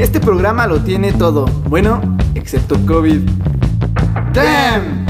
Este 0.00 0.18
programa 0.18 0.66
lo 0.66 0.80
tiene 0.80 1.12
todo. 1.12 1.44
Bueno, 1.68 2.00
excepto 2.34 2.74
COVID. 2.86 3.20
¡Damn! 4.32 5.04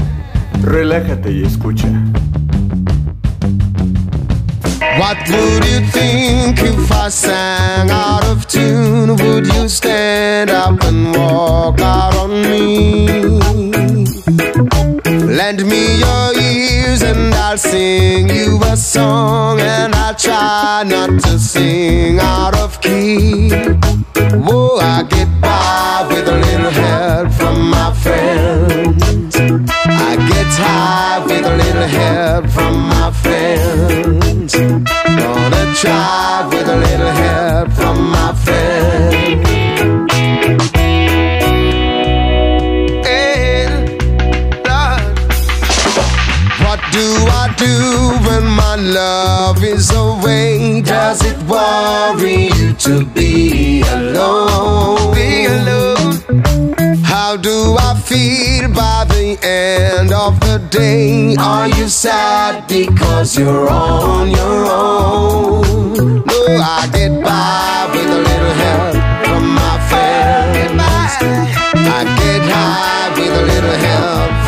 Relájate 0.61 1.31
y 1.31 1.43
escucha. 1.45 1.87
What 4.99 5.17
would 5.29 5.63
you 5.63 5.79
think 5.93 6.59
if 6.59 6.91
I 6.91 7.09
sang 7.09 7.89
out 7.89 8.25
of 8.25 8.45
tune? 8.47 9.15
Would 9.15 9.47
you 9.47 9.69
stand 9.69 10.51
up 10.51 10.83
and 10.83 11.15
walk 11.15 11.79
out 11.79 12.13
on 12.17 12.41
me? 12.41 13.07
Lend 15.25 15.65
me 15.67 15.99
your 15.99 16.33
ears 16.37 17.01
and 17.01 17.33
I'll 17.33 17.57
sing 17.57 18.29
you 18.29 18.59
a 18.65 18.75
song, 18.75 19.61
and 19.61 19.95
I'll 19.95 20.15
try 20.15 20.83
not 20.85 21.21
to 21.21 21.39
sing 21.39 22.19
out 22.19 22.57
of 22.57 22.81
key. 22.81 23.51
Whoa, 24.33 24.77
I 24.77 25.03
get 25.09 25.27
by 25.41 26.07
with 26.07 26.25
a 26.25 26.37
little 26.37 26.71
help 26.71 27.33
from 27.33 27.69
my 27.69 27.93
friends. 27.93 29.35
I 29.35 30.15
get 30.15 30.47
with 31.27 31.45
a 31.45 31.55
little 31.57 31.87
help 31.99 32.47
from 32.47 32.79
my 32.87 33.11
friends. 33.11 34.53
Gonna 34.53 35.73
try 35.75 36.47
with 36.49 36.67
a 36.69 36.77
little 36.77 37.11
help 37.11 37.71
from 37.73 38.09
my 38.09 38.33
friends. 38.45 39.49
Hey. 43.05 43.67
What 46.63 46.79
do 46.93 47.05
I 47.41 47.53
do 47.57 47.75
when 48.29 48.45
my 48.45 48.75
love 48.77 49.61
is 49.61 49.91
away? 49.91 50.81
Does 50.81 51.21
it 51.25 51.37
worry 51.43 52.49
you 52.55 52.73
to 52.85 53.05
be 53.05 53.40
do 57.61 57.77
I 57.77 57.93
feel 58.09 58.69
by 58.73 59.05
the 59.07 59.37
end 59.43 60.11
of 60.11 60.39
the 60.39 60.57
day? 60.69 61.35
Are 61.39 61.67
you 61.67 61.87
sad 61.87 62.67
because 62.67 63.37
you're 63.37 63.69
on 63.69 64.31
your 64.31 64.59
own? 64.65 66.23
No, 66.29 66.39
I 66.77 66.89
get 66.91 67.13
by 67.23 67.89
with 67.93 68.17
a 68.17 68.21
little 68.29 68.55
help 68.63 68.93
from 69.25 69.43
my 69.61 69.75
friends. 69.89 70.81
I 71.97 72.01
get 72.21 72.41
high 72.55 73.09
with 73.17 73.41
a 73.41 73.43
little 73.51 73.77
help 73.87 74.40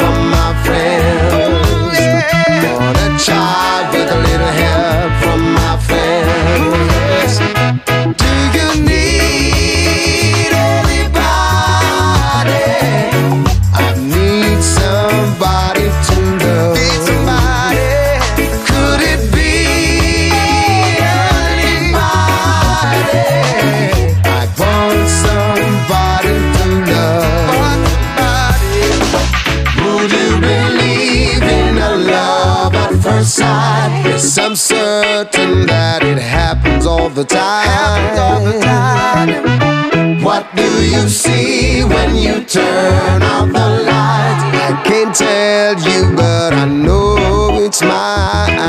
at? 33.23 34.03
Yes, 34.05 34.37
I'm 34.37 34.55
certain 34.55 35.65
that 35.67 36.03
it 36.03 36.17
happens 36.17 36.85
all 36.85 37.09
the 37.09 37.23
time. 37.23 38.03
What 40.21 40.45
do 40.55 40.67
you 40.83 41.07
see 41.07 41.83
when 41.83 42.15
you 42.15 42.43
turn 42.43 43.21
out 43.21 43.47
the 43.47 43.67
light? 43.89 44.39
I 44.67 44.83
can't 44.85 45.15
tell 45.15 45.75
you, 45.89 46.15
but 46.15 46.53
I 46.53 46.65
know 46.65 47.59
it's 47.65 47.81
mine. 47.81 48.59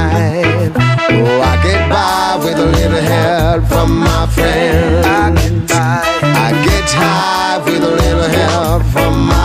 Oh, 1.17 1.41
I 1.53 1.55
get 1.63 1.89
by 1.91 2.37
with 2.45 2.59
a 2.59 2.67
little 2.79 3.05
help 3.15 3.65
from 3.65 3.99
my 3.99 4.27
friends. 4.37 5.07
I 5.07 5.31
get 5.35 5.69
by. 5.69 6.03
I 6.45 6.49
get 6.69 6.89
high 7.03 7.59
with 7.65 7.83
a 7.83 7.95
little 8.03 8.31
help 8.41 8.83
from 8.93 9.13
my 9.27 9.44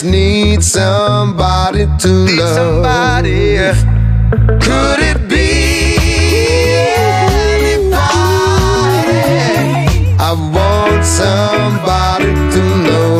just 0.00 0.10
need 0.10 0.62
somebody 0.62 1.84
to 1.98 2.08
love. 2.08 2.54
Somebody. 2.54 3.56
Could 4.60 5.00
it 5.00 5.28
be 5.28 5.96
anybody? 6.96 7.98
I 10.18 10.32
want 10.54 11.04
somebody 11.04 12.32
to 12.52 12.62
know. 12.86 13.10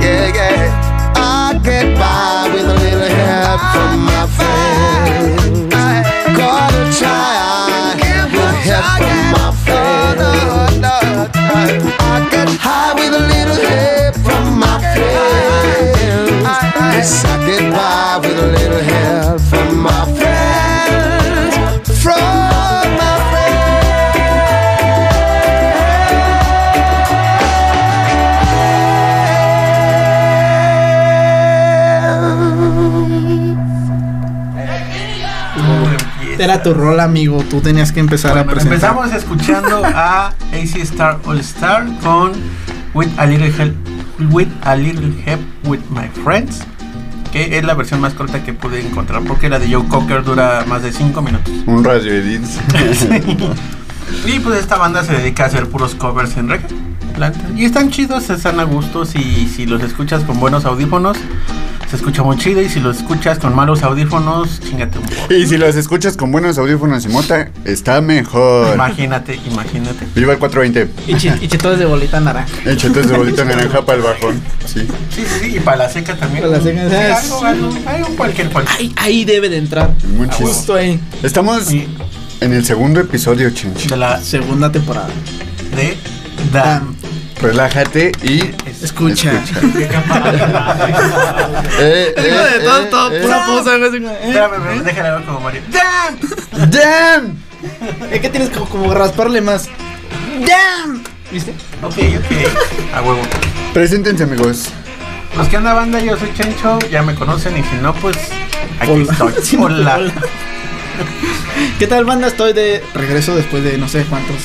Yeah, 0.00 0.34
yeah. 0.34 1.14
I 1.16 1.60
get 1.62 1.96
by 1.98 2.50
with 2.52 2.68
a 2.68 2.74
little 2.82 3.08
help 3.08 3.60
from 3.72 4.04
my 4.04 4.26
friends. 4.36 5.72
Gotta 6.36 6.82
try 6.98 7.94
with 8.32 8.56
help 8.66 8.84
from 9.04 9.32
my 9.32 9.50
friends. 9.64 9.84
Yes, 17.04 17.22
I 17.26 17.36
get 17.44 17.70
by 17.70 18.16
with 18.26 18.38
a 18.38 18.46
little 18.56 18.80
help 18.80 19.38
from 19.42 19.76
my 19.82 20.04
friends. 20.16 21.54
From 22.02 22.16
my 22.96 23.12
Era 36.38 36.62
tu 36.62 36.72
rol, 36.72 37.00
amigo. 37.00 37.44
Tú 37.50 37.60
tenías 37.60 37.92
que 37.92 38.00
empezar 38.00 38.30
a 38.30 38.44
Bueno, 38.44 38.52
presentar. 38.52 38.92
empezamos 38.92 39.12
escuchando 39.12 39.82
a 39.84 40.28
AC 40.52 40.76
Star 40.80 41.20
All 41.26 41.38
Star 41.40 41.84
con 42.02 42.32
With 42.94 43.08
a 43.18 43.26
Little 43.26 43.48
Help 43.48 43.74
With 44.32 44.48
a 44.62 44.74
Little 44.76 45.12
Help 45.26 45.42
With 45.64 45.80
My 45.90 46.08
Friends, 46.08 46.62
que 47.34 47.58
es 47.58 47.64
la 47.64 47.74
versión 47.74 48.00
más 48.00 48.14
corta 48.14 48.44
que 48.44 48.52
pude 48.52 48.80
encontrar 48.80 49.20
porque 49.24 49.48
la 49.48 49.58
de 49.58 49.74
Joe 49.74 49.84
Cocker 49.88 50.22
dura 50.22 50.64
más 50.68 50.84
de 50.84 50.92
5 50.92 51.20
minutos. 51.20 51.52
Un 51.66 51.82
radio 51.82 52.12
edits. 52.12 52.60
Y 54.26 54.38
pues 54.38 54.60
esta 54.60 54.76
banda 54.76 55.02
se 55.02 55.14
dedica 55.14 55.44
a 55.44 55.46
hacer 55.46 55.66
puros 55.68 55.94
covers 55.94 56.36
en 56.36 56.48
reggae. 56.50 56.68
Y 57.56 57.64
están 57.64 57.90
chidos, 57.90 58.28
están 58.30 58.60
a 58.60 58.64
gustos 58.64 59.16
y 59.16 59.48
si 59.48 59.66
los 59.66 59.82
escuchas 59.82 60.22
con 60.24 60.38
buenos 60.38 60.66
audífonos, 60.66 61.16
se 61.90 61.96
escucha 61.96 62.22
muy 62.22 62.36
chido 62.38 62.60
y 62.62 62.68
si 62.68 62.80
los 62.80 62.98
escuchas 62.98 63.38
con 63.38 63.54
malos 63.54 63.82
audífonos, 63.82 64.60
chingate 64.60 64.98
un 64.98 65.04
poco. 65.04 65.32
Y 65.34 65.46
si 65.46 65.56
los 65.58 65.76
escuchas 65.76 66.16
con 66.16 66.32
buenos 66.32 66.58
audífonos 66.58 67.04
y 67.04 67.08
mota, 67.08 67.50
está 67.64 68.00
mejor. 68.00 68.74
Imagínate, 68.74 69.38
imagínate. 69.50 70.06
Viva 70.14 70.32
el 70.32 70.38
420. 70.38 70.90
Y, 71.40 71.44
y 71.44 71.48
chetones 71.48 71.78
de 71.78 71.84
bolita 71.86 72.20
naranja. 72.20 72.48
Échate 72.66 73.02
de 73.02 73.16
bolita 73.16 73.44
naranja 73.44 73.84
para 73.84 73.98
el 73.98 74.04
bajón. 74.04 74.40
Sí. 74.66 74.80
Sí, 75.14 75.24
sí, 75.26 75.26
sí, 75.42 75.56
y 75.56 75.60
para 75.60 75.76
la 75.78 75.88
seca 75.88 76.16
también. 76.16 76.44
Para 76.44 76.58
la 76.58 76.62
seca, 76.62 76.88
Sí, 76.88 76.94
algo, 77.30 77.44
algo, 77.44 77.78
algo, 77.86 78.08
cualquier, 78.16 78.50
cualquier. 78.50 78.78
Ahí, 78.78 78.92
ahí 78.96 79.24
debe 79.24 79.48
de 79.48 79.58
entrar. 79.58 79.90
Muy 80.16 80.28
chido. 80.30 80.48
Justo 80.48 80.74
ahí. 80.74 80.98
Estamos 81.22 81.70
Y 81.72 81.88
en 82.40 82.52
el 82.52 82.64
segundo 82.64 83.00
episodio, 83.00 83.50
chinch. 83.50 83.88
de 83.88 83.96
la 83.96 84.20
Segunda 84.20 84.72
temporada. 84.72 85.08
de 85.76 85.96
Dam. 86.52 86.94
Relájate 87.40 88.12
y 88.22 88.63
Escucha. 88.84 89.32
Eh, 91.80 92.14
Digo 92.16 92.36
eh, 92.36 92.58
de 92.58 92.64
todo, 92.64 92.82
eh, 92.82 92.86
todo, 92.90 93.12
eh. 93.16 93.20
pura 93.22 93.44
algo 93.44 93.86
así 93.88 93.98
como, 94.00 94.10
¿eh? 94.10 94.18
Espérame, 94.28 94.54
espérame, 94.54 94.84
déjale 94.84 95.10
ver 95.10 95.24
como 95.24 95.40
Mario. 95.40 95.62
¡Dam! 95.70 96.70
¡Damn! 96.70 97.38
Es 98.12 98.20
que 98.20 98.28
tienes 98.28 98.50
como, 98.50 98.66
como 98.68 98.94
rasparle 98.94 99.40
más. 99.40 99.68
¡Damn! 100.46 101.02
¿Viste? 101.32 101.52
Ok, 101.82 101.94
ok. 102.18 102.94
A 102.94 103.02
huevo. 103.02 103.20
Preséntense, 103.72 104.24
amigos. 104.24 104.68
Los 105.36 105.48
que 105.48 105.56
andan 105.56 105.74
banda, 105.74 105.98
yo 106.00 106.16
soy 106.16 106.32
Chencho, 106.34 106.78
ya 106.90 107.02
me 107.02 107.14
conocen 107.14 107.56
y 107.58 107.62
si 107.64 107.76
no, 107.82 107.92
pues 107.94 108.16
aquí 108.78 108.92
Hola. 108.92 109.12
estoy. 109.12 109.32
Sí, 109.42 109.56
Hola. 109.58 109.96
hola. 109.96 110.12
¿Qué 111.78 111.86
tal, 111.86 112.04
banda? 112.04 112.28
Estoy 112.28 112.52
de 112.52 112.84
regreso 112.94 113.34
después 113.34 113.64
de 113.64 113.78
no 113.78 113.88
sé 113.88 114.04
cuántos 114.04 114.36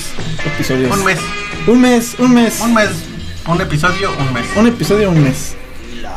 episodios. 0.46 0.96
Un 0.98 1.04
mes, 1.04 1.20
Un 1.68 1.82
mes, 1.82 2.16
un 2.18 2.34
mes. 2.34 2.60
un 2.62 2.74
mes, 2.74 2.90
un 3.48 3.62
episodio, 3.62 4.12
un 4.20 4.34
mes. 4.34 4.46
Un 4.56 4.68
episodio, 4.68 5.10
un 5.10 5.24
mes. 5.24 5.56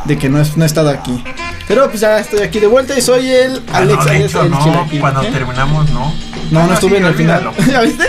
De 0.05 0.19
que 0.19 0.29
no, 0.29 0.41
es- 0.41 0.57
no 0.57 0.65
he 0.65 0.67
estado 0.67 0.91
aquí. 0.91 1.23
Pero 1.69 1.89
pues 1.89 2.01
ya 2.01 2.19
estoy 2.19 2.41
aquí 2.41 2.59
de 2.61 2.67
vuelta 2.67 2.99
y 2.99 3.03
soy 3.03 3.31
el 3.31 3.63
Alex 3.73 3.73
Ah, 3.73 3.81
no, 3.85 3.87
de 4.05 4.11
alias 4.11 4.31
hecho, 4.31 4.43
el 4.43 4.51
no, 4.51 4.65
chilaquil. 4.65 5.01
cuando 5.01 5.23
¿Eh? 5.23 5.29
terminamos, 5.33 5.91
no. 5.91 6.13
No, 6.51 6.65
no 6.67 6.71
Ah, 6.73 6.75
estuve 6.75 6.91
sí, 6.93 6.97
en 6.97 7.05
el 7.07 7.15
final. 7.15 7.47
olvídalo. 7.47 7.73
¿Ya 7.73 7.81
viste? 7.83 8.05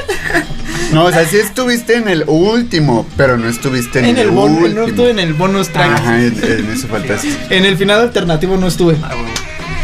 No, 0.92 1.06
o 1.06 1.12
sea, 1.12 1.25
sí 1.25 1.38
estuviste 1.38 1.95
en 1.95 2.07
el 2.07 2.24
último, 2.27 3.06
pero 3.15 3.38
no 3.38 3.48
estuviste 3.48 4.00
en, 4.00 4.06
En 4.06 4.18
el 4.18 4.30
último. 4.30 4.68
no 4.81 4.88
estuve 4.88 5.12
en 5.12 5.19
el 5.19 5.33
bonus 5.33 5.69
track. 5.69 5.92
Ajá, 5.92 6.19
en, 6.19 6.39
en 6.44 6.71
eso 6.71 6.88
faltaste. 6.88 7.30
En 7.51 7.66
el 7.66 7.77
final 7.77 8.00
alternativo 8.01 8.57
no 8.57 8.68
estuve. 8.68 8.98
Ah, 9.04 9.09
bueno. 9.13 9.30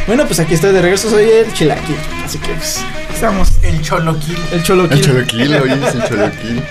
Bueno, 0.07 0.25
pues 0.25 0.39
aquí 0.39 0.55
estoy 0.55 0.73
de 0.73 0.81
regreso, 0.81 1.09
soy 1.09 1.29
el 1.29 1.53
Chilaki. 1.53 1.95
Así 2.25 2.39
que 2.39 2.49
pues, 2.53 2.79
estamos. 3.19 3.51
El 3.63 3.81
choloquil. 3.81 4.37
El 4.53 4.63
Choloquil. 4.63 4.97
El 4.97 5.03
Choloquil, 5.03 5.53
oye, 5.55 5.73
es 5.73 5.93
el 5.93 6.05
Choloquil. 6.05 6.63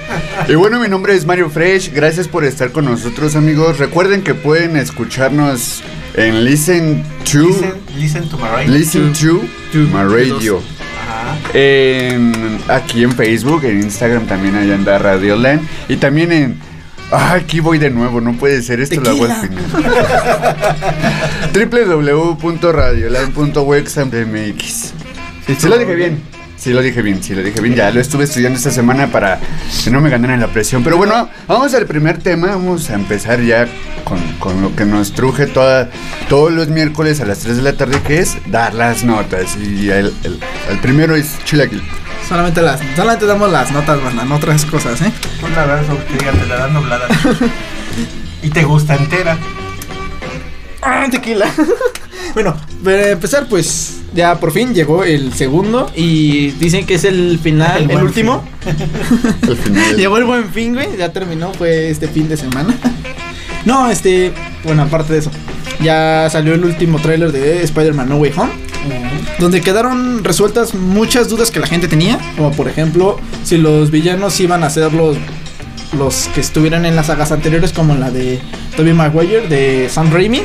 Y 0.49 0.55
bueno, 0.55 0.81
mi 0.81 0.89
nombre 0.89 1.15
es 1.15 1.27
Mario 1.27 1.51
Fresh. 1.51 1.93
Gracias 1.93 2.27
por 2.27 2.43
estar 2.43 2.73
con 2.73 2.87
nosotros, 2.87 3.37
amigos. 3.37 3.77
Recuerden 3.79 4.23
que 4.23 4.33
pueden 4.33 4.77
escucharnos 4.77 5.83
en 6.15 6.47
Listen 6.47 7.05
to. 7.31 7.49
Listen, 7.49 7.75
listen 7.97 8.27
to 8.31 8.39
my 8.39 8.49
radio. 8.49 8.73
Listen 8.73 9.13
to, 9.13 9.43
To, 9.73 9.79
my 9.93 10.05
radio. 10.05 10.63
Ajá. 11.03 11.37
En, 11.53 12.59
aquí 12.69 13.03
en 13.03 13.13
Facebook, 13.13 13.65
en 13.65 13.83
Instagram 13.83 14.27
también 14.27 14.57
ahí 14.57 14.73
anda 14.73 14.97
Radioland. 14.97 15.61
Y 15.91 15.97
también 15.97 16.33
en. 16.33 16.59
Ah, 17.13 17.35
aquí 17.35 17.61
voy 17.61 17.77
de 17.77 17.91
nuevo, 17.91 18.23
no 18.23 18.33
puede 18.39 18.63
ser, 18.63 18.81
esto 18.81 19.03
lo 19.03 19.11
hago 19.11 19.27
al 19.27 19.49
final. 19.49 19.65
www.radioland.wexam.mx 22.41 24.95
Sí 25.59 25.67
lo 25.67 25.79
dije 25.79 25.95
bien, 25.95 26.21
sí 26.59 26.73
lo 26.73 26.83
dije 26.83 27.03
bien, 27.03 27.23
sí 27.23 27.35
lo 27.35 27.43
dije 27.43 27.61
bien. 27.61 27.75
Ya 27.75 27.91
lo 27.91 28.01
estuve 28.01 28.25
estudiando 28.25 28.57
esta 28.59 28.71
semana 28.71 29.07
para 29.09 29.39
que 29.85 29.91
no 29.91 30.01
me 30.01 30.11
ganaran 30.11 30.41
la 30.41 30.49
presión. 30.49 30.83
Pero 30.85 30.97
bueno, 30.97 31.29
vamos 31.47 31.73
al 31.75 31.87
primer 31.87 32.19
tema, 32.19 32.49
vamos 32.49 32.91
a 32.91 32.95
empezar 32.95 33.41
ya 33.43 33.67
con, 34.05 34.19
con 34.39 34.61
lo 34.63 34.75
que 34.75 34.85
nos 34.85 35.13
truje 35.13 35.47
toda, 35.47 35.89
todos 36.29 36.53
los 36.53 36.69
miércoles 36.69 37.21
a 37.21 37.27
las 37.27 37.39
3 37.41 37.57
de 37.57 37.63
la 37.63 37.73
tarde, 37.75 38.01
que 38.07 38.19
es 38.21 38.37
dar 38.47 38.75
las 38.75 39.05
notas. 39.05 39.57
Y 39.57 39.91
el, 39.91 40.13
el- 40.25 40.41
el 40.71 40.79
primero 40.81 41.15
es 41.17 41.37
Chilaquil. 41.45 41.83
Solamente 42.29 42.61
las, 42.61 42.81
solamente 42.95 43.25
damos 43.25 43.51
las 43.51 43.71
notas, 43.73 44.03
banda, 44.03 44.25
no 44.25 44.37
otras 44.37 44.65
cosas, 44.67 45.01
¿eh? 45.01 45.11
Tú 45.41 45.47
la 45.49 45.67
das, 45.67 45.87
te 45.87 46.47
la 46.47 46.57
dan 46.57 46.75
doblada. 46.75 47.07
y 48.43 48.51
te 48.51 48.65
gusta 48.65 48.97
entera. 48.97 49.37
Ah, 50.91 51.07
tequila. 51.11 51.47
bueno, 52.35 52.57
para 52.83 53.11
empezar, 53.11 53.47
pues 53.47 54.01
ya 54.15 54.41
por 54.41 54.53
fin 54.53 54.73
llegó 54.73 55.05
el 55.05 55.35
segundo 55.35 55.91
y 55.95 56.53
dicen 56.53 56.87
que 56.87 56.95
es 56.95 57.05
el 57.05 57.39
final, 57.39 57.91
El 57.91 58.03
último. 58.03 58.43
Final. 59.65 59.97
Llegó 59.97 60.17
el 60.17 60.25
buen 60.25 60.51
fin, 60.51 60.73
güey, 60.73 60.97
ya 60.97 61.13
terminó, 61.13 61.53
fue 61.53 61.91
este 61.91 62.09
fin 62.09 62.27
de 62.27 62.39
semana. 62.39 62.75
no, 63.67 63.91
este, 63.91 64.33
bueno, 64.65 64.83
aparte 64.83 65.13
de 65.13 65.19
eso, 65.19 65.31
ya 65.83 66.29
salió 66.31 66.55
el 66.55 66.65
último 66.65 66.99
tráiler 66.99 67.33
de 67.33 67.63
Spider-Man 67.65 68.09
No 68.09 68.17
Way 68.17 68.33
Home. 68.37 68.53
Donde 69.39 69.61
quedaron 69.61 70.25
resueltas 70.25 70.75
muchas 70.75 71.29
dudas 71.29 71.51
que 71.51 71.61
la 71.61 71.67
gente 71.67 71.87
tenía. 71.87 72.19
Como 72.37 72.53
por 72.53 72.69
ejemplo, 72.69 73.21
si 73.45 73.59
los 73.59 73.91
villanos 73.91 74.41
iban 74.41 74.65
a 74.65 74.71
ser 74.71 74.95
los, 74.95 75.19
los 75.99 76.29
que 76.29 76.41
estuvieran 76.41 76.87
en 76.87 76.97
las 76.97 77.07
sagas 77.07 77.31
anteriores, 77.31 77.73
como 77.73 77.95
la 77.95 78.11
de 78.11 78.41
Tobey 78.77 78.95
Maguire, 78.95 79.47
de 79.49 79.91
Sam 79.91 80.11
Raimi. 80.11 80.43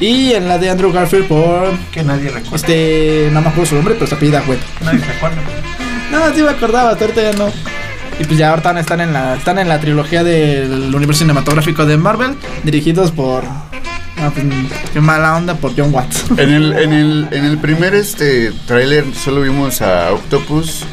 Y 0.00 0.32
en 0.32 0.48
la 0.48 0.58
de 0.58 0.70
Andrew 0.70 0.92
Garfield 0.92 1.26
por. 1.28 1.76
Que 1.90 2.02
nadie 2.02 2.30
recuerda. 2.30 2.56
Este. 2.56 3.28
No 3.32 3.40
me 3.40 3.48
acuerdo 3.48 3.66
su 3.66 3.74
nombre, 3.76 3.94
pero 3.94 4.06
se 4.06 4.14
apellida 4.14 4.42
Webb. 4.46 4.60
Nadie 4.82 5.00
se 5.00 5.10
acuerda. 5.12 5.38
No, 6.10 6.32
sí 6.32 6.42
me 6.42 6.50
acordaba, 6.50 6.90
hasta 6.90 7.06
ahorita 7.06 7.22
ya 7.22 7.32
no. 7.32 7.50
Y 8.20 8.24
pues 8.24 8.38
ya 8.38 8.50
ahorita 8.50 8.78
están 8.78 9.00
en 9.00 9.12
la, 9.12 9.34
están 9.34 9.58
en 9.58 9.68
la 9.68 9.80
trilogía 9.80 10.22
del 10.22 10.94
universo 10.94 11.20
cinematográfico 11.20 11.86
de 11.86 11.96
Marvel, 11.96 12.36
dirigidos 12.62 13.10
por. 13.10 13.42
Ah, 13.44 14.30
pues, 14.32 14.46
qué 14.92 15.00
mala 15.00 15.36
onda 15.36 15.54
por 15.56 15.72
John 15.76 15.92
Watts. 15.92 16.26
En 16.36 16.50
el, 16.50 16.72
en 16.74 16.92
el, 16.92 17.28
en 17.32 17.44
el 17.44 17.58
primer 17.58 17.94
este 17.94 18.52
tráiler 18.66 19.04
solo 19.14 19.40
vimos 19.40 19.82
a 19.82 20.12
Octopus. 20.12 20.84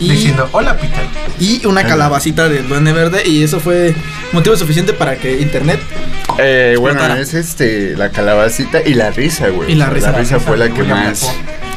Y, 0.00 0.10
Diciendo, 0.10 0.48
hola 0.52 0.76
Peter. 0.78 1.04
y 1.38 1.64
una 1.66 1.84
calabacita 1.84 2.48
del 2.48 2.66
Duende 2.68 2.92
Verde, 2.94 3.22
y 3.28 3.42
eso 3.42 3.60
fue 3.60 3.94
motivo 4.32 4.56
suficiente 4.56 4.92
para 4.94 5.16
que 5.16 5.40
internet. 5.40 5.78
Eh, 6.38 6.76
bueno, 6.80 6.96
Explotara. 7.00 7.20
es 7.20 7.34
este 7.34 7.96
la 7.96 8.10
calabacita 8.10 8.80
y 8.84 8.94
la 8.94 9.10
risa, 9.10 9.48
güey. 9.48 9.72
Y 9.72 9.74
la 9.74 9.90
risa, 9.90 10.12
La 10.12 10.18
risa 10.18 10.34
la 10.36 10.40
fue 10.40 10.56
la 10.56 10.70
que 10.70 10.82
más. 10.84 11.30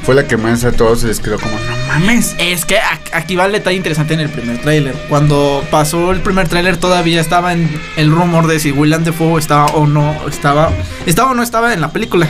Fue 0.04 0.16
la 0.16 0.26
que 0.28 0.36
más 0.38 0.64
a 0.66 0.72
todos 0.74 1.02
se 1.02 1.08
les 1.08 1.20
quedó 1.20 1.38
como, 1.40 1.54
no 1.54 1.88
mames. 1.88 2.36
Es 2.38 2.66
que 2.66 2.78
aquí 3.14 3.36
va 3.36 3.46
el 3.46 3.52
detalle 3.54 3.78
interesante 3.78 4.14
en 4.14 4.20
el 4.22 4.30
primer 4.30 4.58
tráiler. 4.62 4.94
Cuando 5.10 5.64
pasó 5.72 6.12
el 6.12 6.20
primer 6.22 6.48
tráiler 6.48 6.78
todavía 6.78 7.20
estaba 7.22 7.54
en 7.54 7.70
el 7.98 8.10
rumor 8.12 8.48
de 8.48 8.60
si 8.60 8.72
William 8.72 9.04
Defoe 9.04 9.40
estaba 9.40 9.66
o 9.68 9.86
no 9.88 10.16
estaba, 10.30 10.72
estaba 11.06 11.32
o 11.32 11.34
no 11.34 11.44
estaba 11.44 11.74
en 11.74 11.82
la 11.82 11.92
película. 11.92 12.28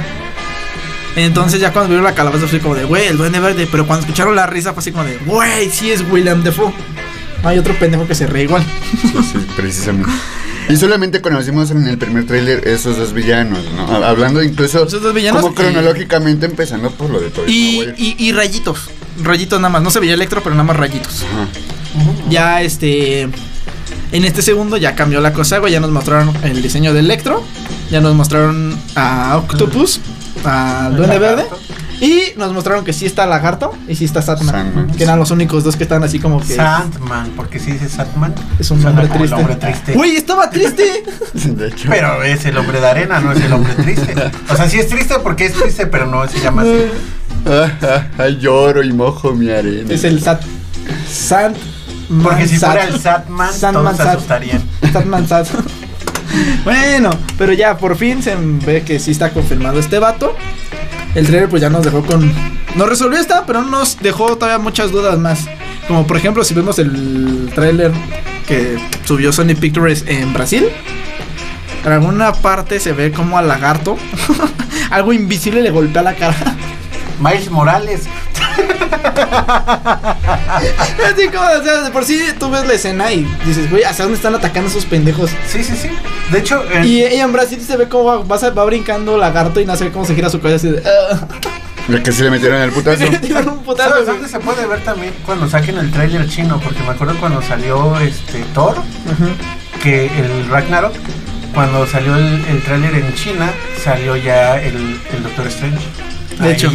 Entonces 1.16 1.60
ya 1.60 1.72
cuando 1.72 1.90
vieron 1.90 2.04
la 2.06 2.16
calabaza 2.16 2.48
fue 2.48 2.60
como 2.60 2.76
de, 2.76 2.86
güey, 2.86 3.08
el 3.08 3.18
duende 3.18 3.40
verde. 3.40 3.68
Pero 3.72 3.86
cuando 3.86 4.06
escucharon 4.06 4.36
la 4.36 4.48
risa 4.48 4.74
fue 4.74 4.82
así 4.82 4.92
como 4.92 5.04
de, 5.04 5.18
güey, 5.26 5.70
sí 5.70 5.92
es 5.92 6.04
William 6.12 6.44
Defoe. 6.44 6.74
No 7.44 7.50
hay 7.50 7.58
otro 7.60 7.78
pendejo 7.78 8.08
que 8.08 8.16
se 8.16 8.26
ríe 8.26 8.44
igual. 8.44 8.64
Sí, 9.02 9.08
sí, 9.32 9.38
precisamente. 9.56 10.10
Y 10.70 10.78
solamente 10.78 11.20
conocimos 11.22 11.72
en 11.72 11.86
el 11.88 11.98
primer 11.98 12.26
tráiler 12.26 12.66
esos 12.68 12.96
dos 12.98 13.12
villanos, 13.12 13.60
¿no? 13.76 13.86
Ha- 13.86 14.08
Hablando 14.10 14.42
incluso 14.42 14.86
Esos 14.86 15.02
dos 15.02 15.14
villanos 15.14 15.42
como 15.42 15.54
cronológicamente 15.54 16.46
empezando 16.46 16.90
por 16.92 17.10
lo 17.10 17.20
de 17.20 17.30
Toy 17.32 17.52
Y, 17.52 17.82
y, 17.98 18.16
y 18.18 18.32
rayitos. 18.32 18.90
Rayitos 19.22 19.60
nada 19.60 19.70
más. 19.74 19.82
No 19.84 19.92
se 19.92 20.00
veía 20.00 20.14
Electro, 20.14 20.42
pero 20.42 20.56
nada 20.56 20.64
más 20.64 20.78
rayitos. 20.78 21.24
Ajá. 21.24 21.48
Ya 22.30 22.62
este. 22.62 23.24
En 24.14 24.24
este 24.26 24.42
segundo 24.42 24.78
ya 24.78 24.96
cambió 24.96 25.20
la 25.20 25.34
cosa, 25.34 25.58
güey. 25.58 25.74
Ya 25.74 25.80
nos 25.82 25.92
mostraron 25.92 26.32
el 26.44 26.62
diseño 26.62 26.94
de 26.94 27.02
Electro. 27.02 27.44
Ya 27.92 28.00
nos 28.00 28.16
mostraron 28.16 28.80
a 28.96 29.36
Octopus. 29.38 30.00
A 30.46 30.88
El 30.90 30.98
Duende 30.98 31.20
Verde. 31.20 31.46
Y 32.02 32.38
nos 32.38 32.52
mostraron 32.52 32.84
que 32.84 32.92
sí 32.92 33.06
está 33.06 33.26
Lagarto. 33.26 33.74
Y 33.88 33.96
sí 33.96 34.06
está 34.06 34.22
Satman. 34.22 34.52
Sandman. 34.52 34.88
Que 34.92 35.04
eran 35.04 35.20
los 35.20 35.32
únicos 35.32 35.64
dos 35.64 35.76
que 35.78 35.84
están 35.84 36.04
así 36.04 36.20
como 36.20 36.42
que. 36.42 36.56
Sandman, 36.56 37.32
porque 37.36 37.60
si 37.60 37.72
dice 37.72 37.88
Sandman. 37.88 38.34
Es 38.60 38.72
un 38.72 38.86
hombre 38.86 39.08
triste. 39.08 39.36
hombre 39.36 39.56
triste. 39.56 39.94
Güey, 39.94 40.18
estaba 40.18 40.50
triste. 40.50 41.04
De 41.34 41.68
hecho. 41.68 41.88
Pero 41.90 42.24
es 42.24 42.46
el 42.46 42.58
hombre 42.58 42.82
de 42.82 42.88
arena, 42.88 43.20
no 43.22 43.32
es 43.32 43.42
el 43.42 43.54
hombre 43.54 43.74
triste. 43.76 44.16
O 44.50 44.56
sea, 44.56 44.70
sí 44.70 44.80
es 44.80 44.90
triste 44.90 45.16
porque 45.24 45.46
es 45.46 45.54
triste, 45.54 45.88
pero 45.88 46.06
no 46.06 46.28
se 46.28 46.40
llama 46.40 46.64
así. 46.64 46.86
Ah, 47.46 47.72
ah, 47.82 48.08
ah, 48.18 48.28
lloro 48.28 48.84
y 48.84 48.92
mojo 48.92 49.34
mi 49.34 49.50
arena. 49.50 49.94
es 49.94 50.04
el 50.04 50.22
Sat. 50.22 50.42
Sandman. 51.10 51.62
Porque 52.22 52.48
si 52.48 52.58
fuera 52.58 52.84
el 52.84 53.00
Satman, 53.00 53.54
Sandman 53.54 53.96
todos 53.96 53.98
se 53.98 54.14
asustarían. 54.14 54.62
Satman 54.92 55.28
Sat. 55.28 55.48
Bueno, 56.64 57.12
pero 57.38 57.54
ya 57.54 57.78
por 57.78 57.98
fin 57.98 58.22
se 58.22 58.36
ve 58.36 58.84
que 58.84 59.00
sí 59.00 59.12
está 59.12 59.32
confirmado 59.32 59.80
este 59.80 60.00
vato. 60.00 60.36
El 61.16 61.28
trailer 61.28 61.50
pues 61.50 61.62
ya 61.62 61.70
nos 61.70 61.84
dejó 61.84 62.04
con... 62.04 62.32
Nos 62.76 62.90
resolvió 62.90 63.20
esta, 63.20 63.46
pero 63.46 63.62
nos 63.62 64.00
dejó 64.00 64.36
todavía 64.36 64.58
muchas 64.58 64.92
dudas 64.92 65.18
más. 65.20 65.46
Como 65.88 66.08
por 66.08 66.18
ejemplo 66.18 66.44
si 66.44 66.54
vemos 66.54 66.80
el 66.80 67.52
trailer 67.54 67.92
que 68.48 68.78
subió 69.06 69.32
Sony 69.32 69.56
Pictures 69.60 70.06
en 70.08 70.34
Brasil. 70.34 70.66
En 71.86 71.92
alguna 71.92 72.34
parte 72.34 72.80
se 72.80 72.94
ve 72.94 73.12
como 73.12 73.38
al 73.38 73.48
lagarto. 73.48 73.98
Algo 74.90 75.14
invisible 75.14 75.62
le 75.62 75.72
golpea 75.72 76.02
la 76.02 76.16
cara. 76.16 76.56
Miles 77.20 77.52
Morales. 77.52 78.04
Así 81.06 81.28
como, 81.28 81.44
o 81.46 81.64
sea, 81.64 81.82
de 81.82 81.92
por 81.92 82.06
sí 82.06 82.20
tú 82.40 82.50
ves 82.50 82.66
la 82.66 82.74
escena 82.74 83.12
y 83.12 83.26
dices, 83.46 83.70
güey, 83.70 83.84
¿hacia 83.84 84.06
dónde 84.06 84.18
están 84.18 84.36
atacando 84.36 84.70
esos 84.70 84.86
pendejos? 84.86 85.32
Sí, 85.48 85.64
sí, 85.64 85.76
sí. 85.76 85.90
De 86.32 86.40
hecho, 86.40 86.64
el- 86.72 86.86
Y, 86.86 87.02
y 87.06 87.20
en 87.20 87.32
Brasil 87.32 87.62
se 87.66 87.78
ve 87.78 87.88
cómo 87.88 88.06
va, 88.06 88.18
va, 88.38 88.50
va 88.50 88.66
brincando 88.66 89.18
lagarto 89.18 89.60
y 89.60 89.66
no 89.66 89.76
se 89.76 89.86
ve 89.86 89.92
cómo 89.92 90.06
se 90.06 90.16
gira 90.16 90.30
su 90.30 90.40
cabeza 90.40 90.68
así 90.68 90.76
de... 90.76 90.84
La 91.90 92.02
que 92.02 92.14
se 92.14 92.24
le 92.24 92.32
metieron 92.32 92.62
el 92.62 92.72
putazo. 92.72 93.04
Un 93.52 93.64
putazo, 93.64 93.90
¿Sabes 93.92 94.08
dónde 94.08 94.30
se 94.30 94.40
puede 94.40 94.66
ver 94.66 94.82
también? 94.86 95.14
Cuando 95.26 95.50
saquen 95.50 95.78
el 95.78 95.92
tráiler 95.92 96.30
chino, 96.30 96.58
porque 96.64 96.80
me 96.82 96.92
acuerdo 96.92 97.16
cuando 97.20 97.42
salió 97.42 98.00
este 98.00 98.44
Thor, 98.54 98.78
Ajá. 98.78 99.82
que 99.82 100.06
el 100.06 100.48
Ragnarok, 100.50 100.94
cuando 101.54 101.86
salió 101.86 102.16
el, 102.16 102.46
el 102.46 102.64
tráiler 102.64 102.96
en 102.96 103.14
China, 103.16 103.52
salió 103.84 104.16
ya 104.16 104.62
el, 104.62 104.98
el 105.14 105.24
Doctor 105.24 105.48
Strange. 105.48 105.86
De 106.40 106.52
hecho. 106.54 106.72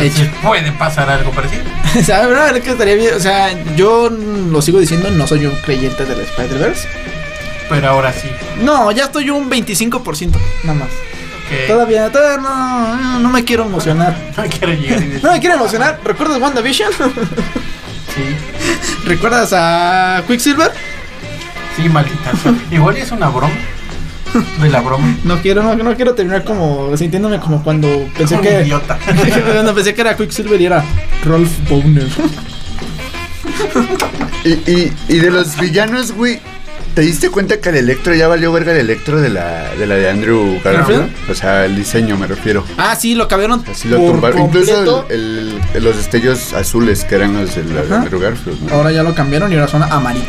De 0.00 0.06
Entonces, 0.06 0.28
hecho. 0.28 0.40
puede 0.42 0.72
pasar 0.72 1.08
algo 1.10 1.30
parecido. 1.30 1.62
O 1.98 2.02
sea, 2.02 2.50
es 2.56 2.62
que 2.62 2.70
estaría 2.70 2.94
bien. 2.96 3.14
O 3.14 3.20
sea, 3.20 3.50
yo 3.76 4.10
lo 4.10 4.60
sigo 4.62 4.80
diciendo, 4.80 5.10
no 5.10 5.26
soy 5.26 5.46
un 5.46 5.54
creyente 5.56 6.04
del 6.04 6.20
Spider-Verse. 6.20 6.88
Pero 7.68 7.88
ahora 7.88 8.12
sí. 8.12 8.28
No, 8.62 8.90
ya 8.90 9.04
estoy 9.04 9.30
un 9.30 9.48
25%, 9.48 10.32
nada 10.64 10.78
más. 10.80 10.88
Todavía, 11.66 12.10
todavía 12.12 12.38
no, 12.38 13.18
no 13.18 13.28
me 13.30 13.44
quiero 13.44 13.64
emocionar. 13.64 14.16
no 14.36 14.44
quiero 14.44 14.72
llegar. 14.72 15.02
No 15.22 15.32
me 15.32 15.40
quiero 15.40 15.56
emocionar. 15.56 16.00
¿Recuerdas 16.04 16.40
WandaVision? 16.40 16.92
Sí, 18.12 19.06
¿Recuerdas 19.06 19.52
a 19.52 20.24
Quicksilver? 20.26 20.72
sí, 21.76 21.88
maldita. 21.88 22.32
Igual 22.72 22.96
es 22.96 23.12
una 23.12 23.28
broma. 23.28 23.54
De 24.60 24.68
la 24.68 24.80
broma. 24.80 25.16
No 25.24 25.40
quiero, 25.40 25.62
no, 25.62 25.74
no 25.76 25.94
quiero 25.96 26.14
terminar 26.14 26.44
como 26.44 26.96
sintiéndome 26.96 27.38
como 27.40 27.62
cuando 27.62 27.88
pensé 28.16 28.36
Como 28.36 28.48
que 28.48 28.62
idiota. 28.62 28.98
cuando 29.52 29.74
pensé 29.74 29.94
que 29.94 30.00
era 30.00 30.16
Quicksilver 30.16 30.60
y 30.60 30.66
era 30.66 30.84
Rolf 31.24 31.50
Bowner. 31.68 32.06
Y, 34.44 34.50
y, 34.50 34.92
y 35.08 35.18
de 35.18 35.30
los 35.30 35.58
villanos, 35.58 36.12
güey, 36.12 36.40
¿Te 36.94 37.02
diste 37.02 37.30
cuenta 37.30 37.60
que 37.60 37.68
el 37.68 37.76
Electro 37.76 38.14
ya 38.14 38.26
valió 38.26 38.50
verga 38.52 38.72
el 38.72 38.78
Electro 38.78 39.20
de 39.20 39.28
la 39.30 39.70
de, 39.78 39.86
la 39.86 39.94
de 39.94 40.10
Andrew 40.10 40.60
Garfield? 40.62 41.08
O 41.30 41.34
sea, 41.36 41.64
el 41.64 41.76
diseño 41.76 42.16
me 42.16 42.26
refiero. 42.26 42.64
Ah, 42.76 42.96
sí, 42.96 43.14
lo 43.14 43.28
cambiaron 43.28 43.62
Así 43.70 43.88
lo 43.88 43.98
por 43.98 44.10
tumbaron. 44.14 44.40
Incluso 44.42 45.06
el- 45.08 45.60
el- 45.72 45.84
los 45.84 45.96
destellos 45.96 46.52
azules 46.52 47.04
que 47.04 47.14
eran 47.14 47.34
los 47.34 47.54
de, 47.54 47.62
la 47.62 47.82
de. 47.82 47.94
Andrew 47.94 48.18
Garfield. 48.20 48.60
¿no? 48.62 48.74
Ahora 48.74 48.90
ya 48.90 49.04
lo 49.04 49.14
cambiaron 49.14 49.52
y 49.52 49.54
ahora 49.54 49.68
son 49.68 49.84
amarillos. 49.84 50.26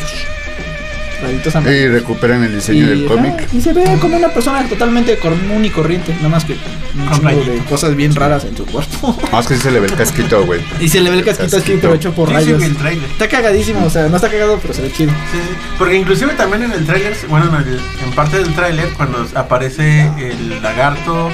Y 1.71 1.87
recuperan 1.87 2.43
el 2.43 2.55
diseño 2.55 2.87
del 2.87 3.05
ajá, 3.05 3.15
cómic. 3.15 3.47
y 3.53 3.61
se 3.61 3.73
ve 3.73 3.83
como 3.99 4.17
una 4.17 4.29
persona 4.29 4.67
totalmente 4.67 5.17
común 5.17 5.63
y 5.63 5.69
corriente, 5.69 6.13
nada 6.17 6.29
más 6.29 6.45
que 6.45 6.53
un 6.53 7.45
de 7.45 7.57
cosas 7.69 7.95
bien 7.95 8.15
raras 8.15 8.43
en 8.45 8.55
su 8.57 8.65
cuerpo. 8.65 9.17
Más 9.31 9.47
que 9.47 9.55
sí 9.55 9.61
se 9.61 9.71
le 9.71 9.79
ve 9.79 9.87
el 9.87 9.93
casquito, 9.95 10.45
güey. 10.45 10.61
y 10.79 10.87
se 10.89 10.99
le 11.01 11.09
ve 11.09 11.17
el 11.19 11.25
casquito 11.25 11.57
así, 11.57 11.77
pero 11.81 11.93
hecho 11.93 12.11
por 12.13 12.29
Sí, 12.29 12.45
sí, 12.45 12.73
rayos. 12.81 13.03
Está 13.11 13.27
cagadísimo, 13.27 13.85
o 13.85 13.89
sea, 13.89 14.07
no 14.07 14.15
está 14.15 14.29
cagado, 14.29 14.57
pero 14.61 14.73
se 14.73 14.81
ve 14.81 14.91
chido. 14.91 15.11
Sí, 15.31 15.37
sí. 15.37 15.55
Porque 15.77 15.95
inclusive 15.97 16.33
también 16.33 16.63
en 16.63 16.71
el 16.71 16.85
tráiler, 16.85 17.15
bueno, 17.29 17.47
en, 17.49 17.67
el- 17.67 17.79
en 18.03 18.11
parte 18.15 18.37
del 18.37 18.53
tráiler, 18.53 18.89
cuando 18.97 19.25
aparece 19.35 20.09
el 20.17 20.61
lagarto, 20.61 21.29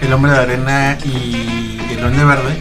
el 0.00 0.12
hombre 0.12 0.32
de 0.32 0.38
arena 0.38 0.98
y 1.04 1.78
el 1.92 2.00
duende 2.00 2.24
verde, 2.24 2.56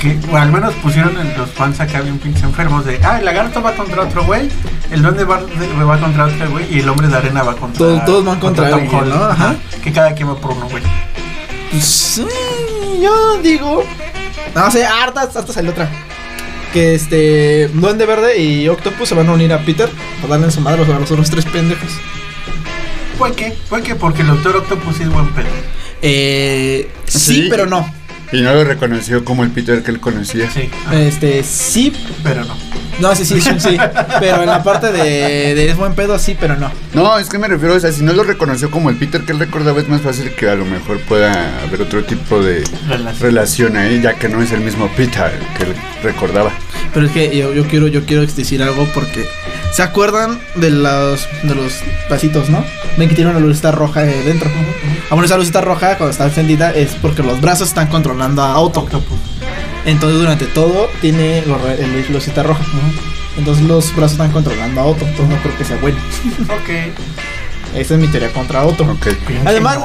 que 0.00 0.18
o 0.32 0.36
al 0.36 0.50
menos 0.50 0.74
pusieron 0.76 1.16
en 1.18 1.36
los 1.38 1.50
fans 1.50 1.78
acá 1.80 2.00
bien 2.00 2.18
pinches 2.18 2.42
enfermos 2.42 2.84
de, 2.84 2.98
ah, 3.04 3.18
el 3.18 3.24
lagarto 3.24 3.62
va 3.62 3.72
contra 3.74 4.02
otro 4.02 4.24
güey, 4.24 4.48
el 4.92 5.02
duende 5.02 5.24
verde 5.24 5.84
va 5.84 5.98
contra 5.98 6.24
otro 6.26 6.50
güey 6.50 6.66
y 6.74 6.80
el 6.80 6.88
hombre 6.88 7.08
de 7.08 7.16
arena 7.16 7.42
va 7.42 7.54
contra 7.56 7.78
Todos- 7.78 8.04
todos 8.04 8.24
van 8.24 8.38
contra 8.40 8.66
alguien, 8.68 8.94
Holland, 8.94 9.14
¿no? 9.14 9.24
Ajá. 9.24 9.54
Que 9.82 9.92
cada 9.92 10.14
quien 10.14 10.28
va 10.28 10.36
por 10.36 10.52
uno, 10.52 10.68
güey. 10.68 10.82
Pues 11.70 11.84
sí, 11.84 12.26
yo 13.02 13.38
digo. 13.42 13.84
No 14.54 14.70
sé, 14.70 14.84
hartas, 14.84 15.34
hartas 15.36 15.56
hay 15.56 15.68
otra. 15.68 15.88
Que 16.72 16.94
este. 16.94 17.68
Duende 17.68 18.06
Verde 18.06 18.38
y 18.38 18.68
Octopus 18.68 19.08
se 19.08 19.14
van 19.14 19.28
a 19.28 19.32
unir 19.32 19.52
a 19.52 19.58
Peter 19.64 19.88
para 20.20 20.28
darle 20.32 20.46
en 20.46 20.52
su 20.52 20.60
madre 20.60 20.82
a 20.84 20.98
los 20.98 21.10
otros 21.10 21.30
tres 21.30 21.44
pendejos. 21.46 21.90
Fue 23.18 23.32
que, 23.34 23.52
fue 23.68 23.82
que 23.82 23.94
porque 23.94 24.22
el 24.22 24.28
Doctor 24.28 24.56
Octopus 24.56 25.00
es 25.00 25.08
buen 25.10 25.28
pedo. 25.30 25.48
Eh. 26.02 26.90
Sí, 27.06 27.18
Sí. 27.18 27.46
pero 27.50 27.66
no. 27.66 27.86
Y 28.32 28.40
no 28.40 28.52
lo 28.54 28.64
reconoció 28.64 29.24
como 29.24 29.44
el 29.44 29.50
Peter 29.50 29.82
que 29.82 29.90
él 29.90 30.00
conocía. 30.00 30.50
Sí, 30.50 30.70
Este, 30.92 31.42
sí. 31.42 31.92
pero 32.22 32.44
no. 32.44 32.56
No, 33.00 33.14
sí, 33.16 33.24
sí, 33.24 33.40
sí, 33.40 33.50
sí. 33.58 33.76
Pero 34.20 34.40
en 34.42 34.46
la 34.48 34.62
parte 34.62 34.92
de, 34.92 35.54
de 35.54 35.68
es 35.68 35.76
buen 35.76 35.94
pedo, 35.94 36.18
sí, 36.18 36.36
pero 36.38 36.56
no. 36.56 36.70
No, 36.94 37.18
es 37.18 37.28
que 37.28 37.38
me 37.38 37.48
refiero, 37.48 37.74
o 37.74 37.80
sea, 37.80 37.90
si 37.92 38.02
no 38.02 38.12
lo 38.12 38.22
reconoció 38.22 38.70
como 38.70 38.90
el 38.90 38.96
Peter 38.96 39.22
que 39.22 39.32
él 39.32 39.38
recordaba, 39.38 39.80
es 39.80 39.88
más 39.88 40.02
fácil 40.02 40.30
que 40.34 40.48
a 40.48 40.54
lo 40.54 40.64
mejor 40.64 41.00
pueda 41.00 41.62
haber 41.62 41.82
otro 41.82 42.04
tipo 42.04 42.40
de 42.42 42.64
Relación. 42.88 43.20
relación 43.20 43.76
ahí, 43.76 44.00
ya 44.02 44.14
que 44.14 44.28
no 44.28 44.40
es 44.42 44.52
el 44.52 44.60
mismo 44.60 44.88
Peter 44.96 45.32
que 45.56 45.64
él 45.64 45.74
recordaba. 46.02 46.52
Pero 46.94 47.06
es 47.06 47.12
que 47.12 47.36
yo, 47.36 47.52
yo 47.54 47.66
quiero, 47.66 47.88
yo 47.88 48.04
quiero 48.04 48.22
decir 48.26 48.62
algo 48.62 48.86
porque. 48.94 49.26
¿Se 49.72 49.82
acuerdan 49.82 50.38
de 50.56 50.70
los, 50.70 51.26
de 51.42 51.54
los 51.54 51.72
pasitos, 52.08 52.50
no? 52.50 52.62
Ven 52.98 53.08
que 53.08 53.14
tiene 53.14 53.30
una 53.30 53.40
lucita 53.40 53.70
roja 53.70 54.04
eh, 54.04 54.22
dentro. 54.24 54.50
Ah, 55.06 55.14
bueno, 55.14 55.24
esa 55.24 55.38
lucita 55.38 55.62
roja 55.62 55.96
cuando 55.96 56.10
está 56.10 56.24
encendida 56.24 56.72
es 56.72 56.92
porque 57.00 57.22
los 57.22 57.40
brazos 57.40 57.68
están 57.68 57.88
controlando 57.88 58.42
a 58.42 58.58
Otto. 58.58 58.80
Octopus. 58.80 59.18
Entonces 59.86 60.18
durante 60.20 60.46
todo 60.46 60.88
tiene 61.00 61.38
el 61.38 62.12
lucita 62.12 62.42
roja. 62.42 62.62
Entonces 63.38 63.64
los 63.64 63.94
brazos 63.96 64.12
están 64.12 64.30
controlando 64.30 64.80
a 64.82 64.84
Otto. 64.84 65.06
Entonces 65.06 65.34
no 65.36 65.42
creo 65.42 65.56
que 65.56 65.64
sea 65.64 65.78
bueno. 65.78 65.98
Ok. 66.44 67.74
Esa 67.74 67.94
es 67.94 68.00
mi 68.00 68.08
teoría 68.08 68.30
contra 68.30 68.64
Otto. 68.64 68.84
Ok. 68.84 69.06
Pinche 69.26 69.42
Además-. 69.46 69.78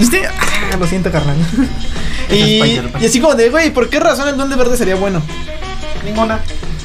Este- 0.00 0.26
ah, 0.72 0.76
lo 0.78 0.86
siento, 0.86 1.10
carnal. 1.12 1.36
Y, 2.30 2.80
y 3.00 3.04
así 3.04 3.20
como 3.20 3.34
de, 3.34 3.50
güey, 3.50 3.70
¿por 3.70 3.90
qué 3.90 4.00
razón 4.00 4.26
el 4.26 4.36
duende 4.36 4.56
verde 4.56 4.78
sería 4.78 4.94
bueno? 4.94 5.20
Ninguna. 6.06 6.40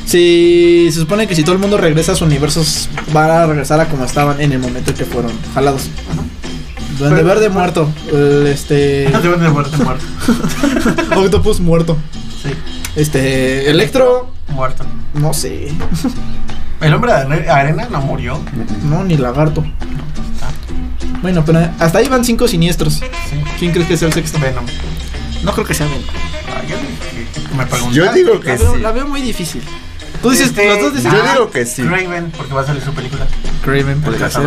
Si 0.10 0.90
se 0.92 1.00
supone 1.02 1.28
que 1.28 1.36
si 1.36 1.44
todo 1.44 1.54
el 1.54 1.60
mundo 1.62 1.78
regresa 1.78 2.14
a 2.14 2.16
sus 2.16 2.26
universos, 2.28 2.90
van 3.14 3.30
a 3.30 3.46
regresar 3.46 3.80
a 3.80 3.86
como 3.86 4.06
estaban 4.06 4.42
en 4.42 4.52
el 4.52 4.58
momento 4.60 4.90
en 4.90 4.98
que 4.98 5.06
fueron 5.06 5.32
jalados. 5.54 5.88
Duende 6.98 7.18
Pero- 7.18 7.28
verde 7.28 7.50
muerto. 7.50 7.88
El, 8.12 8.48
este. 8.48 9.08
Deben 9.22 9.40
de 9.40 9.50
muerte 9.50 9.78
muerto. 9.78 10.04
Octopus 11.16 11.60
muerto. 11.60 11.96
Sí, 12.42 12.50
Este. 12.96 13.70
Electro. 13.70 14.34
muerto. 14.48 14.84
No 15.14 15.32
sé. 15.32 15.72
El 16.82 16.94
hombre 16.96 17.12
de 17.14 17.18
are- 17.20 17.50
arena 17.50 17.88
no 17.92 18.02
murió. 18.02 18.40
No, 18.86 19.04
ni 19.04 19.16
lagarto. 19.16 19.64
Bueno, 21.22 21.44
pero 21.46 21.70
hasta 21.80 22.00
ahí 22.00 22.08
van 22.08 22.26
cinco 22.26 22.48
siniestros. 22.48 22.94
Sí. 22.96 23.06
¿Quién 23.60 23.74
crees 23.74 23.88
que 23.88 23.96
sea 23.96 24.08
el 24.08 24.14
sexto? 24.16 24.40
Venom. 24.40 24.66
No 25.44 25.52
creo 25.54 25.68
que 25.68 25.76
sea 25.76 25.86
Venom. 25.86 26.02
Ah, 26.48 26.62
yo 26.68 26.78
me. 26.78 27.94
Yo 27.94 28.12
digo 28.14 28.34
La 28.36 28.40
que 28.40 28.56
veo, 28.58 28.74
sí. 28.76 28.82
la 28.82 28.92
veo 28.92 29.08
muy 29.08 29.22
difícil. 29.22 29.62
Tú 30.22 30.30
dices, 30.32 30.48
Este, 30.48 30.68
los 30.68 30.80
dos 30.82 30.94
dicen. 30.96 31.12
Yo 31.12 31.22
ah, 31.24 31.32
digo 31.34 31.50
que 31.52 31.66
sí. 31.66 31.84
Craven, 31.84 32.32
porque 32.36 32.54
va 32.54 32.62
a 32.62 32.66
salir 32.66 32.82
su 32.84 32.94
película. 32.94 33.26
Craven 33.64 34.02
podría 34.02 34.30
ser. 34.30 34.44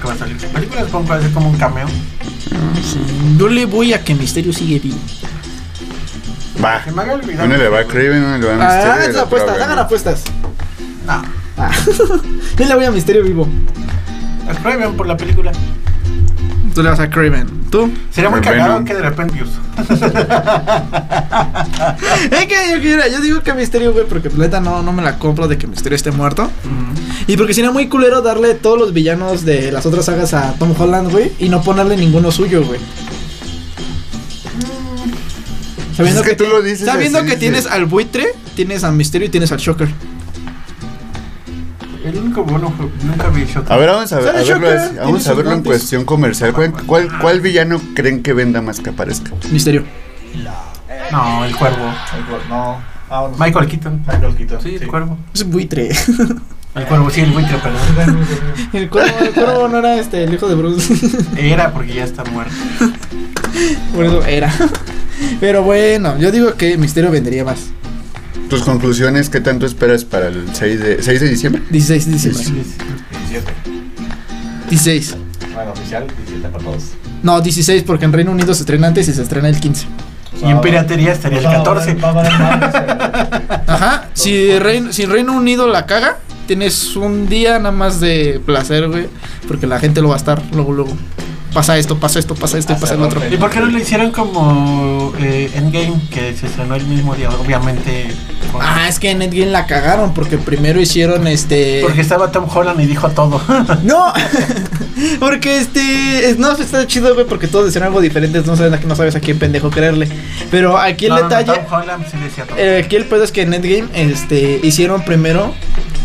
Que 0.00 0.06
va 0.08 0.14
a 0.14 0.18
salir 0.18 0.40
su 0.40 0.46
película. 0.48 0.84
Supongo 0.84 1.04
que 1.04 1.10
va 1.10 1.16
a 1.16 1.22
ser 1.22 1.32
como 1.32 1.50
un 1.50 1.56
cameo. 1.58 1.88
Sí. 1.88 3.00
Yo 3.36 3.48
le 3.48 3.66
voy 3.66 3.92
a 3.92 4.04
que 4.04 4.14
Misterio 4.14 4.52
sigue 4.52 4.78
vivo. 4.78 4.96
Va. 6.62 6.84
Se 6.84 6.92
me. 6.92 7.02
Uno 7.44 7.56
le 7.56 7.68
va 7.68 7.80
a 7.80 7.84
Craven, 7.84 8.22
uno 8.22 8.38
le 8.38 8.46
va 8.46 8.52
a 8.52 8.56
Ah, 8.56 8.66
Mysterio. 8.68 8.92
hagan 8.92 9.02
el 9.04 9.10
otro 9.10 9.22
apuestas, 9.22 9.60
hagan 9.60 9.78
apuestas. 9.78 10.22
No. 11.06 11.22
Ah. 11.58 11.70
Yo 12.58 12.66
le 12.66 12.74
voy 12.74 12.84
a 12.84 12.90
Misterio 12.90 13.22
vivo. 13.24 13.48
A 14.48 14.54
Craven 14.54 14.96
por 14.96 15.06
la 15.06 15.16
película. 15.16 15.52
Tú 16.76 16.82
le 16.82 16.90
vas 16.90 17.00
a 17.00 17.08
Craven. 17.08 17.46
¿Tú? 17.70 17.90
Sería 18.10 18.28
muy 18.28 18.42
cagado 18.42 18.84
que 18.84 18.92
de 18.92 19.00
repente. 19.00 19.42
Es 22.30 22.46
que 22.46 22.54
yo, 22.70 22.80
quiero- 22.82 23.02
yo 23.10 23.20
digo 23.22 23.42
que 23.42 23.54
Misterio, 23.54 23.94
güey, 23.94 24.04
porque 24.06 24.28
la 24.28 24.44
neta 24.44 24.60
no, 24.60 24.82
no 24.82 24.92
me 24.92 25.02
la 25.02 25.18
compro 25.18 25.48
de 25.48 25.56
que 25.56 25.66
Misterio 25.66 25.96
esté 25.96 26.10
muerto. 26.10 26.50
Y 27.26 27.36
porque 27.38 27.54
sería 27.54 27.70
muy 27.70 27.88
culero 27.88 28.20
darle 28.20 28.52
todos 28.54 28.78
los 28.78 28.92
villanos 28.92 29.46
de 29.46 29.72
las 29.72 29.86
otras 29.86 30.04
sagas 30.04 30.34
a 30.34 30.52
Tom 30.58 30.74
Holland, 30.78 31.10
güey, 31.10 31.32
y 31.38 31.48
no 31.48 31.62
ponerle 31.62 31.96
ninguno 31.96 32.30
suyo, 32.30 32.62
güey. 32.62 32.78
Sabiendo 35.96 36.20
Es 36.20 36.28
que 36.28 36.34
tú 36.34 36.44
lo 36.44 36.60
dices 36.60 36.84
Sabiendo 36.86 37.20
así, 37.20 37.26
que 37.28 37.34
sí. 37.34 37.40
tienes 37.40 37.64
al 37.66 37.86
buitre, 37.86 38.26
tienes 38.54 38.84
a 38.84 38.92
Misterio 38.92 39.28
y 39.28 39.30
tienes 39.30 39.50
al 39.50 39.58
Shocker. 39.58 39.88
El 42.06 42.18
único 42.18 42.44
bueno 42.44 42.72
fue. 42.76 42.88
Nunca 43.02 43.28
vi 43.30 43.44
Shot. 43.44 43.68
A 43.68 43.76
ver, 43.76 43.88
vamos 43.88 44.12
a, 44.12 44.16
ver, 44.16 44.26
Sale 44.26 44.38
a 44.38 44.42
verlo, 44.42 44.54
Shocker, 44.54 44.78
así, 44.78 44.88
tiene 44.90 45.04
vamos 45.04 45.26
a 45.26 45.34
verlo 45.34 45.52
en 45.52 45.62
cuestión 45.64 46.04
comercial. 46.04 46.52
¿Cuál, 46.52 46.72
cuál, 46.86 47.08
cuál 47.20 47.40
villano 47.40 47.80
creen 47.94 48.22
que 48.22 48.32
venda 48.32 48.62
más 48.62 48.78
que 48.78 48.90
aparezca? 48.90 49.32
Misterio. 49.50 49.82
No, 51.10 51.44
el 51.44 51.56
cuervo. 51.56 51.92
No. 52.48 52.78
Ah, 53.10 53.28
no. 53.30 53.36
Michael 53.38 53.66
Keaton. 53.66 54.04
Michael 54.06 54.36
Keaton. 54.36 54.62
Sí, 54.62 54.76
el 54.80 54.86
cuervo. 54.86 55.18
Es 55.34 55.48
buitre. 55.48 55.90
El 56.76 56.84
cuervo, 56.84 57.08
sí, 57.08 57.22
el 57.22 57.30
buitre, 57.30 57.56
perdón. 57.56 58.26
el, 58.74 58.90
cuervo, 58.90 59.18
el 59.18 59.30
cuervo 59.30 59.68
no 59.68 59.78
era 59.78 59.98
este, 59.98 60.24
el 60.24 60.34
hijo 60.34 60.46
de 60.46 60.54
Bruce. 60.54 60.94
Era 61.36 61.72
porque 61.72 61.94
ya 61.94 62.04
está 62.04 62.22
muerto. 62.24 62.52
Por 63.94 64.04
eso 64.04 64.22
era. 64.24 64.52
Pero 65.40 65.62
bueno, 65.62 66.18
yo 66.18 66.30
digo 66.30 66.54
que 66.54 66.76
Misterio 66.76 67.10
vendería 67.10 67.44
más. 67.44 67.70
¿Tus 68.48 68.62
conclusiones 68.62 69.28
qué 69.28 69.40
tanto 69.40 69.66
esperas 69.66 70.04
para 70.04 70.28
el 70.28 70.44
6 70.52 70.80
de, 70.80 71.02
6 71.02 71.20
de 71.20 71.28
diciembre? 71.28 71.62
16 71.70 72.06
de 72.06 72.12
diciembre. 72.12 72.64
17. 73.28 73.52
16. 74.70 75.16
Bueno, 75.54 75.72
oficial, 75.72 76.06
17 76.06 76.48
para 76.48 76.64
todos. 76.64 76.82
No, 77.22 77.40
16 77.40 77.82
porque 77.82 78.04
en 78.04 78.12
Reino 78.12 78.30
Unido 78.30 78.54
se 78.54 78.62
estrena 78.62 78.86
antes 78.86 79.08
y 79.08 79.12
se 79.12 79.22
estrena 79.22 79.48
el 79.48 79.58
15. 79.58 79.86
Y 80.44 80.50
en 80.50 80.60
piratería 80.60 81.12
estaría 81.12 81.38
el 81.38 81.44
14. 81.44 81.96
Ajá. 83.66 84.08
Si 84.12 84.58
Reino, 84.58 84.92
si 84.92 85.06
Reino 85.06 85.32
Unido 85.32 85.66
la 85.66 85.86
caga, 85.86 86.18
tienes 86.46 86.94
un 86.94 87.28
día 87.28 87.58
nada 87.58 87.72
más 87.72 88.00
de 88.00 88.40
placer, 88.44 88.88
güey. 88.88 89.08
Porque 89.48 89.66
la 89.66 89.80
gente 89.80 90.02
lo 90.02 90.08
va 90.08 90.14
a 90.14 90.18
estar 90.18 90.42
luego, 90.52 90.72
luego. 90.72 90.96
Pasa 91.56 91.78
esto, 91.78 91.96
pasa 91.98 92.18
esto, 92.18 92.34
pasa 92.34 92.58
esto 92.58 92.74
y 92.74 92.76
pasa 92.76 92.92
el 92.94 93.00
otro. 93.02 93.18
¿Y 93.32 93.38
por 93.38 93.48
qué 93.48 93.60
no 93.60 93.66
lo 93.66 93.78
hicieron 93.78 94.10
como 94.10 95.10
eh, 95.18 95.50
Endgame, 95.54 95.98
que 96.10 96.36
se 96.36 96.48
estrenó 96.48 96.74
el 96.74 96.84
mismo 96.84 97.14
día? 97.14 97.30
Obviamente. 97.30 98.08
con- 98.52 98.60
Ah, 98.62 98.86
es 98.90 98.98
que 98.98 99.10
en 99.10 99.22
Endgame 99.22 99.50
la 99.52 99.64
cagaron 99.66 100.12
porque 100.12 100.36
primero 100.36 100.78
hicieron 100.82 101.26
este. 101.26 101.80
Porque 101.82 102.02
estaba 102.02 102.30
Tom 102.30 102.44
Holland 102.54 102.78
y 102.82 102.84
dijo 102.84 103.08
todo. 103.08 103.40
No, 103.84 104.12
porque 105.18 105.58
este. 105.58 106.28
es- 106.28 106.38
No, 106.38 106.52
está 106.52 106.86
chido, 106.86 107.14
güey, 107.14 107.26
porque 107.26 107.46
todos 107.48 107.64
decían 107.64 107.84
algo 107.84 108.02
diferente. 108.02 108.42
No 108.44 108.54
sabes, 108.54 108.84
no 108.84 108.94
sabes 108.94 109.16
a 109.16 109.20
quién 109.20 109.38
pendejo 109.38 109.70
creerle. 109.70 110.08
Pero 110.50 110.76
aquí 110.76 111.06
el 111.06 111.12
No, 111.12 111.16
no, 111.16 111.22
no, 111.22 111.28
detalle. 111.36 111.58
Tom 111.60 111.72
Holland 111.80 112.04
sí 112.10 112.18
decía 112.22 112.44
todo. 112.44 112.58
Eh, 112.58 112.82
aquí 112.84 112.96
el 112.96 113.06
pedo 113.06 113.24
es 113.24 113.32
que 113.32 113.40
en 113.40 113.54
Endgame 113.54 113.88
este, 113.94 114.60
hicieron 114.62 115.02
primero, 115.06 115.54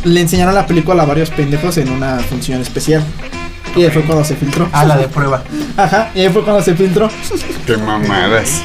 le 0.06 0.22
enseñaron 0.22 0.56
la 0.56 0.66
película 0.66 1.04
a 1.04 1.06
varios 1.06 1.30
pendejos 1.30 1.78
en 1.78 1.90
una 1.90 2.20
función 2.20 2.62
especial. 2.62 3.04
Y 3.76 3.84
ahí 3.84 3.92
fue 3.92 4.02
cuando 4.04 4.24
se 4.26 4.36
filtró. 4.36 4.68
Ah, 4.74 4.84
la 4.86 4.98
de 4.98 5.08
prueba. 5.08 5.44
Ajá, 5.78 6.12
y 6.14 6.20
ahí 6.22 6.30
fue 6.30 6.44
cuando 6.44 6.62
se 6.62 6.76
filtró. 6.76 7.10
Qué 7.66 7.78
mamadas. 7.78 8.62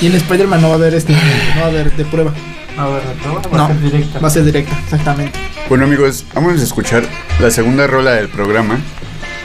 Y 0.00 0.06
en 0.06 0.14
Spider-Man 0.14 0.60
no 0.62 0.68
va 0.68 0.74
a 0.74 0.76
haber 0.78 0.94
este, 0.94 1.12
no 1.12 1.60
va 1.60 1.66
a 1.66 1.70
haber 1.70 1.92
de 1.92 2.04
prueba. 2.04 2.32
A 2.78 2.86
ver, 2.88 3.02
de 3.02 3.14
prueba 3.14 3.40
va 3.52 3.56
No, 3.56 3.64
a 3.64 3.68
ser 3.68 3.80
directa. 3.80 4.18
va 4.20 4.28
a 4.28 4.30
ser 4.30 4.44
directa, 4.44 4.78
exactamente. 4.84 5.38
Bueno 5.68 5.84
amigos, 5.84 6.24
vamos 6.34 6.60
a 6.60 6.62
escuchar 6.64 7.02
la 7.40 7.50
segunda 7.50 7.86
rola 7.86 8.12
del 8.12 8.28
programa. 8.28 8.78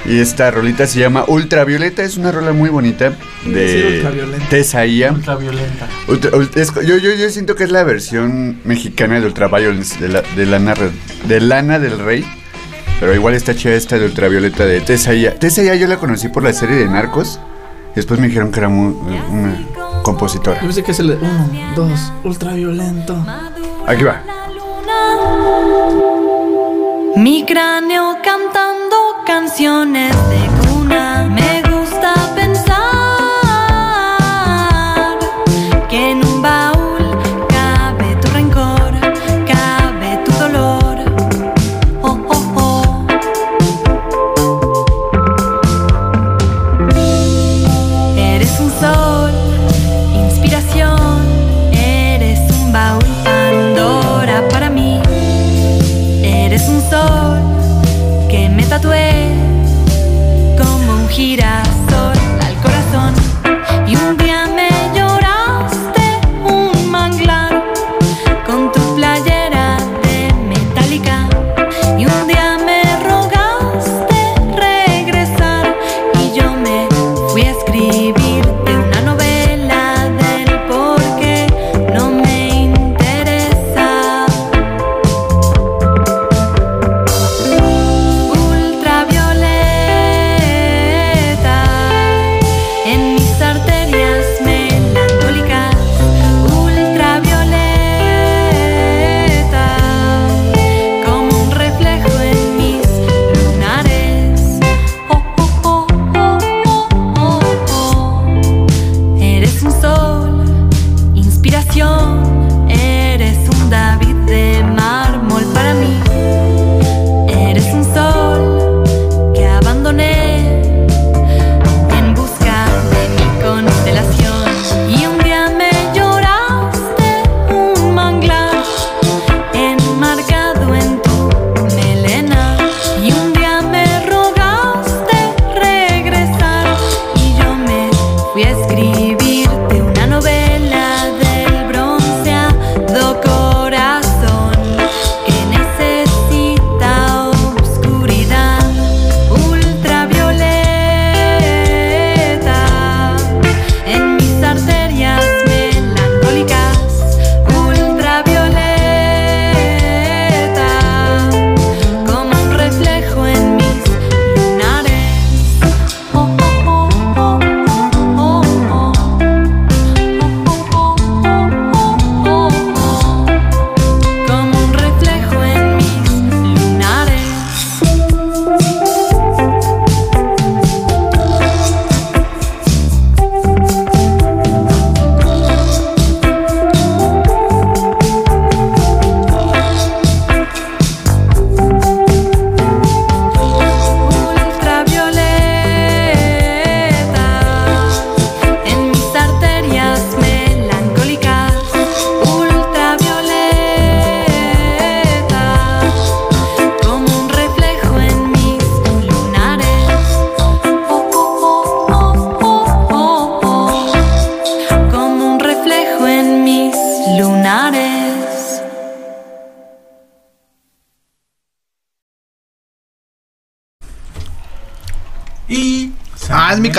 Y 0.08 0.20
esta 0.20 0.52
rolita 0.52 0.86
se 0.86 1.00
llama 1.00 1.24
Ultravioleta, 1.28 2.04
es 2.04 2.16
una 2.18 2.32
rola 2.32 2.54
muy 2.54 2.70
bonita 2.70 3.14
Sí, 3.44 3.50
de 3.52 3.94
Ultraviolenta. 3.98 4.50
Tesaía. 4.50 5.12
Ultraviolenta. 5.12 5.88
Ultra- 6.08 6.32
ult- 6.32 6.56
es- 6.58 6.74
yo, 6.76 6.98
yo, 6.98 7.14
yo 7.16 7.30
siento 7.32 7.56
que 7.56 7.64
es 7.64 7.72
la 7.72 7.84
versión 7.84 8.60
mexicana 8.66 9.20
de 9.20 9.26
Ultraviolence, 9.26 10.00
de, 10.00 10.10
la, 10.10 10.22
de, 10.36 10.46
Lana, 10.46 10.76
de 11.28 11.40
Lana 11.42 11.80
del 11.80 11.98
Rey. 11.98 12.24
Pero 13.00 13.14
igual 13.14 13.34
está 13.36 13.54
chida 13.56 13.74
esta 13.74 13.98
de 14.00 14.06
ultravioleta 14.06 14.66
de 14.66 14.82
Tessa 14.82 15.14
Ya. 15.14 15.36
Tessa 15.36 15.62
Ya 15.64 15.75
yo 15.75 15.88
la 15.88 15.98
conocí 15.98 16.28
por 16.30 16.44
la 16.44 16.54
serie 16.54 16.78
de 16.78 16.86
Narcos. 16.88 17.40
Después 17.96 18.20
me 18.20 18.28
dijeron 18.28 18.52
que 18.52 18.60
era 18.60 18.70
muy- 18.70 18.94
una 19.32 19.58
compositora. 20.04 20.58
Yo 20.60 20.68
pensé 20.68 20.84
que 20.84 20.92
es 20.92 21.00
el 21.00 21.08
de 21.08 21.16
uno, 21.16 21.50
dos, 21.75 22.12
ultraviolento. 22.24 23.16
Aquí 23.88 24.04
va. 24.04 24.22
Mi 27.16 27.46
cráneo 27.46 28.18
cantando 28.24 28.96
canciones 29.25 30.14
de 30.30 30.45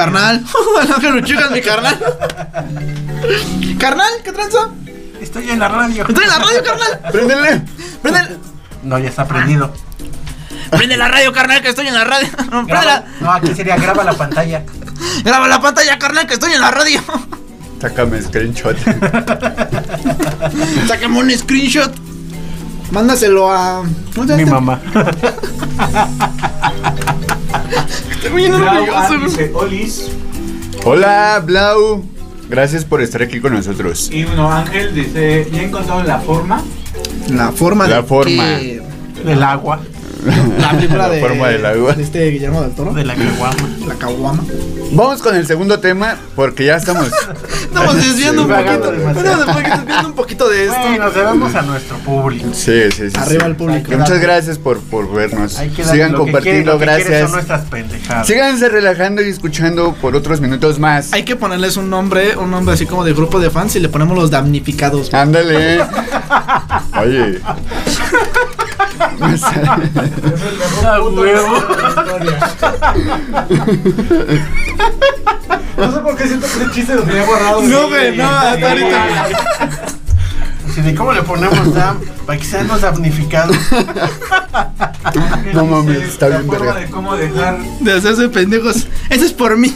carnal. 0.07 0.45
no 0.89 0.99
que 0.99 1.11
Luchuca 1.11 1.45
es 1.47 1.51
mi 1.51 1.61
carnal. 1.63 1.99
carnal, 3.79 4.11
¿qué 4.25 4.33
tranza? 4.33 4.69
Estoy 5.21 5.51
en 5.51 5.59
la 5.59 5.69
radio. 5.69 6.07
Estoy 6.09 6.25
en 6.25 6.31
la 6.31 6.39
radio, 6.39 6.63
carnal. 6.65 7.01
¡Préndele! 7.13 7.63
Prende, 8.03 8.21
No, 8.83 8.99
ya 8.99 9.09
está 9.09 9.27
prendido. 9.27 9.73
prende 10.71 10.97
la 10.97 11.09
radio, 11.09 11.33
carnal, 11.33 11.61
que 11.63 11.69
estoy 11.71 11.89
en 11.89 11.95
la 11.95 12.05
radio. 12.05 12.29
Prende 12.37 12.73
la- 12.73 13.05
no, 13.21 13.33
aquí 13.33 13.55
sería 13.55 13.77
graba 13.77 14.05
la 14.05 14.13
pantalla. 14.13 14.63
graba 15.25 15.49
la 15.49 15.61
pantalla, 15.61 15.99
carnal, 15.99 16.27
que 16.27 16.35
estoy 16.35 16.53
en 16.53 16.61
la 16.61 16.71
radio. 16.71 17.03
Sácame 17.81 18.23
screenshot. 18.23 18.77
Sácame 20.89 21.19
un 21.19 21.31
screenshot. 21.37 21.93
Mándaselo 22.91 23.51
a. 23.53 23.83
¿cómo 24.15 24.27
se 24.29 24.29
llama 24.29 24.37
Mi 24.37 24.43
este? 24.43 24.55
mamá. 24.55 24.81
Estoy 28.27 28.37
bien 28.43 28.55
orgulloso, 28.55 29.09
güey. 29.09 29.25
dice 29.25 29.51
Olis. 29.55 30.09
Hola, 30.85 31.43
Blau. 31.45 32.05
Gracias 32.49 32.85
por 32.85 33.03
estar 33.03 33.23
aquí 33.23 33.41
con 33.41 33.55
nosotros. 33.55 34.09
Y 34.13 34.25
bueno, 34.25 34.51
Ángel 34.53 34.95
dice, 34.95 35.49
ya 35.53 35.63
he 35.63 35.65
encontrado 35.65 36.03
la 36.05 36.19
forma. 36.21 36.63
La 37.31 37.51
forma 37.53 37.87
La 37.89 37.97
de 37.97 38.03
forma. 38.05 38.45
que- 38.59 38.83
Del 39.25 39.43
agua. 39.43 39.81
la 40.59 40.71
película 40.71 41.09
La 41.09 41.15
de. 41.15 41.21
forma 41.21 41.49
del 41.49 41.67
agua. 41.67 41.93
De 41.95 42.03
este 42.03 42.31
Guillermo 42.31 42.63
del 42.63 42.73
Toro. 42.73 42.93
De 42.93 43.05
la 43.05 43.15
caguama. 43.15 43.57
La 43.97 44.07
caguama. 44.07 44.45
Vamos 44.93 45.23
con 45.23 45.35
el 45.35 45.47
segundo 45.47 45.81
tema 45.81 46.17
porque 46.35 46.67
ya 46.67 46.77
estamos. 46.77 47.07
Estamos 47.63 47.97
desviando 47.97 48.43
un 48.43 48.49
poquito. 48.49 48.93
desviando 48.93 50.09
un 50.09 50.15
poquito 50.15 50.49
de 50.49 50.65
esto. 50.65 50.79
Bueno, 50.81 51.11
debemos 51.11 51.55
a 51.55 51.63
nuestro 51.63 51.99
público. 51.99 52.49
Sí, 52.53 52.91
sí, 52.91 53.11
sí. 53.11 53.17
Arriba 53.19 53.45
sí. 53.45 53.51
el 53.51 53.57
público. 53.57 53.93
Muchas 53.93 54.21
gracias 54.21 54.59
por, 54.59 54.81
por 54.81 55.13
vernos. 55.13 55.59
Hay 55.59 55.71
que 55.71 55.85
Sigan 55.85 56.13
lo 56.13 56.19
que 56.19 56.25
compartiendo, 56.25 56.79
que 56.79 56.85
gracias. 56.85 57.23
Son 57.23 57.33
nuestras 57.33 57.65
pendejadas. 57.67 58.27
Síganse 58.27 58.69
relajando 58.69 59.23
y 59.23 59.29
escuchando 59.29 59.95
por 59.95 60.15
otros 60.15 60.41
minutos 60.41 60.79
más. 60.79 61.13
Hay 61.13 61.25
que 61.25 61.37
ponerles 61.37 61.77
un 61.77 61.91
nombre, 61.91 62.37
un 62.37 62.51
nombre 62.51 62.75
así 62.75 62.87
como 62.87 63.05
de 63.05 63.13
grupo 63.13 63.41
de 63.41 63.51
fans 63.51 63.77
y 63.77 63.81
le 63.81 63.89
ponemos 63.89 64.17
los 64.17 64.31
damnificados. 64.31 65.13
Ándale. 65.13 65.81
Oye. 67.01 67.41
Huevo. 71.13 71.55
No 75.77 75.93
sé 75.93 75.99
por 76.01 76.17
qué 76.17 76.27
siento 76.27 76.47
que 76.47 76.63
ese 76.65 76.71
chiste 76.73 76.95
lo 76.95 77.03
tenía 77.03 77.25
guardado. 77.27 77.61
No, 77.63 77.89
güey, 77.89 78.17
no, 78.17 78.25
hasta 78.27 78.69
ahorita. 78.71 79.07
¿de 80.77 80.95
cómo 80.95 81.13
le 81.13 81.23
ponemos 81.23 81.75
Sam 81.75 81.99
para 82.27 82.39
que 82.39 82.45
sean 82.45 82.67
los 82.69 82.81
damnificados? 82.81 83.57
No 85.53 85.67
mames, 85.67 86.03
está 86.03 86.29
la 86.29 86.39
bien 86.39 86.51
forma 86.51 86.65
verga. 86.67 86.81
de 86.81 86.87
cómo 86.91 87.17
dejar 87.17 87.59
De 87.81 87.93
hacerse 87.93 88.29
pendejos. 88.31 88.87
Eso 89.11 89.25
es 89.27 89.33
por 89.33 89.57
mí. 89.59 89.73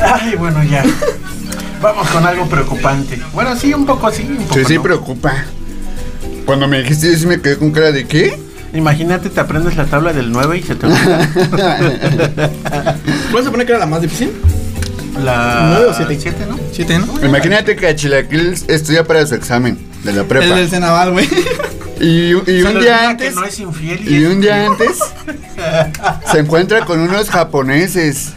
Ay, 0.00 0.36
bueno, 0.36 0.62
ya. 0.64 0.84
Vamos 1.82 2.08
con 2.08 2.24
algo 2.26 2.46
preocupante. 2.46 3.20
Bueno, 3.32 3.56
sí, 3.56 3.74
un 3.74 3.86
poco 3.86 4.10
sí, 4.12 4.22
un 4.22 4.44
poco 4.44 4.54
Sí, 4.54 4.64
sí, 4.64 4.74
no. 4.76 4.82
preocupa. 4.82 5.34
Cuando 6.44 6.68
me 6.68 6.78
dijiste, 6.82 7.10
yo 7.12 7.18
sí 7.18 7.26
me 7.26 7.40
quedé 7.40 7.56
con 7.56 7.70
cara 7.72 7.92
de 7.92 8.06
¿qué? 8.06 8.38
Imagínate, 8.74 9.30
te 9.30 9.40
aprendes 9.40 9.76
la 9.76 9.84
tabla 9.86 10.12
del 10.12 10.32
9 10.32 10.58
y 10.58 10.62
se 10.62 10.74
te 10.74 10.86
olvida 10.86 11.30
¿Cuál 13.30 13.44
se 13.44 13.50
pone 13.50 13.64
que 13.64 13.70
era 13.72 13.78
la 13.78 13.86
más 13.86 14.02
difícil? 14.02 14.32
la... 15.22 15.68
¿Nueve 15.70 15.86
o 15.90 15.94
siete? 15.94 16.18
siete, 16.20 16.44
¿no? 16.48 16.58
Siete, 16.72 16.98
¿no? 16.98 17.06
Imagínate 17.24 17.76
que 17.76 17.86
a 17.86 17.94
Chilaquil 17.94 18.54
estudia 18.66 19.04
para 19.04 19.24
su 19.26 19.36
examen 19.36 19.78
de 20.02 20.12
la 20.12 20.22
El 20.22 20.26
prepa. 20.26 20.56
del 20.56 20.68
Cenaval, 20.68 21.12
güey. 21.12 21.28
Y, 22.00 22.30
y 22.32 22.62
un 22.62 22.80
día 22.80 23.10
antes. 23.10 23.32
no 23.36 23.44
es 23.44 23.60
infiel 23.60 24.00
y, 24.06 24.16
Y 24.16 24.24
es 24.24 24.30
un 24.32 24.40
día 24.40 24.66
antes 24.66 24.98
se 26.32 26.38
encuentra 26.40 26.84
con 26.84 26.98
unos 26.98 27.30
japoneses. 27.30 28.32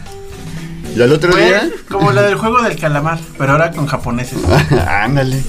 Y 0.96 1.02
al 1.02 1.12
otro 1.12 1.32
Fue 1.32 1.44
día. 1.44 1.68
como 1.90 2.12
la 2.12 2.22
del 2.22 2.36
juego 2.36 2.62
del 2.62 2.76
calamar, 2.78 3.18
pero 3.36 3.52
ahora 3.52 3.72
con 3.72 3.86
japoneses. 3.86 4.38
Ándale. 4.88 5.42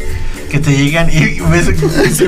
Que 0.50 0.60
te 0.60 0.72
llegan 0.76 1.10
y 1.12 1.40
ves 1.42 1.70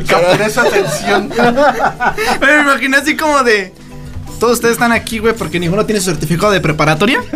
capturé 0.07 0.49
su 0.49 0.59
atención. 0.59 1.29
Me 2.41 2.61
imaginé 2.61 2.97
así 2.97 3.15
como 3.17 3.41
de. 3.43 3.73
Todos 4.39 4.53
ustedes 4.53 4.73
están 4.73 4.91
aquí, 4.91 5.19
güey, 5.19 5.35
porque 5.35 5.59
ninguno 5.59 5.85
tiene 5.85 6.01
su 6.01 6.09
certificado 6.09 6.51
de 6.51 6.61
preparatoria. 6.61 7.21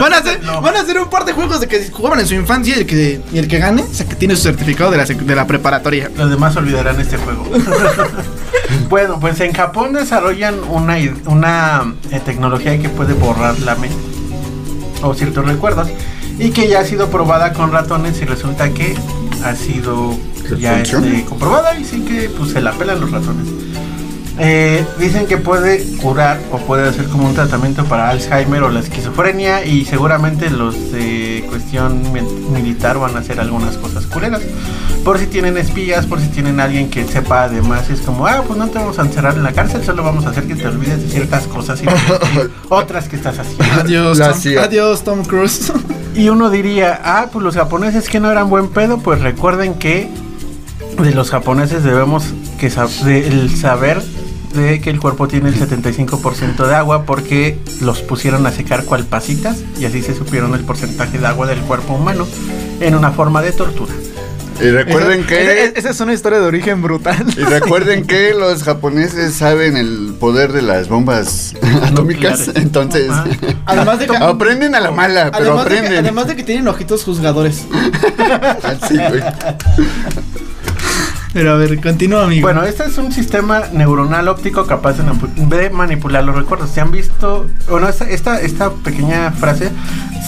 Van 0.00 0.12
a 0.12 0.16
hacer, 0.18 0.42
No. 0.42 0.60
van 0.62 0.76
a 0.76 0.80
hacer 0.80 0.98
un 0.98 1.10
par 1.10 1.24
de 1.24 1.32
juegos 1.32 1.60
de 1.60 1.68
que 1.68 1.88
jugaban 1.90 2.18
en 2.18 2.26
su 2.26 2.34
infancia 2.34 2.74
y 2.76 2.80
el 2.80 2.86
que, 2.86 3.20
y 3.32 3.38
el 3.38 3.46
que 3.48 3.58
gane, 3.58 3.82
o 3.82 3.92
sea, 3.94 4.06
que 4.06 4.14
tiene 4.14 4.34
su 4.34 4.42
certificado 4.42 4.90
de 4.90 4.96
la, 4.96 5.04
de 5.04 5.34
la 5.36 5.46
preparatoria. 5.46 6.10
Los 6.16 6.30
demás 6.30 6.56
olvidarán 6.56 6.98
este 7.00 7.16
juego. 7.18 7.44
bueno, 8.88 9.20
pues 9.20 9.38
en 9.40 9.52
Japón 9.52 9.92
desarrollan 9.92 10.56
una, 10.70 10.96
una 11.26 11.94
eh, 12.10 12.20
tecnología 12.24 12.78
que 12.80 12.88
puede 12.88 13.12
borrar 13.14 13.58
la 13.60 13.74
mente 13.74 13.96
o 15.02 15.12
ciertos 15.14 15.44
recuerdos 15.44 15.88
y 16.38 16.50
que 16.50 16.68
ya 16.68 16.80
ha 16.80 16.84
sido 16.84 17.10
probada 17.10 17.52
con 17.52 17.72
ratones 17.72 18.20
y 18.20 18.24
resulta 18.24 18.70
que 18.70 18.94
ha 19.44 19.54
sido 19.54 20.16
¿Que 20.48 20.58
ya 20.60 20.80
este, 20.80 21.24
comprobada 21.24 21.78
y 21.78 21.84
sí 21.84 22.02
que 22.02 22.28
pues 22.28 22.50
se 22.50 22.60
la 22.60 22.72
pelan 22.72 23.00
los 23.00 23.10
ratones. 23.10 23.46
Eh, 24.36 24.84
dicen 24.98 25.26
que 25.26 25.36
puede 25.36 25.84
curar 26.02 26.40
o 26.50 26.58
puede 26.58 26.88
hacer 26.88 27.04
como 27.06 27.24
un 27.28 27.34
tratamiento 27.34 27.84
para 27.84 28.10
Alzheimer 28.10 28.64
o 28.64 28.68
la 28.68 28.80
esquizofrenia 28.80 29.64
y 29.64 29.84
seguramente 29.84 30.50
los 30.50 30.90
de 30.90 31.44
cuestión 31.48 32.12
mi- 32.12 32.20
militar 32.52 32.98
van 32.98 33.14
a 33.16 33.20
hacer 33.20 33.38
algunas 33.38 33.76
cosas 33.76 34.06
culeras. 34.06 34.42
Por 35.04 35.18
si 35.20 35.26
tienen 35.26 35.56
espías, 35.56 36.06
por 36.06 36.18
si 36.20 36.26
tienen 36.28 36.58
alguien 36.58 36.90
que 36.90 37.04
sepa 37.06 37.44
además, 37.44 37.90
es 37.90 38.00
como, 38.00 38.26
ah, 38.26 38.42
pues 38.44 38.58
no 38.58 38.66
te 38.68 38.78
vamos 38.80 38.98
a 38.98 39.02
encerrar 39.02 39.36
en 39.36 39.44
la 39.44 39.52
cárcel, 39.52 39.84
solo 39.84 40.02
vamos 40.02 40.26
a 40.26 40.30
hacer 40.30 40.44
que 40.48 40.56
te 40.56 40.66
olvides 40.66 41.00
de 41.04 41.08
ciertas 41.10 41.46
cosas 41.46 41.80
y 41.80 41.86
otras 42.70 43.08
que 43.08 43.14
estás 43.16 43.38
haciendo. 43.38 43.64
Adiós, 43.80 44.18
Tom, 44.18 44.64
adiós, 44.64 45.04
Tom 45.04 45.24
Cruise. 45.24 45.72
Y 46.16 46.28
uno 46.28 46.48
diría, 46.48 47.00
ah, 47.04 47.26
pues 47.32 47.42
los 47.44 47.56
japoneses 47.56 48.08
que 48.08 48.20
no 48.20 48.30
eran 48.30 48.48
buen 48.48 48.68
pedo, 48.68 48.98
pues 48.98 49.20
recuerden 49.20 49.74
que 49.74 50.08
de 50.96 51.10
los 51.12 51.30
japoneses 51.30 51.82
debemos 51.82 52.24
que 52.60 52.70
sab- 52.70 53.02
de- 53.02 53.26
el 53.26 53.50
saber 53.56 54.00
de 54.54 54.80
que 54.80 54.90
el 54.90 55.00
cuerpo 55.00 55.28
tiene 55.28 55.48
el 55.48 55.56
75% 55.56 56.66
de 56.66 56.74
agua 56.74 57.04
porque 57.04 57.58
los 57.80 58.00
pusieron 58.02 58.46
a 58.46 58.52
secar 58.52 58.84
cual 58.84 59.04
pasitas 59.04 59.58
y 59.78 59.84
así 59.84 60.02
se 60.02 60.14
supieron 60.14 60.54
el 60.54 60.64
porcentaje 60.64 61.18
de 61.18 61.26
agua 61.26 61.46
del 61.46 61.60
cuerpo 61.60 61.94
humano 61.94 62.26
en 62.80 62.94
una 62.94 63.10
forma 63.10 63.42
de 63.42 63.52
tortura. 63.52 63.92
Y 64.60 64.70
recuerden 64.70 65.24
que. 65.26 65.72
esa 65.74 65.90
es 65.90 66.00
una 66.00 66.12
historia 66.12 66.38
de 66.38 66.46
origen 66.46 66.80
brutal. 66.80 67.26
Y 67.36 67.42
recuerden 67.42 68.06
que 68.06 68.34
los 68.38 68.62
japoneses 68.62 69.34
saben 69.34 69.76
el 69.76 70.14
poder 70.18 70.52
de 70.52 70.62
las 70.62 70.88
bombas 70.88 71.54
atómicas. 71.82 72.50
Entonces. 72.54 73.10
Ajá. 73.10 73.24
Además 73.66 73.98
de 73.98 74.06
que, 74.06 74.16
Aprenden 74.16 74.74
a 74.74 74.80
la 74.80 74.90
mala, 74.90 75.30
pero 75.32 75.52
además, 75.52 75.64
de 75.64 75.70
que, 75.70 75.76
aprenden. 75.78 76.04
además 76.04 76.26
de 76.28 76.36
que 76.36 76.42
tienen 76.44 76.68
ojitos 76.68 77.04
juzgadores. 77.04 77.64
Sí, 78.88 78.96
güey. 78.96 79.22
Pero 81.34 81.52
a 81.52 81.56
ver, 81.56 81.80
continúa, 81.80 82.24
amigo. 82.24 82.46
Bueno, 82.46 82.62
este 82.62 82.84
es 82.84 82.96
un 82.96 83.10
sistema 83.12 83.64
neuronal 83.72 84.28
óptico 84.28 84.66
capaz 84.66 84.94
de, 84.98 85.68
manipular 85.70 86.22
los 86.24 86.36
recuerdos. 86.36 86.70
¿Se 86.70 86.80
han 86.80 86.92
visto? 86.92 87.48
Bueno, 87.68 87.88
esta, 87.88 88.08
esta, 88.08 88.40
esta 88.40 88.70
pequeña 88.70 89.32
frase 89.32 89.70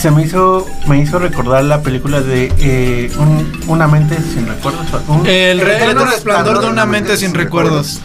se 0.00 0.10
me 0.10 0.22
hizo 0.24 0.66
me 0.88 0.98
hizo 1.00 1.18
recordar 1.20 1.64
la 1.64 1.80
película 1.80 2.20
de 2.20 2.52
eh, 2.58 3.10
un- 3.18 3.46
Una 3.68 3.86
mente 3.86 4.16
sin 4.20 4.46
recuerdos. 4.48 4.84
un- 5.06 5.26
el 5.26 5.60
resplandor 5.60 6.60
de 6.60 6.66
una 6.68 6.86
mente 6.86 7.16
sin 7.16 7.32
recuerdos. 7.34 8.00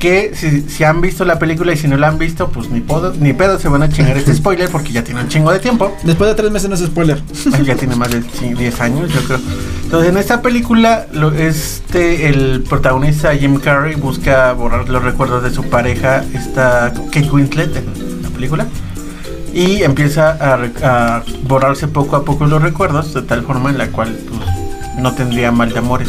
Que 0.00 0.32
si, 0.34 0.62
si 0.62 0.82
han 0.82 1.00
visto 1.02 1.24
la 1.26 1.38
película 1.38 1.72
y 1.72 1.76
si 1.76 1.86
no 1.86 1.96
la 1.98 2.08
han 2.08 2.18
visto, 2.18 2.48
pues 2.48 2.70
ni, 2.70 2.80
podo- 2.80 3.12
ni 3.20 3.34
pedo 3.34 3.58
se 3.58 3.68
van 3.68 3.82
a 3.82 3.88
chingar 3.90 4.16
este 4.16 4.34
spoiler 4.34 4.68
porque 4.70 4.92
ya 4.92 5.04
tiene 5.04 5.20
un 5.20 5.28
chingo 5.28 5.52
de 5.52 5.58
tiempo. 5.58 5.94
Después 6.04 6.28
de 6.30 6.34
tres 6.34 6.50
meses 6.50 6.68
no 6.70 6.74
es 6.74 6.80
spoiler. 6.80 7.22
Ya 7.64 7.74
tiene 7.76 7.94
más 7.96 8.10
de 8.10 8.22
chi- 8.26 8.54
10 8.54 8.80
años, 8.80 9.12
yo 9.12 9.20
creo. 9.22 9.38
Entonces, 9.84 10.10
en 10.10 10.16
esta 10.16 10.40
película, 10.40 11.06
lo- 11.12 11.32
este, 11.32 12.28
el 12.28 12.64
protagonista 12.68 13.34
Jim 13.36 13.58
Carrey 13.60 13.94
busca 13.94 14.52
borrar 14.54 14.88
los 14.88 15.02
recuerdos 15.04 15.42
de 15.42 15.50
su 15.50 15.64
pareja, 15.64 16.24
esta 16.32 16.92
Kate 17.12 17.30
Winslet 17.30 17.76
en 17.76 18.22
la 18.22 18.30
película, 18.30 18.66
y 19.52 19.82
empieza 19.82 20.30
a, 20.30 21.16
a 21.18 21.22
borrarse 21.42 21.88
poco 21.88 22.16
a 22.16 22.24
poco 22.24 22.46
los 22.46 22.62
recuerdos 22.62 23.12
de 23.12 23.20
tal 23.22 23.42
forma 23.42 23.68
en 23.68 23.76
la 23.76 23.88
cual 23.88 24.16
pues, 24.28 24.96
no 24.98 25.12
tendría 25.14 25.52
mal 25.52 25.70
de 25.72 25.78
amores. 25.78 26.08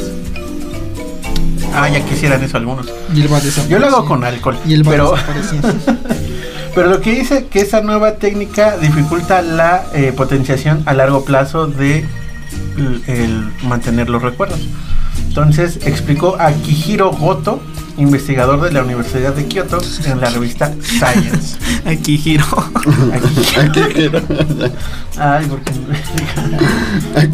Ah, 1.73 1.89
ya 1.89 2.03
quisieran 2.05 2.43
eso 2.43 2.57
algunos. 2.57 2.87
Y. 3.13 3.67
Yo 3.69 3.79
lo 3.79 3.87
hago 3.87 4.05
con 4.05 4.23
alcohol, 4.23 4.57
Y 4.65 4.73
va 4.81 4.91
pero 4.91 5.13
pero 6.75 6.89
lo 6.89 7.01
que 7.01 7.11
dice 7.13 7.47
que 7.47 7.59
esta 7.61 7.81
nueva 7.81 8.13
técnica 8.15 8.77
dificulta 8.77 9.41
la 9.41 9.83
eh, 9.93 10.13
potenciación 10.15 10.83
a 10.85 10.93
largo 10.93 11.23
plazo 11.25 11.67
de 11.67 12.05
el 13.07 13.51
mantener 13.63 14.09
los 14.09 14.21
recuerdos. 14.21 14.59
Entonces 15.27 15.79
explicó 15.85 16.35
a 16.39 16.51
Kihiro 16.51 17.11
Goto, 17.11 17.61
investigador 17.97 18.61
de 18.61 18.71
la 18.71 18.83
Universidad 18.83 19.33
de 19.33 19.45
Kioto, 19.45 19.79
en 20.05 20.19
la 20.19 20.29
revista 20.29 20.73
Science. 20.81 21.57
Giro. 22.17 22.45
Aquí, 23.13 23.59
Aquí 23.59 23.81
quiero. 23.93 24.21
ay, 25.17 25.45
porque 25.49 25.71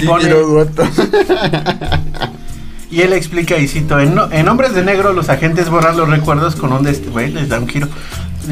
Pone- 0.05 0.21
quiero 0.23 0.47
goto. 0.47 0.83
Y 2.89 3.01
él 3.01 3.11
explica, 3.13 3.57
y 3.57 3.67
cito, 3.67 3.99
en, 3.99 4.15
no- 4.15 4.31
en 4.31 4.47
Hombres 4.47 4.73
de 4.73 4.83
Negro 4.83 5.11
los 5.13 5.27
agentes 5.29 5.69
borran 5.69 5.97
los 5.97 6.09
recuerdos 6.09 6.55
con 6.55 6.71
un 6.71 6.83
destello, 6.83 7.17
les 7.33 7.49
da 7.49 7.59
un 7.59 7.67
giro, 7.67 7.87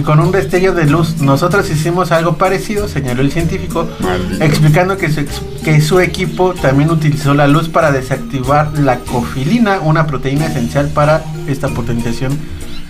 con 0.04 0.20
un 0.20 0.32
destello 0.32 0.74
de 0.74 0.86
luz. 0.88 1.22
Nosotros 1.22 1.70
hicimos 1.70 2.12
algo 2.12 2.36
parecido, 2.38 2.90
señaló 2.90 3.22
el 3.22 3.32
científico, 3.32 3.88
Maldito. 4.02 4.44
explicando 4.44 4.98
que 4.98 5.10
su, 5.10 5.22
ex- 5.22 5.42
que 5.64 5.80
su 5.80 6.02
equipo 6.02 6.54
también 6.54 6.92
utilizó 6.92 7.34
la 7.34 7.48
luz 7.48 7.70
para 7.70 7.94
desactivar 7.94 8.78
la 8.78 9.00
cofilina, 9.00 9.80
una 9.80 10.06
proteína 10.06 10.48
esencial 10.48 10.90
para 10.90 11.24
esta 11.48 11.70
potenciación 11.70 12.38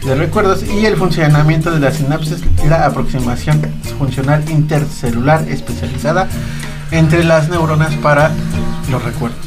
de 0.03 0.15
recuerdos 0.15 0.63
y 0.63 0.85
el 0.87 0.95
funcionamiento 0.97 1.69
de 1.71 1.79
la 1.79 1.91
sinapsis 1.91 2.39
y 2.63 2.67
la 2.67 2.85
aproximación 2.85 3.61
funcional 3.99 4.43
intercelular 4.49 5.47
especializada 5.47 6.27
entre 6.91 7.23
las 7.23 7.49
neuronas 7.49 7.93
para 7.97 8.31
los 8.91 9.03
recuerdos. 9.03 9.39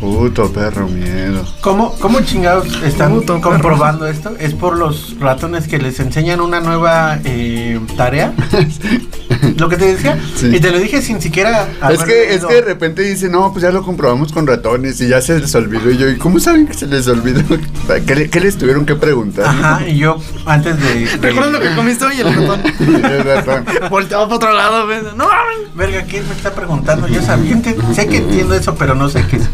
Puto 0.00 0.52
perro 0.52 0.86
miedo. 0.88 1.42
¿Cómo, 1.62 1.92
cómo 1.98 2.20
chingados 2.20 2.68
están 2.84 3.12
Puto 3.14 3.34
perro. 3.38 3.50
comprobando 3.50 4.06
esto? 4.06 4.34
Es 4.38 4.52
por 4.54 4.76
los 4.76 5.16
ratones 5.18 5.66
que 5.68 5.78
les 5.78 5.98
enseñan 6.00 6.40
una 6.40 6.60
nueva 6.60 7.18
eh, 7.24 7.80
tarea. 7.96 8.32
Lo 9.56 9.68
que 9.68 9.76
te 9.76 9.86
decía. 9.94 10.18
Sí. 10.36 10.50
Y 10.54 10.60
te 10.60 10.70
lo 10.70 10.78
dije 10.78 11.00
sin 11.02 11.20
siquiera. 11.20 11.68
Es 11.90 12.02
que, 12.04 12.34
es 12.34 12.44
que 12.44 12.54
de 12.54 12.60
repente 12.62 13.02
dice, 13.02 13.28
no, 13.28 13.52
pues 13.52 13.62
ya 13.62 13.70
lo 13.70 13.82
comprobamos 13.82 14.32
con 14.32 14.46
ratones 14.46 15.00
y 15.00 15.08
ya 15.08 15.20
se 15.20 15.38
les 15.38 15.54
olvidó. 15.54 15.90
Y 15.90 15.96
yo, 15.98 16.08
¿y 16.08 16.16
cómo 16.16 16.40
saben 16.40 16.66
que 16.66 16.74
se 16.74 16.86
les 16.86 17.06
olvidó? 17.08 17.42
¿Qué, 18.06 18.14
le- 18.14 18.30
qué 18.30 18.40
les 18.40 18.56
tuvieron 18.56 18.84
que 18.86 18.94
preguntar? 18.94 19.46
Ajá, 19.46 19.86
y 19.86 19.98
yo 19.98 20.18
antes 20.46 20.78
de. 20.80 21.06
¿Recuerdas 21.20 21.52
lo 21.52 21.60
que 21.60 21.74
comiste 21.74 22.04
hoy 22.04 22.20
el 22.20 22.34
ratón? 22.34 22.60
El 23.04 23.24
ratón. 23.24 23.64
Volteaba 23.90 24.24
para 24.24 24.36
otro 24.36 24.52
lado. 24.52 24.86
No. 25.16 25.26
Verga, 25.74 26.02
¿quién 26.08 26.26
me 26.28 26.34
está 26.34 26.52
preguntando? 26.54 27.06
Yo 27.08 27.20
sabía, 27.22 27.60
sé 27.94 28.06
que 28.06 28.18
entiendo 28.18 28.54
eso, 28.54 28.74
pero 28.76 28.94
no 28.94 29.08
sé 29.08 29.24
qué 29.28 29.36
es. 29.36 29.48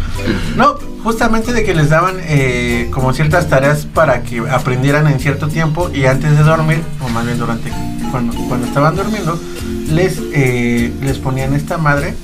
No, 0.57 0.77
justamente 1.03 1.53
de 1.53 1.65
que 1.65 1.75
les 1.75 1.91
daban 1.91 2.17
eh, 2.21 2.89
como 2.93 3.13
ciertas 3.13 3.49
tareas 3.49 3.87
para 3.87 4.23
que 4.23 4.41
aprendieran 4.41 5.07
en 5.07 5.19
cierto 5.21 5.49
tiempo 5.49 5.91
y 5.93 6.07
antes 6.07 6.37
de 6.37 6.43
dormir, 6.43 6.83
o 7.01 7.09
más 7.09 7.25
bien 7.25 7.39
durante 7.39 7.71
cuando, 8.11 8.35
cuando 8.49 8.67
estaban 8.67 8.95
durmiendo, 8.95 9.39
les, 9.91 10.19
eh, 10.33 10.93
les 11.03 11.19
ponían 11.19 11.55
esta 11.55 11.79
madre 11.79 12.15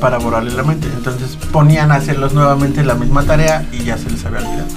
para 0.00 0.18
borrarle 0.18 0.52
la 0.52 0.62
mente. 0.62 0.88
Entonces 0.94 1.36
ponían 1.52 1.90
a 1.92 1.96
hacerlos 1.96 2.34
nuevamente 2.34 2.84
la 2.84 2.94
misma 2.94 3.22
tarea 3.24 3.66
y 3.72 3.84
ya 3.84 3.96
se 3.96 4.10
les 4.10 4.24
había 4.24 4.40
olvidado. 4.40 4.68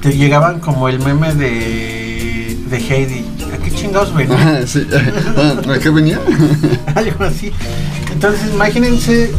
Te 0.00 0.16
llegaban 0.16 0.58
como 0.58 0.88
el 0.88 0.98
meme 0.98 1.34
de, 1.34 2.58
de 2.68 2.76
Heidi. 2.76 3.24
¿A 3.54 3.58
qué 3.62 3.70
chingados 3.70 4.12
venía? 4.14 4.36
¿A 5.74 5.78
qué 5.78 5.90
venía? 5.90 6.18
algo 6.94 7.24
así. 7.24 7.52
Entonces, 8.10 8.52
imagínense 8.52 9.32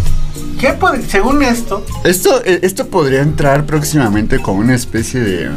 ¿Qué 0.63 0.80
pod- 0.80 1.02
según 1.10 1.43
esto, 1.43 1.86
Esto, 2.06 2.41
eh, 2.45 2.60
esto 2.63 2.88
podría 2.88 3.21
entrar 3.21 3.65
próximamente 3.65 4.39
como 4.39 4.60
una 4.62 4.73
especie 4.76 5.19
de, 5.19 5.49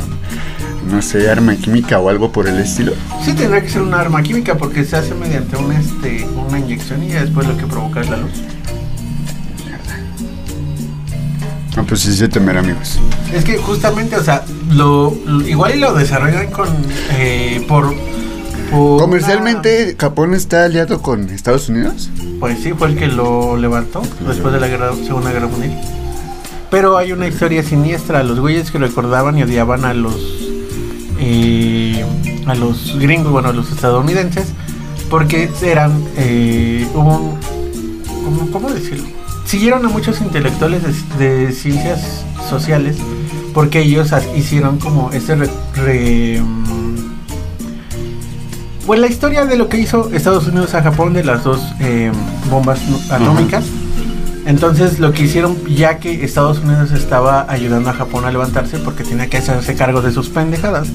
no 0.90 1.00
sé, 1.00 1.30
arma 1.30 1.54
química 1.54 2.00
o 2.00 2.08
algo 2.08 2.32
por 2.32 2.48
el 2.48 2.58
estilo. 2.58 2.92
sí 3.24 3.32
tendría 3.32 3.62
que 3.62 3.68
ser 3.68 3.82
una 3.82 4.00
arma 4.00 4.20
química 4.24 4.56
porque 4.56 4.82
se 4.84 4.96
hace 4.96 5.14
mediante 5.14 5.56
un, 5.56 5.70
este, 5.70 6.26
una 6.48 6.58
inyección 6.58 7.04
y 7.04 7.10
ya 7.10 7.20
después 7.20 7.46
lo 7.46 7.56
que 7.56 7.66
provoca 7.66 8.00
es 8.00 8.10
la 8.10 8.16
luz. 8.16 8.32
No, 11.76 11.84
pues 11.86 12.00
sí 12.00 12.12
se 12.12 12.26
temer, 12.26 12.58
amigos. 12.58 12.98
Es 13.32 13.44
que 13.44 13.58
justamente, 13.58 14.16
o 14.16 14.24
sea, 14.24 14.44
lo, 14.72 15.16
lo- 15.24 15.46
igual 15.46 15.76
y 15.76 15.78
lo 15.78 15.94
desarrollan 15.94 16.50
con 16.50 16.66
eh, 17.12 17.64
por, 17.68 17.94
por 18.70 19.00
Comercialmente, 19.00 19.96
Japón 19.98 20.34
está 20.34 20.64
aliado 20.64 21.00
con 21.02 21.28
Estados 21.30 21.68
Unidos. 21.68 22.10
pues 22.40 22.58
sí, 22.62 22.72
fue 22.76 22.88
el 22.88 22.96
que 22.96 23.06
lo 23.06 23.56
levantó 23.56 24.02
después 24.26 24.52
de 24.52 24.60
la 24.60 24.68
guerra, 24.68 24.92
Segunda 24.94 25.32
Guerra 25.32 25.46
Mundial. 25.48 25.80
Pero 26.70 26.96
hay 26.96 27.12
una 27.12 27.26
historia 27.28 27.62
siniestra, 27.62 28.22
los 28.22 28.40
güeyes 28.40 28.70
que 28.70 28.78
recordaban 28.78 29.38
y 29.38 29.42
odiaban 29.44 29.84
a 29.84 29.94
los 29.94 30.16
eh, 31.18 32.04
a 32.46 32.54
los 32.54 32.98
gringos, 32.98 33.32
bueno, 33.32 33.48
a 33.48 33.52
los 33.52 33.70
estadounidenses, 33.70 34.48
porque 35.08 35.48
eran 35.62 35.92
eh, 36.16 36.86
hubo 36.94 37.38
un- 38.28 38.50
¿cómo, 38.52 38.70
decirlo? 38.70 39.04
Siguieron 39.44 39.84
a 39.86 39.88
muchos 39.88 40.20
intelectuales 40.20 40.82
de, 41.18 41.24
de 41.46 41.52
ciencias 41.52 42.24
sociales 42.50 42.96
porque 43.54 43.80
ellos 43.80 44.10
hicieron 44.36 44.78
como 44.78 45.12
ese 45.12 45.36
re- 45.36 45.48
re- 45.74 46.42
pues 48.86 49.00
la 49.00 49.08
historia 49.08 49.44
de 49.44 49.56
lo 49.56 49.68
que 49.68 49.78
hizo 49.78 50.10
Estados 50.12 50.46
Unidos 50.46 50.74
a 50.74 50.82
Japón 50.82 51.12
de 51.12 51.24
las 51.24 51.42
dos 51.42 51.60
eh, 51.80 52.12
bombas 52.48 52.80
atómicas. 53.10 53.64
Entonces 54.46 55.00
lo 55.00 55.12
que 55.12 55.24
hicieron, 55.24 55.56
ya 55.66 55.98
que 55.98 56.24
Estados 56.24 56.60
Unidos 56.60 56.92
estaba 56.92 57.46
ayudando 57.48 57.90
a 57.90 57.92
Japón 57.92 58.24
a 58.24 58.30
levantarse 58.30 58.78
porque 58.78 59.02
tenía 59.02 59.28
que 59.28 59.38
hacerse 59.38 59.74
cargo 59.74 60.02
de 60.02 60.12
sus 60.12 60.28
pendejadas. 60.28 60.88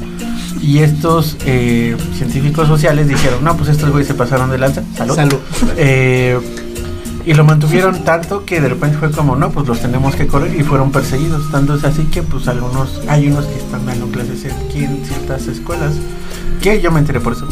Y 0.62 0.80
estos 0.80 1.36
eh, 1.46 1.98
científicos 2.16 2.68
sociales 2.68 3.10
dijeron, 3.10 3.44
no, 3.44 3.58
pues 3.58 3.70
estos 3.70 3.90
güeyes 3.90 4.08
se 4.08 4.14
pasaron 4.14 4.50
de 4.52 4.58
lanza. 4.58 4.84
Salud. 4.96 5.16
Salud. 5.16 5.40
Eh, 5.76 6.40
y 7.26 7.34
lo 7.34 7.44
mantuvieron 7.44 8.04
tanto 8.04 8.46
que 8.46 8.62
de 8.62 8.70
repente 8.70 8.98
fue 8.98 9.12
como, 9.12 9.36
no, 9.36 9.52
pues 9.52 9.68
los 9.68 9.80
tenemos 9.80 10.16
que 10.16 10.28
correr 10.28 10.56
y 10.60 10.64
fueron 10.64 10.92
perseguidos. 10.92 11.52
Tanto 11.52 11.76
es 11.76 11.84
así 11.84 12.04
que 12.06 12.24
pues 12.24 12.48
algunos, 12.48 13.02
hay 13.08 13.28
unos 13.28 13.46
que 13.46 13.58
están 13.58 13.86
dando 13.86 14.08
clases 14.08 14.46
aquí 14.46 14.86
en 14.86 15.04
ciertas 15.06 15.48
escuelas, 15.48 15.94
que 16.62 16.82
yo 16.82 16.92
me 16.92 17.00
enteré 17.00 17.20
por 17.20 17.34
eso, 17.34 17.48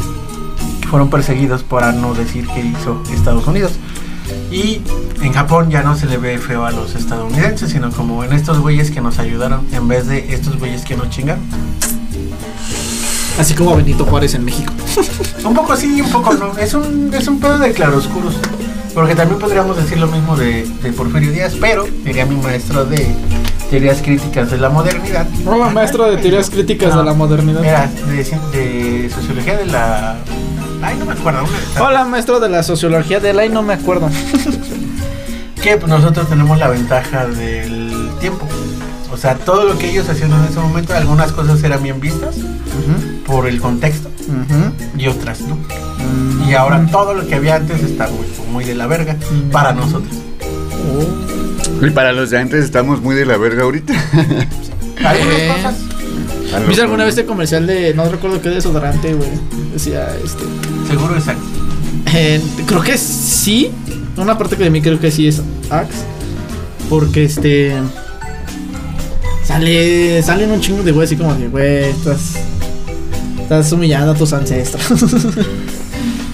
fueron 0.90 1.10
perseguidos 1.10 1.64
para 1.64 1.92
no 1.92 2.14
decir 2.14 2.48
que 2.48 2.62
hizo 2.62 3.02
Estados 3.14 3.46
Unidos. 3.48 3.74
Y 4.52 4.82
en 5.22 5.34
Japón 5.34 5.70
ya 5.70 5.84
no 5.84 5.96
se 5.96 6.08
le 6.08 6.18
ve 6.18 6.38
feo 6.38 6.66
a 6.66 6.72
los 6.72 6.96
estadounidenses, 6.96 7.72
sino 7.72 7.92
como 7.92 8.24
en 8.24 8.34
estos 8.34 8.60
güeyes 8.60 8.92
que 8.92 9.00
nos 9.00 9.20
ayudaron 9.20 9.66
en 9.72 9.88
vez 9.88 10.08
de 10.08 10.34
estos 10.34 10.58
güeyes 10.58 10.84
que 10.84 10.98
nos 10.98 11.10
chingaron. 11.10 11.44
Así 13.40 13.54
como 13.54 13.76
Benito 13.76 14.04
Juárez 14.06 14.34
en 14.34 14.44
México. 14.44 14.74
Un 15.46 15.54
poco 15.54 15.76
sí 15.78 16.02
un 16.02 16.12
poco 16.12 16.34
no. 16.34 16.58
Es 16.58 16.74
un, 16.74 17.14
es 17.14 17.26
un 17.28 17.40
pedo 17.40 17.58
de 17.58 17.72
claroscuros. 17.72 18.36
Porque 18.94 19.16
también 19.16 19.40
podríamos 19.40 19.78
decir 19.78 19.98
lo 19.98 20.08
mismo 20.08 20.36
de, 20.36 20.68
de 20.84 20.92
Porfirio 20.92 21.32
Díaz, 21.32 21.56
pero 21.62 21.86
diría 22.04 22.26
mi 22.26 22.36
maestro 22.36 22.84
de 22.84 23.08
teorías 23.70 24.02
críticas 24.02 24.52
de 24.52 24.58
la 24.58 24.70
modernidad. 24.70 25.26
Hola, 25.46 25.70
maestro 25.70 26.10
de 26.12 26.18
teorías 26.18 26.50
críticas 26.50 26.90
No, 26.90 27.00
de 27.00 27.06
la 27.06 27.14
modernidad. 27.14 27.64
Era 27.64 27.88
de, 28.08 28.24
de 28.58 29.10
sociología 29.10 29.58
de 29.58 29.66
la. 29.68 30.18
Ay, 30.82 30.98
no 30.98 31.06
me 31.06 31.14
acuerdo. 31.14 31.44
Hola, 31.80 32.06
maestro 32.06 32.40
de 32.40 32.50
la 32.50 32.64
sociología 32.64 33.20
de 33.20 33.34
la 33.34 33.46
y 33.46 33.50
no 33.50 33.62
me 33.64 33.74
acuerdo. 33.74 34.10
Que 35.62 35.76
pues, 35.76 35.90
nosotros 35.90 36.30
tenemos 36.30 36.58
la 36.58 36.70
ventaja 36.70 37.28
del 37.28 38.10
tiempo. 38.22 38.48
O 39.12 39.18
sea, 39.18 39.36
todo 39.36 39.66
lo 39.66 39.78
que 39.78 39.90
ellos 39.90 40.08
hacían 40.08 40.32
en 40.32 40.46
ese 40.46 40.58
momento, 40.58 40.94
algunas 40.96 41.34
cosas 41.34 41.62
eran 41.64 41.84
bien 41.84 42.00
vistas 42.00 42.36
por 43.28 43.46
el 43.46 43.60
contexto 43.60 44.10
y 44.98 45.08
otras 45.08 45.42
no. 45.42 45.58
Y 46.48 46.54
ahora 46.54 46.88
todo 46.90 47.14
lo 47.14 47.28
que 47.28 47.36
había 47.36 47.56
antes 47.58 47.84
está 47.84 48.08
muy, 48.08 48.26
muy 48.54 48.64
de 48.64 48.74
la 48.74 48.88
verga 48.88 49.18
para 49.52 49.74
nosotros. 49.74 50.16
Y 51.82 51.90
para 51.90 52.14
los 52.14 52.30
de 52.30 52.40
antes 52.40 52.64
estamos 52.64 53.02
muy 53.02 53.16
de 53.16 53.26
la 53.26 53.36
verga 53.36 53.64
ahorita. 53.64 53.94
Algunas 55.04 55.34
Eh. 55.40 55.52
cosas. 55.58 55.76
A 56.54 56.60
lo 56.60 56.68
¿Viste 56.68 56.82
alguna 56.82 57.06
vez 57.06 57.16
este 57.16 57.26
comercial 57.26 57.68
de, 57.68 57.94
no 57.94 58.10
recuerdo 58.10 58.42
qué 58.42 58.50
desodorante, 58.50 59.14
güey? 59.14 59.30
Decía, 59.74 60.10
este... 60.24 60.44
Seguro 60.88 61.16
exacto. 61.16 61.44
eh, 62.14 62.42
creo 62.66 62.82
que 62.82 62.98
sí. 62.98 63.72
Una 64.18 64.38
parte 64.38 64.58
que 64.58 64.64
de 64.64 64.70
mí 64.70 64.82
creo 64.82 65.00
que 65.00 65.12
sí 65.12 65.28
es 65.28 65.42
Axe. 65.70 66.04
Porque 66.90 67.26
este... 67.26 67.74
Sale, 69.44 70.22
salen 70.24 70.52
un 70.52 70.62
chingo 70.62 70.84
de 70.84 70.92
güey 70.92 71.06
así 71.06 71.16
como 71.16 71.34
de, 71.36 71.48
güey, 71.48 71.86
estás... 71.86 72.36
Estás 73.42 73.72
humillando 73.72 74.12
a 74.12 74.16
tus 74.16 74.32
ancestros. 74.34 74.84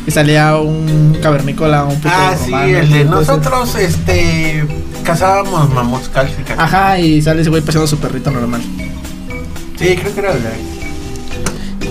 y 0.08 0.12
salía 0.12 0.58
un 0.58 1.18
cavernícola, 1.22 1.86
un 1.86 1.96
puto 1.96 2.10
Ah, 2.12 2.36
sí, 2.38 2.54
el 2.54 2.92
de 2.92 3.06
nosotros, 3.06 3.76
este, 3.76 4.66
cazábamos 5.04 5.70
mamuts 5.74 6.10
cálcicas. 6.10 6.58
Ajá, 6.60 7.00
y 7.00 7.22
sale 7.22 7.42
ese 7.42 7.50
güey 7.50 7.62
paseando 7.62 7.88
su 7.88 7.98
perrito 7.98 8.32
normal. 8.32 8.62
Sí, 9.78 9.96
creo 9.98 10.14
que 10.14 10.20
era 10.20 10.32
el 10.34 10.42
de 10.44 10.50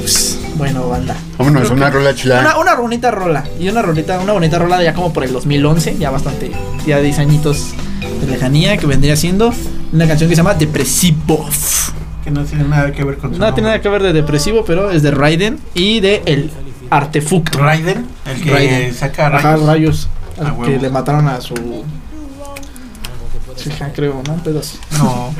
Pues, 0.00 0.38
bueno, 0.56 0.88
banda. 0.88 1.16
Vámonos, 1.38 1.62
Creo 1.64 1.74
una 1.74 1.86
que- 1.90 1.96
rola 1.98 2.14
chila. 2.14 2.40
Una, 2.40 2.58
una 2.58 2.74
bonita 2.76 3.10
rola. 3.10 3.44
Y 3.58 3.68
una 3.68 3.82
rolita, 3.82 4.18
una 4.20 4.32
bonita 4.32 4.58
rola 4.58 4.78
de 4.78 4.84
ya 4.84 4.94
como 4.94 5.12
por 5.12 5.24
el 5.24 5.32
2011, 5.32 5.96
ya 5.98 6.10
bastante, 6.10 6.50
ya 6.86 6.98
10 7.00 7.18
añitos 7.18 7.70
de 8.20 8.26
lejanía, 8.26 8.76
que 8.76 8.86
vendría 8.86 9.16
siendo 9.16 9.52
una 9.92 10.06
canción 10.06 10.28
que 10.30 10.36
se 10.36 10.40
llama 10.42 10.54
Depresivo. 10.54 11.48
que 12.22 12.30
no 12.30 12.42
tiene 12.44 12.64
nada 12.64 12.90
que 12.92 13.04
ver 13.04 13.18
con 13.18 13.34
su 13.34 13.38
No 13.40 13.52
tiene 13.52 13.68
nada 13.68 13.80
que 13.82 13.88
ver 13.90 14.02
de 14.02 14.12
depresivo, 14.14 14.64
pero 14.64 14.90
es 14.90 15.02
de 15.02 15.10
Raiden 15.10 15.58
y 15.74 16.00
de 16.00 16.22
El 16.24 16.50
Artefacto. 16.90 17.58
Raiden, 17.58 18.06
el 18.26 18.42
que 18.42 18.50
Raiden. 18.50 18.94
saca 18.94 19.26
Ajá, 19.26 19.56
rayos. 19.56 19.66
rayos. 19.66 20.08
al 20.40 20.46
Ah, 20.46 20.56
que 20.64 20.78
le 20.78 20.88
mataron 20.90 21.28
a 21.28 21.40
su. 21.40 21.54
Su 23.56 23.68
hija, 23.68 23.92
creo, 23.94 24.22
¿no? 24.26 24.34
Pedos. 24.42 24.78
No, 24.98 25.32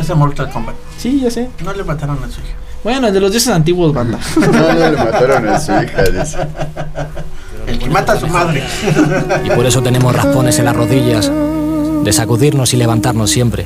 es 0.00 0.08
de 0.08 0.14
Mortal 0.14 0.50
Kombat. 0.50 0.74
Sí, 0.98 1.20
ya 1.20 1.30
sé. 1.30 1.48
No 1.62 1.72
le 1.72 1.84
mataron 1.84 2.18
a 2.22 2.26
su 2.26 2.40
hija. 2.40 2.54
Bueno, 2.82 3.06
el 3.08 3.14
de 3.14 3.20
los 3.20 3.30
dioses 3.30 3.52
antiguos, 3.52 3.92
banda. 3.94 4.18
No, 4.36 4.46
no 4.50 4.90
le 4.90 4.96
mataron 4.96 5.48
a 5.48 5.58
su 5.58 5.72
hija. 5.72 6.02
dice. 6.02 6.38
El 7.66 7.78
que 7.78 7.88
mata 7.88 8.12
a 8.12 8.20
su 8.20 8.26
madre. 8.26 8.62
Y 9.42 9.48
por 9.48 9.64
eso 9.64 9.82
tenemos 9.82 10.14
raspones 10.14 10.58
en 10.58 10.66
las 10.66 10.76
rodillas, 10.76 11.30
de 12.04 12.12
sacudirnos 12.12 12.74
y 12.74 12.76
levantarnos 12.76 13.30
siempre. 13.30 13.64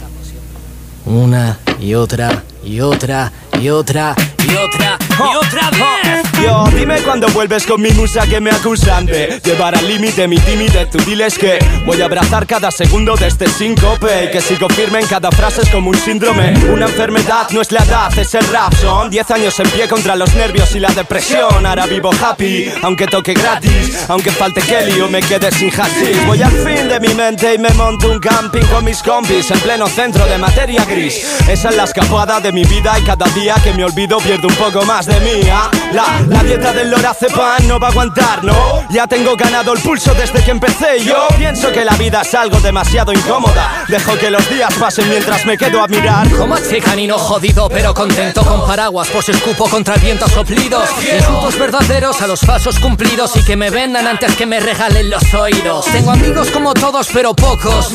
Una 1.04 1.58
y 1.80 1.94
otra 1.94 2.44
y 2.64 2.80
otra 2.80 3.32
y 3.60 3.70
otra 3.70 4.14
y 4.46 4.54
otra 4.54 4.98
y 5.26 5.36
otra 5.36 5.70
vez. 5.70 6.32
Yo, 6.42 6.64
dime 6.74 7.00
cuando 7.02 7.28
vuelves 7.28 7.66
con 7.66 7.80
mi 7.80 7.90
musa 7.90 8.26
que 8.26 8.40
me 8.40 8.50
acusan 8.50 9.06
de 9.06 9.40
llevar 9.44 9.74
al 9.76 9.86
límite 9.86 10.28
mi 10.28 10.38
timidez. 10.38 10.90
Tú 10.90 10.98
diles 10.98 11.36
que 11.36 11.58
voy 11.84 12.00
a 12.00 12.04
abrazar 12.04 12.46
cada 12.46 12.70
segundo 12.70 13.16
de 13.16 13.26
este 13.26 13.48
síncope 13.48 14.24
y 14.24 14.30
que 14.30 14.40
sigo 14.40 14.68
firme 14.68 15.00
en 15.00 15.06
cada 15.06 15.30
frase 15.30 15.62
es 15.62 15.68
como 15.70 15.90
un 15.90 15.98
síndrome. 15.98 16.54
Una 16.70 16.86
enfermedad 16.86 17.48
no 17.50 17.60
es 17.60 17.72
la 17.72 17.82
edad, 17.82 18.16
es 18.16 18.34
el 18.34 18.46
rap. 18.48 18.72
Son 18.74 19.10
10 19.10 19.30
años 19.32 19.58
en 19.58 19.68
pie 19.70 19.88
contra 19.88 20.14
los 20.14 20.32
nervios 20.34 20.74
y 20.76 20.80
la 20.80 20.90
depresión. 20.90 21.66
Ahora 21.66 21.86
vivo 21.86 22.10
happy, 22.22 22.70
aunque 22.82 23.06
toque 23.06 23.34
gratis, 23.34 24.06
aunque 24.08 24.30
falte 24.30 24.60
Kelly 24.60 25.00
o 25.00 25.08
me 25.08 25.20
quede 25.20 25.50
sin 25.50 25.70
hashish. 25.70 26.24
Voy 26.26 26.42
al 26.42 26.52
fin 26.52 26.88
de 26.88 27.00
mi 27.00 27.12
mente 27.14 27.54
y 27.54 27.58
me 27.58 27.70
monto 27.70 28.10
un 28.10 28.20
camping 28.20 28.64
con 28.66 28.84
mis 28.84 29.02
compis 29.02 29.50
en 29.50 29.58
pleno 29.60 29.88
centro 29.88 30.24
de 30.26 30.38
materia 30.38 30.84
gris. 30.84 31.40
Esa 31.48 31.70
es 31.70 31.76
la 31.76 31.84
escapada 31.84 32.40
de 32.40 32.52
mi 32.52 32.64
vida 32.64 32.98
y 32.98 33.02
cada 33.02 33.26
día 33.30 33.56
que 33.62 33.72
me 33.72 33.84
olvido 33.84 34.18
pierdo 34.18 34.48
un 34.48 34.54
poco 34.54 34.84
más 34.84 35.07
¿ah? 35.52 35.70
La, 35.92 36.42
dieta 36.42 36.72
del 36.72 36.90
lorazepam 36.90 37.66
no 37.66 37.78
va 37.78 37.88
a 37.88 37.90
aguantar, 37.90 38.44
¿no? 38.44 38.84
Ya 38.90 39.06
tengo 39.06 39.36
ganado 39.36 39.72
el 39.72 39.80
pulso 39.80 40.14
desde 40.14 40.42
que 40.42 40.50
empecé 40.50 41.04
yo 41.04 41.28
pienso 41.36 41.70
que 41.72 41.84
la 41.84 41.94
vida 41.96 42.22
es 42.22 42.34
algo 42.34 42.58
demasiado 42.60 43.12
incómoda. 43.12 43.84
Dejo 43.88 44.16
que 44.16 44.30
los 44.30 44.48
días 44.48 44.72
pasen 44.74 45.08
mientras 45.08 45.44
me 45.46 45.56
quedo 45.56 45.82
a 45.82 45.88
mirar. 45.88 46.28
Como 46.36 46.56
este 46.56 46.80
canino 46.80 47.18
jodido 47.18 47.68
pero 47.68 47.94
contento 47.94 48.42
con 48.44 48.66
paraguas 48.66 49.08
Pues 49.12 49.28
escupo 49.28 49.68
contra 49.68 49.94
el 49.94 50.00
viento 50.00 50.28
soplido 50.28 50.82
Insultos 51.00 51.58
verdaderos 51.58 52.20
a 52.22 52.26
los 52.26 52.40
falsos 52.40 52.78
cumplidos 52.78 53.36
Y 53.36 53.44
que 53.44 53.56
me 53.56 53.70
vendan 53.70 54.06
antes 54.06 54.34
que 54.36 54.46
me 54.46 54.60
regalen 54.60 55.10
los 55.10 55.34
oídos 55.34 55.86
Tengo 55.86 56.12
amigos 56.12 56.50
como 56.50 56.74
todos 56.74 57.08
pero 57.12 57.34
pocos 57.34 57.92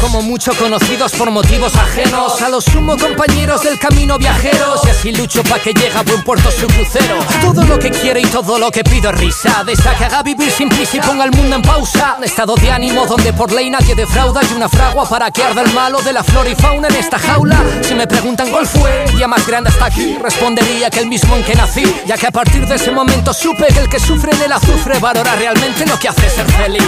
Como 0.00 0.22
mucho 0.22 0.52
conocidos 0.54 1.12
por 1.12 1.30
motivos 1.30 1.74
ajenos 1.76 2.40
A 2.42 2.48
los 2.48 2.64
sumo 2.64 2.96
compañeros 2.96 3.62
del 3.62 3.78
camino 3.78 4.18
viajeros 4.18 4.80
Y 4.84 4.90
así 4.90 5.12
lucho 5.12 5.42
pa' 5.44 5.58
que 5.58 5.72
llegue 5.72 5.96
a 5.96 6.02
buen 6.02 6.22
puerto 6.22 6.50
su 6.56 6.66
crucero 6.68 7.18
Todo 7.40 7.62
lo 7.64 7.78
que 7.78 7.90
quiero 7.90 8.18
y 8.18 8.24
todo 8.24 8.58
lo 8.58 8.70
que 8.70 8.82
pido 8.82 9.10
es 9.10 9.18
risa. 9.18 9.62
De 9.64 9.72
esa 9.72 9.94
que 9.94 10.04
haga 10.04 10.22
vivir 10.22 10.50
sin 10.50 10.68
prisa 10.68 10.96
y 10.96 11.00
ponga 11.00 11.24
el 11.24 11.30
mundo 11.30 11.56
en 11.56 11.62
pausa. 11.62 12.16
Estado 12.22 12.54
de 12.54 12.70
ánimo 12.70 13.06
donde 13.06 13.32
por 13.32 13.52
ley 13.52 13.68
nadie 13.68 13.94
defrauda. 13.94 14.40
Y 14.50 14.54
una 14.54 14.68
fragua 14.68 15.08
para 15.08 15.30
que 15.30 15.42
arda 15.42 15.62
el 15.62 15.72
malo 15.74 16.00
de 16.02 16.12
la 16.12 16.24
flora 16.24 16.48
y 16.48 16.54
fauna 16.54 16.88
en 16.88 16.96
esta 16.96 17.18
jaula. 17.18 17.62
Si 17.82 17.94
me 17.94 18.06
preguntan 18.06 18.50
cuál 18.50 18.66
fue 18.66 19.04
el 19.04 19.16
día 19.16 19.28
más 19.28 19.46
grande 19.46 19.70
hasta 19.70 19.86
aquí, 19.86 20.16
respondería 20.22 20.88
que 20.88 21.00
el 21.00 21.06
mismo 21.08 21.36
en 21.36 21.44
que 21.44 21.54
nací. 21.54 21.84
Ya 22.06 22.16
que 22.16 22.26
a 22.26 22.30
partir 22.30 22.66
de 22.66 22.76
ese 22.76 22.90
momento 22.90 23.34
supe 23.34 23.66
que 23.66 23.80
el 23.80 23.88
que 23.88 24.00
sufre 24.00 24.32
en 24.32 24.42
el 24.42 24.52
azufre 24.52 24.98
valora 24.98 25.34
realmente 25.36 25.86
lo 25.86 25.98
que 25.98 26.08
hace 26.08 26.30
ser 26.30 26.50
feliz. 26.52 26.82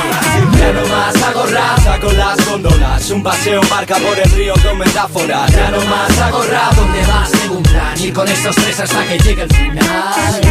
Ya 0.58 0.72
no 0.72 0.86
más 0.86 1.22
hago 1.22 1.46
rap, 1.46 1.82
saco 1.82 2.12
las 2.12 2.48
góndolas 2.48 3.10
Un 3.10 3.22
paseo 3.22 3.60
marca 3.70 3.96
por 3.96 4.18
el 4.18 4.30
río 4.30 4.54
con 4.62 4.78
metáforas 4.78 5.50
Ya 5.52 5.70
no 5.70 5.80
más 5.84 6.18
hago 6.18 6.42
rap, 6.42 6.74
¿Dónde 6.74 7.00
vas? 7.06 7.30
Tengo 7.30 7.56
un 7.56 7.62
plan. 7.62 8.00
Ir 8.00 8.12
con 8.12 8.28
estos 8.28 8.56
tres 8.56 8.80
hasta 8.80 9.06
que 9.06 9.18
llegue 9.18 9.42
el. 9.42 9.57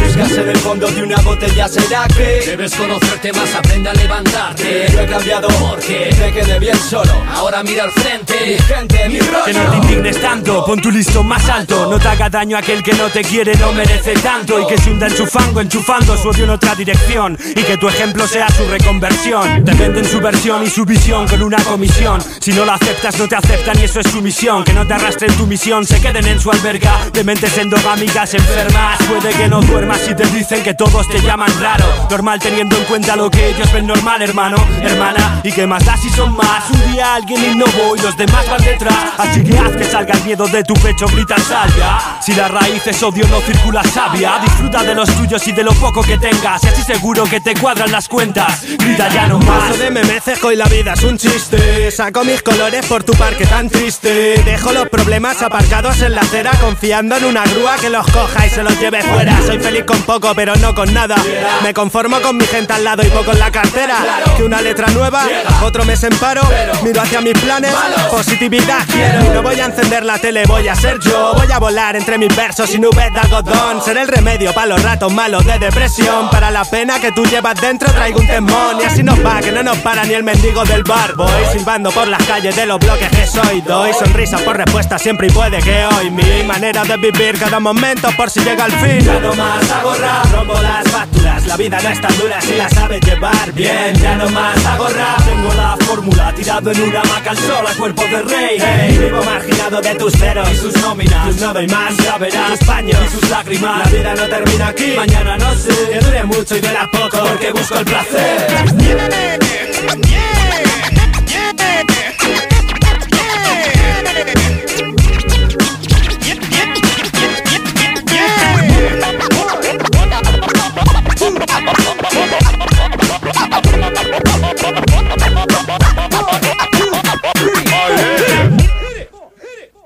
Buscas 0.08 0.32
en 0.38 0.48
el 0.48 0.56
fondo 0.58 0.88
de 0.88 1.02
una 1.02 1.16
botella 1.22 1.68
¿Será 1.68 2.06
que 2.08 2.42
Debes 2.46 2.74
conocerte 2.74 3.32
más, 3.32 3.54
aprende 3.54 3.90
a 3.90 3.94
levantarte. 3.94 4.86
yo 4.92 5.00
he 5.00 5.06
cambiado? 5.06 5.48
Porque 5.48 6.10
Me 6.18 6.32
quedé 6.32 6.58
bien 6.58 6.78
solo. 6.78 7.12
Ahora 7.34 7.62
mira 7.62 7.84
al 7.84 7.90
frente. 7.92 8.34
Mi 8.46 8.58
gente, 8.58 9.08
mi 9.08 9.18
Que 9.18 9.24
no 9.30 9.44
te 9.44 9.52
rollo 9.52 9.74
indignes 9.82 10.20
tanto, 10.20 10.64
pon 10.64 10.80
tu 10.80 10.90
listón 10.90 11.26
más 11.26 11.48
alto. 11.48 11.90
No 11.90 11.98
te 11.98 12.08
haga 12.08 12.28
daño 12.30 12.56
aquel 12.56 12.82
que 12.82 12.92
no 12.94 13.08
te 13.08 13.22
quiere, 13.22 13.54
no 13.56 13.72
merece 13.72 14.14
tanto. 14.14 14.60
Y 14.60 14.66
que 14.66 14.78
se 14.78 14.90
hunda 14.90 15.06
en 15.06 15.16
su 15.16 15.26
fango, 15.26 15.60
enchufando 15.60 16.16
su 16.16 16.28
odio 16.28 16.44
en 16.44 16.50
otra 16.50 16.74
dirección. 16.74 17.38
Y 17.50 17.62
que 17.62 17.76
tu 17.76 17.88
ejemplo 17.88 18.26
sea 18.26 18.48
su 18.50 18.66
reconversión. 18.66 19.64
Te 19.64 19.74
venden 19.74 20.04
su 20.04 20.20
versión 20.20 20.62
y 20.64 20.70
su 20.70 20.84
visión 20.84 21.26
con 21.28 21.42
una 21.42 21.62
comisión. 21.64 22.20
Si 22.40 22.52
no 22.52 22.64
la 22.64 22.74
aceptas, 22.74 23.18
no 23.18 23.28
te 23.28 23.36
aceptan 23.36 23.78
y 23.78 23.84
eso 23.84 24.00
es 24.00 24.10
su 24.10 24.22
misión. 24.22 24.64
Que 24.64 24.72
no 24.72 24.86
te 24.86 24.94
arrastren 24.94 25.34
tu 25.36 25.46
misión, 25.46 25.86
se 25.86 26.00
queden 26.00 26.26
en 26.26 26.40
su 26.40 26.50
alberga 26.50 27.10
De 27.12 27.24
mentes 27.24 27.56
endogámicas 27.58 28.34
enfermas 28.34 28.97
Puede 29.06 29.30
que 29.30 29.48
no 29.48 29.60
duermas 29.60 30.00
si 30.00 30.14
te 30.14 30.24
dicen 30.26 30.62
que 30.62 30.74
todos 30.74 31.08
te 31.08 31.20
llaman 31.20 31.50
raro. 31.60 31.84
Normal 32.10 32.38
teniendo 32.40 32.76
en 32.76 32.84
cuenta 32.84 33.16
lo 33.16 33.30
que 33.30 33.48
ellos 33.48 33.72
ven 33.72 33.86
normal, 33.86 34.22
hermano, 34.22 34.56
hermana. 34.82 35.40
Y 35.42 35.52
que 35.52 35.66
más 35.66 35.84
da 35.84 35.96
si 35.96 36.10
son 36.10 36.36
más 36.36 36.68
Un 36.70 36.92
día 36.92 37.14
alguien 37.14 37.52
innovó 37.52 37.96
y 37.96 38.00
los 38.00 38.16
demás 38.16 38.48
van 38.48 38.62
detrás. 38.62 38.94
Así 39.16 39.44
que 39.44 39.58
haz 39.58 39.76
que 39.76 39.84
salga 39.84 40.14
el 40.14 40.24
miedo 40.24 40.46
de 40.48 40.62
tu 40.64 40.74
pecho, 40.74 41.06
grita 41.06 41.36
salga 41.38 42.18
Si 42.20 42.34
la 42.34 42.48
raíz 42.48 42.86
es 42.86 43.02
odio 43.02 43.26
no 43.28 43.40
circula 43.40 43.82
sabia. 43.84 44.38
Disfruta 44.42 44.82
de 44.82 44.94
los 44.94 45.08
tuyos 45.16 45.46
y 45.48 45.52
de 45.52 45.62
lo 45.62 45.72
poco 45.74 46.02
que 46.02 46.18
tengas. 46.18 46.62
Y 46.64 46.68
así 46.68 46.82
seguro 46.82 47.24
que 47.24 47.40
te 47.40 47.54
cuadran 47.54 47.92
las 47.92 48.08
cuentas. 48.08 48.62
Grita 48.78 49.08
ya 49.08 49.26
no 49.26 49.38
más 49.38 49.68
Paso 49.68 49.78
de 49.78 49.90
meme 49.90 50.20
cejo 50.20 50.52
y 50.52 50.56
la 50.56 50.66
vida 50.66 50.92
es 50.92 51.02
un 51.02 51.18
chiste. 51.18 51.90
Saco 51.90 52.24
mis 52.24 52.42
colores 52.42 52.86
por 52.86 53.04
tu 53.04 53.12
parque 53.12 53.46
tan 53.46 53.68
triste. 53.68 54.42
Dejo 54.44 54.72
los 54.72 54.88
problemas 54.88 55.42
aparcados 55.42 56.00
en 56.02 56.14
la 56.14 56.22
acera 56.22 56.52
Confiando 56.60 57.16
en 57.16 57.24
una 57.24 57.44
grúa 57.44 57.76
que 57.76 57.90
los 57.90 58.06
coja 58.06 58.46
y 58.46 58.50
se 58.50 58.62
los 58.62 58.77
lleve 58.78 59.02
fuera. 59.02 59.40
Soy 59.44 59.58
feliz 59.58 59.84
con 59.84 60.00
poco 60.02 60.32
pero 60.34 60.54
no 60.56 60.74
con 60.74 60.92
nada. 60.92 61.16
Me 61.62 61.74
conformo 61.74 62.20
con 62.20 62.36
mi 62.36 62.46
gente 62.46 62.72
al 62.72 62.84
lado 62.84 63.02
y 63.02 63.10
poco 63.10 63.32
en 63.32 63.38
la 63.38 63.50
cartera. 63.50 63.96
Que 64.36 64.42
una 64.42 64.60
letra 64.62 64.88
nueva, 64.88 65.26
otro 65.62 65.84
mes 65.84 66.02
en 66.04 66.16
paro. 66.16 66.42
Miro 66.82 67.00
hacia 67.00 67.20
mis 67.20 67.34
planes, 67.34 67.74
positividad 68.10 68.84
Y 69.24 69.28
no 69.34 69.42
voy 69.42 69.58
a 69.60 69.66
encender 69.66 70.04
la 70.04 70.18
tele, 70.18 70.44
voy 70.46 70.68
a 70.68 70.74
ser 70.74 70.98
yo. 71.00 71.34
Voy 71.34 71.50
a 71.50 71.58
volar 71.58 71.96
entre 71.96 72.18
mis 72.18 72.34
versos 72.34 72.72
y 72.74 72.78
nubes 72.78 73.12
de 73.12 73.20
algodón. 73.20 73.82
Ser 73.82 73.96
el 73.96 74.08
remedio 74.08 74.52
para 74.52 74.66
los 74.66 74.82
ratos 74.82 75.12
malos 75.12 75.44
de 75.44 75.58
depresión. 75.58 76.30
Para 76.30 76.50
la 76.50 76.64
pena 76.64 77.00
que 77.00 77.12
tú 77.12 77.24
llevas 77.24 77.60
dentro 77.60 77.90
traigo 77.92 78.20
un 78.20 78.26
temón. 78.26 78.80
Y 78.80 78.84
así 78.84 79.02
nos 79.02 79.24
va, 79.24 79.40
que 79.40 79.52
no 79.52 79.62
nos 79.62 79.78
para 79.78 80.04
ni 80.04 80.14
el 80.14 80.22
mendigo 80.22 80.64
del 80.64 80.84
bar. 80.84 81.14
Voy 81.14 81.44
silbando 81.52 81.90
por 81.90 82.06
las 82.06 82.22
calles 82.24 82.54
de 82.54 82.66
los 82.66 82.78
bloques 82.78 83.10
que 83.10 83.26
soy. 83.26 83.60
Doy 83.62 83.92
sonrisa 83.92 84.38
por 84.38 84.56
respuesta 84.56 84.98
siempre 84.98 85.28
y 85.28 85.30
puede 85.30 85.58
que 85.58 85.84
hoy. 85.86 86.10
Mi 86.10 86.42
manera 86.44 86.84
de 86.84 86.96
vivir 86.96 87.38
cada 87.38 87.60
momento 87.60 88.08
por 88.16 88.30
si 88.30 88.40
llega 88.40 88.67
fin. 88.70 89.00
Ya 89.00 89.20
no 89.20 89.34
más 89.34 89.70
hago 89.70 89.94
rap, 89.94 90.32
rompo 90.32 90.54
las 90.60 90.88
facturas. 90.88 91.46
La 91.46 91.56
vida 91.56 91.78
no 91.82 91.88
es 91.88 92.00
tan 92.00 92.18
dura 92.18 92.40
si 92.40 92.54
la 92.54 92.68
sabes 92.68 93.00
llevar 93.00 93.52
bien. 93.52 93.94
Ya 94.00 94.16
no 94.16 94.28
más 94.30 94.66
hago 94.66 94.88
rap, 94.88 95.24
tengo 95.24 95.54
la 95.54 95.76
fórmula 95.86 96.32
Tirado 96.34 96.70
en 96.70 96.82
una 96.82 97.00
hamaca 97.00 97.30
al 97.30 97.38
sol 97.38 97.66
a 97.66 97.74
cuerpo 97.74 98.02
de 98.02 98.22
rey. 98.22 98.58
Hey, 98.60 98.98
Vivo 98.98 99.22
marginado 99.24 99.80
de 99.80 99.94
tus 99.94 100.12
ceros 100.12 100.50
y 100.52 100.56
sus 100.56 100.76
nóminas. 100.82 101.36
No 101.36 101.52
doy 101.52 101.66
más, 101.66 101.96
ya 101.96 102.18
verás, 102.18 102.58
paños 102.64 103.00
y 103.06 103.10
sus 103.10 103.30
lágrimas. 103.30 103.84
La 103.84 103.98
vida 103.98 104.14
no 104.14 104.28
termina 104.28 104.68
aquí, 104.68 104.94
mañana 104.96 105.36
no 105.38 105.54
sé 105.54 105.74
Que 105.92 106.00
dure 106.00 106.24
mucho 106.24 106.56
y 106.56 106.60
duela 106.60 106.88
poco 106.90 107.18
porque 107.24 107.52
busco 107.52 107.78
el 107.78 107.84
placer 107.84 108.68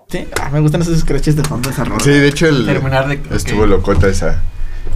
Sí, 0.09 0.27
ah, 0.41 0.51
me 0.53 0.61
gustan 0.61 0.83
esos 0.83 0.99
scratches 1.01 1.37
de 1.37 1.43
fondo 1.45 1.71
esa 1.71 1.85
rola. 1.85 2.01
Sí, 2.05 2.11
de 2.11 2.29
hecho 2.29 2.47
el, 2.47 2.67
Terminar 2.67 3.09
de- 3.09 3.37
estuvo 3.37 3.65
locota 3.65 4.09
esa. 4.09 4.43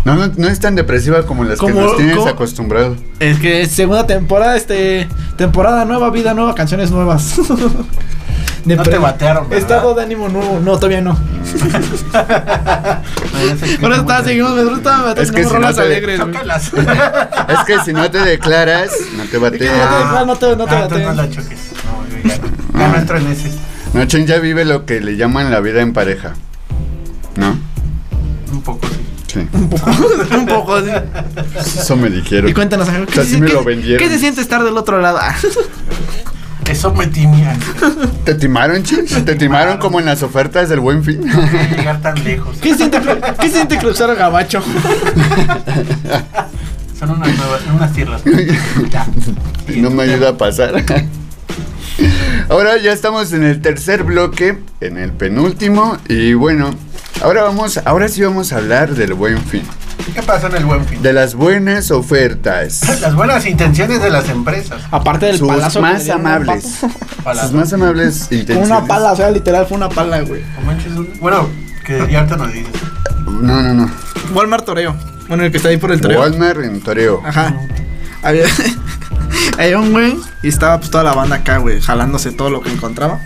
No, 0.07 0.15
no, 0.15 0.33
no 0.37 0.49
es 0.49 0.61
tan 0.61 0.77
depresiva 0.77 1.25
como 1.25 1.43
las 1.43 1.59
que 1.59 1.73
nos 1.73 1.97
tienes 1.97 2.17
como- 2.17 2.29
acostumbrado. 2.29 2.97
Es 3.19 3.39
que 3.41 3.63
es 3.63 3.73
segunda 3.73 4.07
temporada, 4.07 4.57
este. 4.57 5.09
Temporada 5.37 5.85
nueva, 5.85 6.11
vida 6.11 6.33
nueva, 6.33 6.55
canciones 6.55 6.91
nuevas. 6.93 7.35
De 8.65 8.75
No 8.77 8.83
te 8.83 8.99
batearon, 8.99 9.49
¿verdad? 9.49 9.59
Estado 9.63 9.95
de 9.95 10.03
ánimo 10.03 10.29
nuevo. 10.29 10.59
No, 10.61 10.77
todavía 10.77 11.01
no. 11.01 11.13
Eso 13.53 13.95
está, 13.95 14.25
seguimos, 14.25 14.55
me 14.55 14.65
gusta, 14.65 15.15
Es 15.17 15.31
que 15.31 15.45
si 15.45 15.55
no 15.55 15.73
te- 15.75 15.81
alegres. 15.83 16.21
Es 17.49 17.59
que 17.67 17.79
si 17.85 17.93
no 17.93 18.11
te 18.11 18.19
declaras, 18.19 18.91
no 19.17 19.23
te 19.25 19.29
que 19.31 19.39
no 19.39 19.51
te 19.51 19.69
batean. 19.69 20.27
no 20.27 20.37
te, 20.37 20.57
no 20.57 20.65
te 20.67 20.75
Ah, 20.75 20.83
entonces 20.83 21.07
batean. 21.07 21.17
no 21.17 21.23
la 21.23 21.31
choques. 21.31 21.59
No, 21.85 22.05
yo 22.11 22.29
ya 22.29 22.39
no. 22.39 22.79
Ya 22.81 22.89
no 22.89 22.97
entro 22.97 23.17
en 23.19 23.27
ese. 23.29 23.51
Nochen 23.93 24.27
ya 24.27 24.39
vive 24.39 24.65
lo 24.65 24.85
que 24.85 25.01
le 25.01 25.17
llaman 25.17 25.51
la 25.51 25.61
vida 25.61 25.81
en 25.81 25.93
pareja. 25.93 26.35
¿No? 27.37 27.57
Un 28.53 28.63
poco 28.63 28.87
sí. 28.89 29.06
Sí. 29.43 29.49
Un 29.53 29.69
poco, 29.69 29.91
un 30.37 30.47
poco 30.47 30.75
así. 30.77 30.91
Eso 31.81 31.97
me 31.97 32.09
dijeron. 32.11 32.49
Y 32.49 32.55
cuéntanos, 32.55 32.89
sea, 32.89 33.25
se- 33.25 33.39
me 33.39 33.47
qué- 33.47 33.53
lo 33.53 33.65
vendieron. 33.65 33.99
¿Qué 34.07 34.13
se 34.13 34.19
siente 34.19 34.41
estar 34.41 34.63
del 34.65 34.77
otro 34.79 34.99
lado? 35.01 35.19
Eso 36.67 36.93
me 36.95 37.07
timia. 37.07 37.57
¿Te 38.25 38.35
timaron, 38.35 38.83
chis? 38.83 39.25
¿Te 39.25 39.35
timaron 39.37 39.79
como 39.79 40.01
en 40.01 40.07
las 40.07 40.23
ofertas 40.25 40.69
del 40.69 40.81
buen 40.81 41.05
fin? 41.05 41.21
No 41.25 41.77
llegar 41.77 42.01
tan 42.03 42.25
lejos. 42.25 42.57
¿Qué 42.61 42.75
siente, 42.75 42.99
¿Qué 43.41 43.49
siente 43.51 43.79
cruzar 43.79 44.11
a 44.11 44.15
Gabacho? 44.15 44.61
Son 46.99 47.11
unas 47.11 47.37
nuevas, 47.37 47.61
unas 47.73 47.93
tierras. 47.93 48.23
Ya. 48.91 49.07
Y 49.69 49.81
no 49.81 49.91
me 49.91 50.05
ayuda 50.05 50.31
a 50.31 50.39
pasar. 50.39 50.83
Ahora 52.49 52.77
ya 52.79 52.93
estamos 52.93 53.33
en 53.33 53.45
el 53.45 53.61
tercer 53.61 54.03
bloque, 54.03 54.59
en 54.81 54.97
el 54.99 55.13
penúltimo. 55.13 55.99
Y 56.09 56.35
bueno, 56.35 56.75
ahora 57.23 57.43
vamos, 57.45 57.81
ahora 57.85 58.09
sí 58.09 58.23
vamos 58.23 58.53
a 58.53 58.57
hablar 58.59 58.95
del 58.95 59.15
buen 59.15 59.39
fin. 59.45 59.63
¿Qué 60.15 60.23
pasó 60.23 60.47
en 60.47 60.57
el 60.57 60.65
buen 60.65 60.85
fin? 60.87 61.03
De 61.03 61.13
las 61.13 61.35
buenas 61.35 61.91
ofertas. 61.91 62.83
Las 63.01 63.15
buenas 63.15 63.45
intenciones 63.47 64.01
de 64.01 64.09
las 64.11 64.29
empresas. 64.29 64.81
Aparte 64.91 65.27
del 65.27 65.39
Sus 65.39 65.49
palazo. 65.49 65.81
más 65.81 66.09
amables. 66.09 66.65
Sus 67.43 67.53
más 67.53 67.73
amables 67.73 68.27
Fue 68.29 68.39
intenciones. 68.39 68.71
una 68.71 68.87
pala, 68.87 69.13
o 69.13 69.17
sea, 69.17 69.31
literal 69.31 69.67
fue 69.67 69.77
una 69.77 69.89
pala, 69.89 70.21
güey. 70.21 70.43
Bueno, 71.21 71.49
que 71.85 71.99
ya 72.11 72.21
ahorita 72.21 72.37
nos 72.37 72.53
dices. 72.53 72.73
No, 73.27 73.63
no, 73.63 73.75
no. 73.75 73.91
Walmart 74.33 74.65
Toreo. 74.65 74.95
Bueno, 75.29 75.43
el 75.45 75.51
que 75.51 75.57
está 75.57 75.71
ahí 75.71 75.77
por 75.77 75.91
el 75.93 76.01
Toreo. 76.01 76.21
Walmart 76.21 76.61
en 76.61 76.81
Toreo. 76.81 77.21
Ajá. 77.25 77.55
Había, 78.23 78.45
había 79.59 79.79
un 79.79 79.93
güey 79.93 80.17
y 80.43 80.49
estaba 80.49 80.79
pues 80.79 80.91
toda 80.91 81.05
la 81.05 81.13
banda 81.15 81.37
acá, 81.37 81.59
güey, 81.59 81.81
jalándose 81.81 82.31
todo 82.33 82.49
lo 82.51 82.63
que 82.63 82.71
encontraba. 82.71 83.21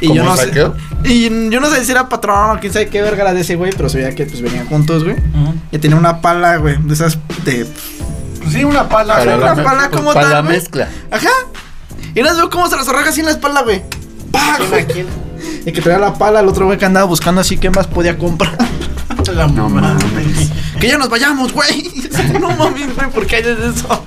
Y 0.00 0.08
yo 0.08 0.22
¿Como 0.22 0.30
no 0.30 0.36
saqueo? 0.36 0.74
sé. 1.04 1.12
Y 1.12 1.50
yo 1.50 1.60
no 1.60 1.68
sé 1.70 1.84
si 1.84 1.90
era 1.92 2.08
patrón 2.08 2.56
o 2.56 2.60
quién 2.60 2.72
sabe 2.72 2.88
qué 2.88 3.02
verga 3.02 3.22
era 3.22 3.34
de 3.34 3.40
ese 3.42 3.56
güey, 3.56 3.72
pero 3.76 3.88
se 3.88 3.98
veía 3.98 4.14
que 4.14 4.24
pues 4.26 4.40
venían 4.42 4.66
juntos, 4.66 5.04
güey. 5.04 5.16
Y 5.72 5.78
tenía 5.78 5.96
una 5.96 6.20
pala, 6.20 6.56
güey, 6.56 6.76
de 6.82 6.94
esas 6.94 7.18
de. 7.44 7.66
Pues 8.40 8.52
sí, 8.54 8.64
una 8.64 8.88
pala. 8.88 9.18
Para 9.18 9.36
una 9.36 9.54
la- 9.54 9.62
pala 9.64 9.90
como 9.90 10.12
para 10.14 10.20
tal, 10.22 10.30
la 10.32 10.40
güey. 10.42 10.56
mezcla. 10.56 10.88
Ajá. 11.10 11.28
Y 12.14 12.22
no 12.22 12.34
veo 12.34 12.50
cómo 12.50 12.68
se 12.68 12.76
las 12.76 12.88
arraja 12.88 13.10
así 13.10 13.20
en 13.20 13.26
la 13.26 13.32
espalda, 13.32 13.62
güey. 13.62 13.82
¡Pah! 14.32 14.56
¿Quién 14.56 14.70
güey! 14.70 14.82
a 14.82 14.86
quién? 14.86 15.06
Y 15.66 15.72
que 15.72 15.80
traía 15.82 15.98
la 15.98 16.14
pala, 16.14 16.40
el 16.40 16.48
otro 16.48 16.64
güey 16.66 16.78
que 16.78 16.84
andaba 16.86 17.04
buscando 17.06 17.40
así 17.42 17.56
qué 17.58 17.68
más 17.70 17.86
podía 17.86 18.16
comprar. 18.18 18.56
La 19.34 19.46
No 19.46 19.68
mames. 19.68 20.50
Que 20.80 20.88
ya 20.88 20.98
nos 20.98 21.08
vayamos, 21.08 21.52
güey. 21.52 21.90
No 22.40 22.50
mames, 22.56 22.94
güey, 22.94 23.10
¿por 23.10 23.26
qué 23.26 23.36
haces 23.36 23.58
eso? 23.76 24.04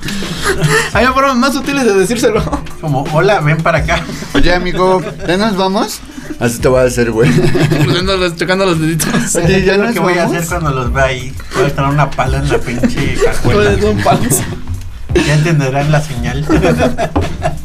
Había 0.94 1.14
formas 1.14 1.36
más 1.36 1.56
útiles 1.56 1.84
de 1.86 1.94
decírselo. 1.94 2.44
Como, 2.82 3.04
hola, 3.14 3.40
ven 3.40 3.58
para 3.58 3.80
acá. 3.80 4.04
Oye, 4.34 4.54
amigo, 4.54 5.02
¿ya 5.28 5.38
nos 5.38 5.56
vamos? 5.56 6.00
Así 6.40 6.60
te 6.60 6.68
voy 6.68 6.82
a 6.82 6.84
hacer, 6.84 7.12
güey. 7.12 7.32
Chocando 8.38 8.66
los, 8.66 8.80
deditos. 8.80 9.36
Oye, 9.36 9.64
¿ya 9.64 9.66
¿Qué 9.66 9.72
es 9.72 9.78
lo 9.78 9.84
nos 9.86 9.94
que 9.94 10.00
voy 10.00 10.18
a 10.18 10.26
hacer 10.26 10.46
cuando 10.46 10.72
los 10.72 10.94
vea 10.94 11.06
ahí? 11.06 11.34
Voy 11.56 11.64
a 11.64 11.68
estar 11.68 11.86
una 11.86 12.10
pala 12.10 12.38
en 12.40 12.50
la 12.50 12.58
pinche 12.58 13.16
cajuela. 13.24 13.76
Ya 15.16 15.34
entenderán 15.34 15.92
la 15.92 16.02
señal. 16.02 16.46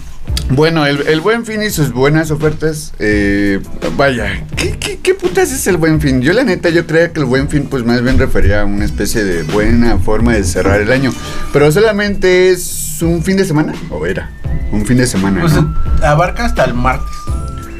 Bueno, 0.51 0.87
el, 0.87 1.07
el 1.09 1.21
buen 1.21 1.45
fin 1.45 1.63
y 1.63 1.71
sus 1.71 1.93
buenas 1.93 2.31
ofertas. 2.31 2.93
eh, 2.99 3.61
vaya, 3.97 4.45
¿qué, 4.57 4.79
qué, 4.79 4.99
qué 4.99 5.15
putas 5.15 5.53
es 5.53 5.67
el 5.67 5.77
buen 5.77 6.01
fin? 6.01 6.23
Yo 6.23 6.33
la 6.33 6.43
neta, 6.43 6.71
yo 6.71 6.87
creía 6.87 7.13
que 7.13 7.21
el 7.21 7.27
buen 7.27 7.49
fin 7.51 7.67
pues 7.69 7.85
más 7.85 8.03
bien 8.03 8.19
refería 8.19 8.63
a 8.63 8.65
una 8.65 8.85
especie 8.87 9.25
de 9.25 9.43
buena 9.43 9.99
forma 9.99 10.33
de 10.35 10.45
cerrar 10.45 10.81
el 10.81 10.91
año. 10.91 11.13
Pero 11.53 11.71
solamente 11.71 12.51
es 12.51 12.97
un 13.03 13.23
fin 13.23 13.37
de 13.37 13.45
semana, 13.45 13.75
o 13.91 14.07
era, 14.07 14.31
un 14.73 14.87
fin 14.87 14.97
de 14.97 15.07
semana, 15.07 15.41
Pues 15.43 15.53
¿no? 15.53 15.75
abarca 16.03 16.47
hasta 16.47 16.65
el 16.65 16.75
martes. 16.75 17.15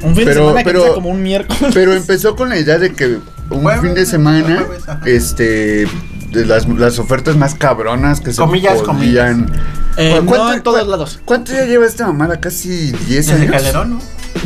Un 0.03 0.15
fin 0.15 0.27
Pero- 0.27 0.29
de 0.29 0.35
semana 0.35 0.59
que 0.59 0.65
pero- 0.65 0.83
sea 0.85 0.93
como 0.93 1.09
un 1.09 1.23
miércoles. 1.23 1.73
Pero 1.75 1.93
empezó 1.95 2.37
con 2.37 2.51
la 2.51 2.59
idea 2.59 2.79
de 2.79 2.93
que 2.93 3.19
un 3.51 3.81
fin 3.81 3.95
de 3.95 4.05
semana, 4.05 4.63
este, 5.07 5.89
de 6.33 6.45
las, 6.47 6.69
las 6.69 6.99
ofertas 6.99 7.35
más 7.37 7.55
cabronas 7.55 8.21
que 8.21 8.33
Comillas, 8.35 8.79
se 8.79 8.85
podían. 8.85 9.51
Eh, 9.99 10.21
¿Cu- 10.25 10.35
no 10.37 10.53
en 10.55 10.63
todos 10.63 10.87
lados. 10.87 11.21
¿Cuánto 11.25 11.53
ya 11.53 11.65
lleva 11.65 11.87
esta 11.87 12.07
mamada? 12.07 12.39
Casi 12.41 12.93
10 12.93 13.27
Desde 13.27 13.33
años. 13.35 13.51
Calderón, 13.51 13.91
¿no? 13.91 14.01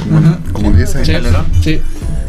Como, 0.04 0.38
como 0.52 0.72
10 0.72 0.94
años. 0.96 1.06
Sí. 1.06 1.12
Calderón. 1.12 1.46
Sí, 1.62 1.80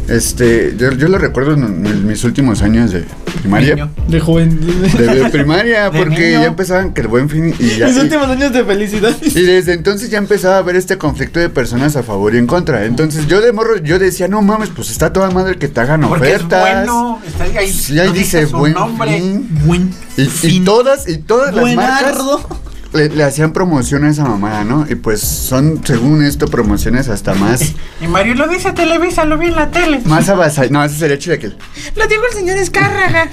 Este, 0.10 0.76
yo, 0.78 0.92
yo 0.92 1.08
lo 1.08 1.18
recuerdo 1.18 1.54
en, 1.54 1.86
en 1.86 2.06
mis 2.06 2.24
últimos 2.26 2.62
años 2.62 2.92
de 2.92 3.06
primaria. 3.42 3.76
Niño. 3.76 3.90
de 4.10 4.20
joven. 4.20 4.60
De, 4.98 5.06
de 5.08 5.30
primaria, 5.30 5.90
De 5.90 5.98
porque 5.98 6.28
niño. 6.28 6.42
ya 6.42 6.46
empezaban 6.48 6.94
que 6.94 7.00
el 7.02 7.08
buen 7.08 7.30
fin 7.30 7.56
y 7.58 7.78
ya. 7.78 7.88
Mis 7.88 7.96
Y, 7.96 8.00
últimos 8.02 8.28
años 8.28 8.52
de 8.52 8.66
felicidad. 8.66 9.16
y 9.22 9.42
desde 9.42 9.72
entonces 9.74 10.10
ya 10.10 10.18
empezaba 10.18 10.56
a 10.56 10.58
haber 10.60 10.76
este 10.76 10.98
conflicto 10.98 11.40
de 11.40 11.48
personas 11.50 11.96
a 11.96 12.04
favor 12.04 12.36
y 12.36 12.38
en 12.40 12.48
contra. 12.48 12.84
Entonces 12.84 13.28
yo 13.28 13.40
de 13.40 13.54
morro, 13.54 13.78
yo 13.78 13.98
decía, 14.00 14.28
no 14.28 14.42
mames, 14.42 14.70
pues 14.76 14.92
está 14.92 15.14
toda 15.14 15.32
madre 15.32 15.58
que 15.58 15.70
te 15.70 15.80
hagan 15.80 16.02
Porque 16.02 16.32
es 16.32 16.36
ofertas. 16.36 16.62
bueno. 16.86 17.22
Está 17.26 17.60
ahí, 17.60 17.72
Sí, 17.72 17.98
ahí 17.98 18.08
no 18.10 18.14
dice 18.14 18.46
buen 18.48 18.74
nombre. 18.74 19.18
fin. 19.18 19.48
Buen 19.66 19.90
Y, 20.18 20.28
y 20.48 20.60
todas, 20.66 21.08
y 21.08 21.18
todas 21.20 21.56
las 21.56 21.64
marcas 21.76 22.18
Buenardo. 22.18 22.48
Le, 22.94 23.10
le 23.10 23.24
hacían 23.24 23.54
promoción 23.54 24.04
a 24.04 24.10
esa 24.10 24.24
mamada, 24.26 24.64
¿no? 24.64 24.86
Y 24.90 24.96
pues 24.96 25.22
son, 25.22 25.82
según 25.86 26.24
esto, 26.24 26.48
promociones 26.48 27.10
hasta 27.10 27.34
más, 27.34 27.74
Y 28.02 28.08
Mario 28.08 28.36
lo 28.36 28.48
dice 28.48 28.72
Televisa, 28.74 29.26
lo 29.26 29.38
vi 29.38 29.48
en 29.48 29.56
la 29.56 29.72
tele. 29.72 30.02
más 30.06 30.30
avasalladas. 30.30 30.72
No, 30.72 30.84
ese 30.84 30.96
sería 30.98 31.18
chilaquil. 31.18 31.56
Lo 31.96 32.08
dijo 32.08 32.22
el 32.30 32.34
señor 32.38 32.58
Escárraga. 32.58 33.30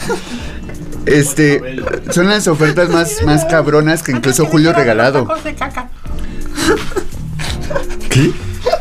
Este, 1.06 1.62
son 2.10 2.28
las 2.28 2.46
ofertas 2.46 2.90
más, 2.90 3.22
más 3.24 3.44
cabronas 3.46 4.02
que 4.02 4.12
incluso 4.12 4.44
Julio 4.46 4.72
regalado. 4.72 5.22
Tacos 5.26 5.44
de 5.44 5.54
caca. 5.54 5.88
¿Qué? 8.10 8.32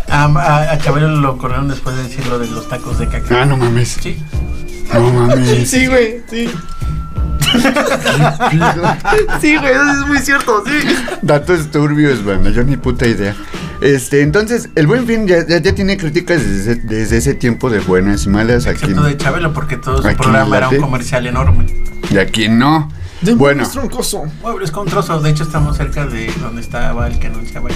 A, 0.09 0.25
a, 0.25 0.71
a 0.73 0.77
Chabelo 0.79 1.07
lo 1.09 1.37
corrieron 1.37 1.67
después 1.69 1.95
de 1.95 2.03
decir 2.03 2.25
lo 2.27 2.39
de 2.39 2.47
los 2.47 2.67
tacos 2.67 2.99
de 2.99 3.07
caca. 3.07 3.41
Ah, 3.41 3.45
no 3.45 3.57
mames. 3.57 3.97
Sí. 4.01 4.17
No 4.93 5.11
mames. 5.13 5.69
Sí, 5.69 5.87
güey, 5.87 6.21
sí. 6.29 6.49
Sí, 9.41 9.57
güey, 9.57 9.71
eso 9.73 9.91
es 10.01 10.07
muy 10.07 10.19
cierto, 10.19 10.63
sí. 10.65 10.87
Datos 11.21 11.71
turbios, 11.71 12.23
banda, 12.23 12.49
yo 12.51 12.63
ni 12.63 12.77
puta 12.77 13.07
idea. 13.07 13.35
Este, 13.81 14.21
entonces, 14.21 14.69
el 14.75 14.87
buen 14.87 15.05
fin 15.07 15.27
ya, 15.27 15.45
ya, 15.47 15.59
ya 15.59 15.73
tiene 15.73 15.97
críticas 15.97 16.43
desde, 16.43 16.75
desde 16.75 17.17
ese 17.17 17.33
tiempo 17.33 17.69
de 17.69 17.79
buenas 17.79 18.25
y 18.25 18.29
malas. 18.29 18.67
Aquí, 18.67 18.81
Excepto 18.83 19.03
de 19.03 19.17
Chabelo, 19.17 19.53
porque 19.53 19.77
todo 19.77 20.01
su 20.01 20.07
Aquí 20.07 20.17
programa 20.17 20.57
era 20.57 20.69
un 20.69 20.77
comercial 20.77 21.25
enorme. 21.27 21.65
y 22.09 22.17
aquí 22.17 22.49
no. 22.49 22.91
De 23.21 23.33
Bueno, 23.35 23.67
troncoso. 23.69 24.23
Muebles 24.41 24.71
con 24.71 24.87
trozo. 24.87 25.19
De 25.19 25.29
hecho, 25.29 25.43
estamos 25.43 25.77
cerca 25.77 26.05
de 26.05 26.31
donde 26.41 26.61
estaba 26.61 27.07
el 27.07 27.19
que 27.19 27.27
anunciaba. 27.27 27.69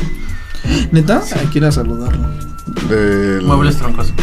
¿Neta? 0.92 1.22
Hay 1.40 1.48
que 1.48 1.60
ir 1.60 1.66
a 1.66 1.72
saludarlo. 1.72 2.28
del- 2.90 3.42
Muebles 3.44 3.78
troncoso. 3.78 4.14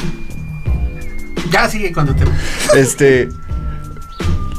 Ya 1.50 1.68
sigue 1.68 1.90
tu 1.92 2.14
tema. 2.14 2.32
Este. 2.74 3.28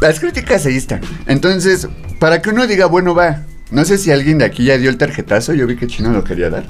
Las 0.01 0.19
críticas 0.19 0.65
ahí 0.65 0.75
están. 0.77 1.01
Entonces, 1.27 1.87
para 2.19 2.41
que 2.41 2.49
uno 2.49 2.67
diga, 2.67 2.87
bueno, 2.87 3.13
va. 3.15 3.43
No 3.69 3.85
sé 3.85 3.97
si 3.97 4.11
alguien 4.11 4.39
de 4.39 4.45
aquí 4.45 4.65
ya 4.65 4.77
dio 4.77 4.89
el 4.89 4.97
tarjetazo. 4.97 5.53
Yo 5.53 5.65
vi 5.67 5.75
que 5.77 5.87
Chino 5.87 6.11
lo 6.11 6.23
quería 6.23 6.49
dar. 6.49 6.65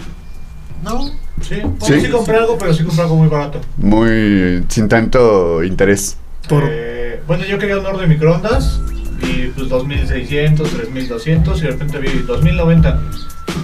No. 0.84 1.10
Sí, 1.42 1.56
bueno, 1.64 1.78
Sí. 1.82 2.02
sí. 2.02 2.10
compré 2.12 2.38
algo, 2.38 2.58
pero 2.60 2.74
sí 2.74 2.84
compré 2.84 3.02
algo 3.04 3.16
muy 3.16 3.28
barato. 3.28 3.62
Muy. 3.78 4.64
sin 4.70 4.88
tanto 4.88 5.64
interés. 5.64 6.18
Por- 6.48 6.66
Eh, 6.70 7.22
bueno, 7.26 7.44
yo 7.46 7.58
quería 7.58 7.80
un 7.80 7.86
horno 7.86 8.00
de 8.00 8.08
microondas 8.08 8.80
y 9.24 9.48
pues 9.48 9.68
2600, 9.70 10.70
3200 10.70 11.60
y 11.60 11.62
de 11.64 11.72
repente 11.72 11.98
vi 12.00 12.10
2090. 12.28 13.00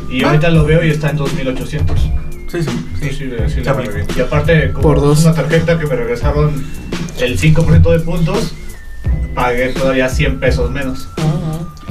Y 0.09 0.23
Ah. 0.23 0.27
ahorita 0.29 0.49
lo 0.49 0.65
veo 0.65 0.83
y 0.83 0.89
está 0.89 1.09
en 1.11 1.17
2800. 1.17 1.99
Sí, 2.49 2.63
sí. 2.63 2.69
Sí, 3.01 3.09
sí. 3.09 3.09
sí, 3.09 3.29
sí. 3.55 3.61
Y 4.15 4.21
aparte, 4.21 4.71
como 4.71 4.81
Por 4.81 5.01
dos. 5.01 5.23
una 5.25 5.33
tarjeta 5.33 5.77
que 5.77 5.85
me 5.85 5.95
regresaron 5.95 6.63
el 7.19 7.37
5% 7.37 7.91
de 7.91 7.99
puntos, 7.99 8.53
pagué 9.35 9.69
todavía 9.69 10.09
100 10.09 10.39
pesos 10.39 10.71
menos. 10.71 11.07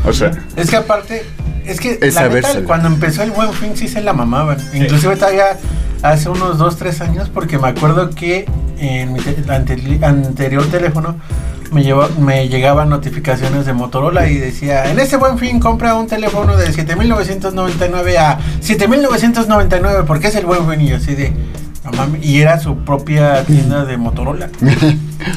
O 0.04 0.12
sea, 0.12 0.30
Es 0.56 0.70
que 0.70 0.76
aparte, 0.76 1.24
es 1.64 1.80
que 1.80 1.98
Es 2.00 2.14
la 2.14 2.22
neta, 2.28 2.48
cuando 2.66 2.88
empezó 2.88 3.22
el 3.22 3.30
buen 3.32 3.52
fin 3.52 3.76
sí 3.76 3.88
se 3.88 4.00
la 4.00 4.12
mamaban. 4.12 4.58
Inclusive 4.74 5.16
todavía 5.16 5.56
hace 6.02 6.28
unos 6.28 6.58
2, 6.58 6.76
3 6.76 7.00
años, 7.00 7.28
porque 7.32 7.58
me 7.58 7.68
acuerdo 7.68 8.10
que 8.10 8.46
en 8.78 9.12
mi 9.12 9.20
te- 9.20 9.36
ante- 9.52 9.98
anterior 10.04 10.64
teléfono 10.66 11.16
me, 11.72 11.82
llevó, 11.82 12.08
me 12.20 12.48
llegaban 12.48 12.88
notificaciones 12.88 13.66
de 13.66 13.72
Motorola 13.72 14.28
y 14.28 14.36
decía, 14.38 14.88
en 14.90 15.00
este 15.00 15.16
buen 15.16 15.38
fin 15.38 15.58
compra 15.58 15.94
un 15.94 16.06
teléfono 16.06 16.56
de 16.56 16.72
7999 16.72 18.18
a 18.18 18.38
7999 18.60 20.04
porque 20.06 20.28
es 20.28 20.36
el 20.36 20.46
buen 20.46 20.68
fin 20.70 20.80
y 20.82 20.88
yo 20.90 20.96
así 20.96 21.14
de... 21.14 21.32
Y 22.22 22.40
era 22.40 22.58
su 22.58 22.76
propia 22.78 23.44
tienda 23.44 23.84
de 23.84 23.96
Motorola. 23.96 24.50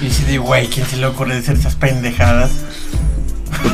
Y 0.02 0.08
así 0.08 0.24
de, 0.26 0.38
güey, 0.38 0.68
¿quién 0.68 0.86
se 0.86 0.98
le 0.98 1.06
ocurre 1.06 1.36
decir 1.36 1.56
esas 1.56 1.76
pendejadas? 1.76 2.52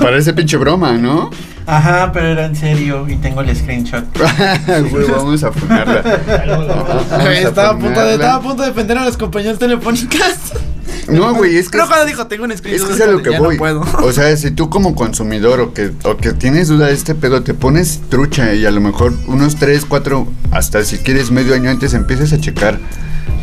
Parece 0.01 0.33
pinche 0.33 0.57
broma, 0.57 0.93
¿no? 0.93 1.29
Ajá, 1.67 2.11
pero 2.13 2.27
era 2.27 2.45
en 2.45 2.55
serio 2.55 3.07
y 3.09 3.15
tengo 3.15 3.41
el 3.41 3.55
screenshot. 3.55 4.05
Güey, 4.91 5.07
vamos 5.09 5.43
a 5.43 5.51
ponerla. 5.51 5.99
Estaba, 7.41 7.69
a 7.71 7.77
punto 7.77 7.99
de, 8.01 8.13
estaba 8.13 8.35
a 8.35 8.41
punto 8.41 8.61
de 8.61 8.67
defender 8.69 8.97
a 8.97 9.05
las 9.05 9.17
compañías 9.17 9.57
telefónicas. 9.57 10.53
No, 11.07 11.33
güey, 11.33 11.57
es 11.57 11.65
que. 11.65 11.77
Pero 11.77 11.87
cuando 11.87 12.05
dijo, 12.05 12.27
tengo 12.27 12.43
un 12.45 12.51
Es 12.51 12.59
screenshot. 12.59 12.87
que 12.87 12.93
es 12.93 13.01
a 13.01 13.07
lo 13.07 13.21
que 13.21 13.37
voy. 13.39 13.55
No 13.55 13.59
puedo. 13.59 13.81
O 14.03 14.11
sea, 14.11 14.35
si 14.37 14.51
tú 14.51 14.69
como 14.69 14.95
consumidor 14.95 15.59
o 15.59 15.73
que, 15.73 15.91
o 16.03 16.17
que 16.17 16.33
tienes 16.33 16.67
duda 16.67 16.87
de 16.87 16.93
este 16.93 17.15
pedo, 17.15 17.41
te 17.41 17.53
pones 17.53 18.01
trucha 18.09 18.53
y 18.53 18.65
a 18.65 18.71
lo 18.71 18.81
mejor 18.81 19.13
unos 19.27 19.55
3, 19.55 19.85
4, 19.87 20.27
hasta 20.51 20.83
si 20.83 20.97
quieres 20.99 21.31
medio 21.31 21.55
año 21.55 21.69
antes 21.69 21.93
empiezas 21.93 22.31
a 22.33 22.39
checar 22.39 22.79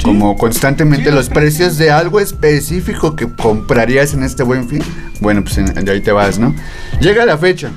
como 0.03 0.37
constantemente 0.37 1.13
los 1.13 1.29
precios 1.29 1.79
de 1.79 1.91
algo 1.91 2.21
específico 2.21 3.15
que 3.15 3.29
comprarías 3.29 4.15
en 4.15 4.23
este 4.23 4.43
buen 4.43 4.69
fin. 4.69 4.83
Bueno, 5.21 5.45
pues 5.45 5.57
de 5.57 5.93
ahí 5.93 6.01
te 6.01 6.13
vas, 6.13 6.39
¿no? 6.39 6.55
Llega 7.01 7.25
la 7.25 7.39
fecha. 7.39 7.71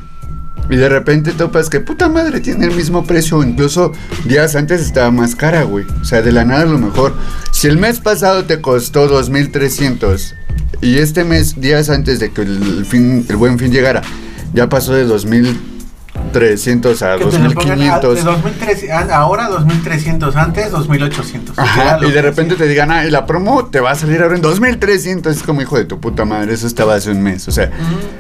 Y 0.70 0.78
de 0.78 0.90
repente 0.90 1.32
topas 1.32 1.70
que 1.70 1.80
puta 1.80 2.10
madre 2.10 2.42
tiene 2.42 2.66
el 2.66 2.76
mismo 2.76 3.06
precio. 3.06 3.44
Incluso 3.44 3.92
días 4.26 4.56
antes 4.56 4.82
estaba 4.82 5.12
más 5.12 5.36
cara, 5.36 5.64
güey. 5.64 5.86
O 6.02 6.06
sea, 6.06 6.22
de 6.24 6.32
la 6.32 6.44
nada 6.44 6.64
a 6.64 6.66
lo 6.66 6.80
mejor. 6.80 7.14
Si 7.52 7.68
el 7.68 7.78
mes 7.78 8.00
pasado 8.00 8.46
te 8.46 8.62
costó 8.62 9.08
2300 9.08 10.34
y 10.82 10.98
este 10.98 11.24
mes, 11.24 11.62
días 11.62 11.90
antes 11.90 12.20
de 12.20 12.32
que 12.32 12.42
el, 12.42 12.86
fin, 12.86 13.26
el 13.30 13.36
buen 13.36 13.60
fin 13.60 13.72
llegara, 13.72 14.02
ya 14.54 14.68
pasó 14.68 14.94
de 14.94 15.04
2000 15.04 15.75
300 16.32 17.02
a 17.02 17.18
2500. 17.18 18.26
ahora 19.12 19.48
2300, 19.50 20.36
antes 20.36 20.72
2800. 20.72 21.58
Ajá, 21.58 22.00
y 22.02 22.12
de 22.12 22.22
repente 22.22 22.56
te 22.56 22.68
digan, 22.68 22.92
ah, 22.92 23.06
y 23.06 23.12
la 23.12 23.26
promo 23.26 23.66
te 23.66 23.80
va 23.80 23.92
a 23.92 23.96
salir 23.96 24.22
ahora 24.22 24.36
en 24.36 24.42
2300. 24.42 25.36
Es 25.36 25.44
como 25.44 25.62
hijo 25.62 25.78
de 25.78 25.86
tu 25.86 26.00
puta 26.00 26.26
madre, 26.26 26.54
eso 26.54 26.68
estaba 26.68 26.96
hace 26.96 27.12
un 27.12 27.22
mes. 27.22 27.48
O 27.48 27.52
sea, 27.52 27.72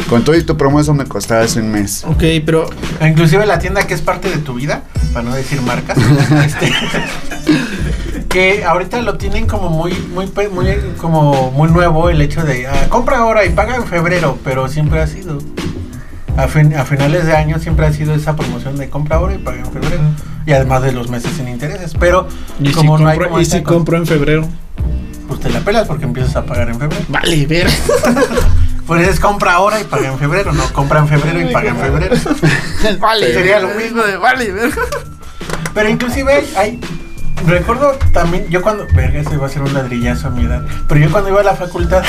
con 0.10 0.24
todo 0.24 0.36
y 0.36 0.43
tu 0.43 0.58
promo 0.58 0.80
eso 0.80 0.93
me 0.93 1.06
costaba 1.06 1.41
hace 1.41 1.60
un 1.60 1.72
mes. 1.72 2.03
Ok, 2.06 2.24
pero. 2.45 2.70
Inclusive 3.01 3.45
la 3.45 3.60
tienda 3.60 3.86
que 3.86 3.93
es 3.93 4.01
parte 4.01 4.30
de 4.30 4.38
tu 4.38 4.56
vida, 4.56 4.84
para 5.14 5.28
no 5.28 5.36
decir 5.36 5.62
marcas. 5.62 5.97
este, 6.45 6.72
que 8.30 8.66
ahorita 8.66 9.01
lo 9.01 9.18
tienen 9.18 9.47
como 9.47 9.70
muy, 9.70 9.93
muy, 10.14 10.28
muy, 10.49 10.68
como 10.97 11.51
muy 11.51 11.70
nuevo 11.70 12.10
el 12.10 12.22
hecho 12.22 12.43
de, 12.43 12.68
ah, 12.68 12.88
compra 12.89 13.20
ahora 13.20 13.45
y 13.45 13.49
paga 13.49 13.76
en 13.76 13.86
febrero, 13.86 14.38
pero 14.43 14.68
siempre 14.68 15.01
ha 15.01 15.08
sido. 15.08 15.39
A, 16.38 16.48
fin- 16.48 16.76
a 16.76 16.84
finales 16.86 17.26
de 17.26 17.36
año 17.36 17.60
siempre 17.60 17.86
ha 17.86 17.94
sido 17.94 18.14
esa 18.14 18.36
promoción 18.36 18.78
de 18.78 18.90
compra 18.90 19.18
ahora 19.18 19.36
y 19.36 19.38
paga 19.38 19.60
en 19.60 19.72
febrero. 19.72 20.02
Y 20.46 20.52
además 20.52 20.82
de 20.84 20.92
los 20.92 21.10
meses 21.10 21.32
sin 21.38 21.48
intereses. 21.48 21.94
Pero 22.00 22.28
¿y 22.60 22.68
si, 22.68 22.74
como 22.74 22.98
no 22.98 23.08
hay 23.08 23.16
compro, 23.18 23.30
como 23.30 23.42
y 23.42 23.46
si 23.46 23.62
cosa, 23.62 23.64
compro 23.64 23.98
en 23.98 24.06
febrero? 24.08 24.48
pues 25.28 25.40
te 25.40 25.50
la 25.50 25.60
pelas 25.62 25.88
porque 25.88 26.04
empiezas 26.06 26.36
a 26.36 26.46
pagar 26.46 26.70
en 26.70 26.80
febrero. 26.80 27.04
Vale, 27.10 27.46
ver. 27.48 27.68
Pues 28.86 29.08
es 29.08 29.20
compra 29.20 29.54
ahora 29.54 29.82
y 29.82 29.84
paga 29.86 30.10
en 30.10 30.20
febrero, 30.20 30.54
no 30.54 30.64
compra 30.72 31.00
en 31.00 31.08
febrero 31.08 31.42
y 31.42 31.52
paga 31.52 31.72
en 31.72 31.78
febrero. 31.78 32.16
vale, 33.00 33.34
Sería 33.34 33.60
lo 33.60 33.70
mismo 33.70 34.04
de 34.04 34.16
vale, 34.18 34.52
ver. 34.52 34.70
Pero 35.74 35.90
inclusive 35.90 36.32
hay, 36.32 36.48
hay- 36.56 36.80
recuerdo 37.48 37.92
también, 38.12 38.48
yo 38.50 38.62
cuando, 38.62 38.88
verga, 38.96 39.20
eso 39.20 39.34
iba 39.34 39.46
a 39.46 39.50
ser 39.50 39.62
un 39.62 39.74
ladrillazo 39.74 40.28
a 40.28 40.32
mi 40.32 40.46
edad, 40.46 40.64
pero 40.88 41.02
yo 41.02 41.12
cuando 41.12 41.30
iba 41.30 41.42
a 41.42 41.44
la 41.44 41.56
facultad 41.56 42.04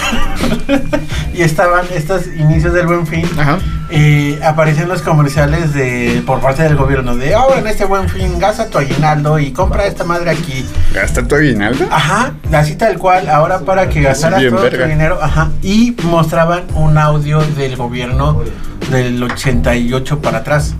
y 1.34 1.42
estaban 1.42 1.84
estos 1.94 2.26
inicios 2.28 2.72
del 2.72 2.86
buen 2.86 3.06
fin, 3.06 3.28
Ajá. 3.38 3.58
eh, 3.90 4.38
aparecían 4.44 4.88
los 4.88 5.02
comerciales 5.02 5.74
de 5.74 6.22
por 6.26 6.40
parte 6.40 6.62
del 6.62 6.76
gobierno 6.76 7.16
de 7.16 7.34
ahora 7.34 7.58
en 7.58 7.66
este 7.66 7.84
buen 7.84 8.08
fin 8.08 8.38
gasta 8.38 8.68
tu 8.68 8.78
aguinaldo 8.78 9.38
y 9.38 9.52
compra 9.52 9.86
esta 9.86 10.04
madre 10.04 10.30
aquí. 10.30 10.64
¿Gasta 10.94 11.26
tu 11.26 11.34
aguinaldo? 11.34 11.86
Ajá, 11.90 12.32
así 12.52 12.76
tal 12.76 12.96
cual, 12.98 13.28
ahora 13.28 13.60
para 13.60 13.88
que 13.88 14.00
gastaras 14.02 14.40
bien 14.40 14.52
todo 14.52 14.62
verga. 14.62 14.84
tu 14.84 14.90
dinero, 14.90 15.18
ajá, 15.20 15.50
y 15.62 15.94
mostraban 16.04 16.64
un 16.74 16.96
audio 16.98 17.40
del 17.40 17.76
gobierno 17.76 18.42
del 18.90 19.22
88 19.22 20.20
para 20.20 20.38
atrás. 20.38 20.74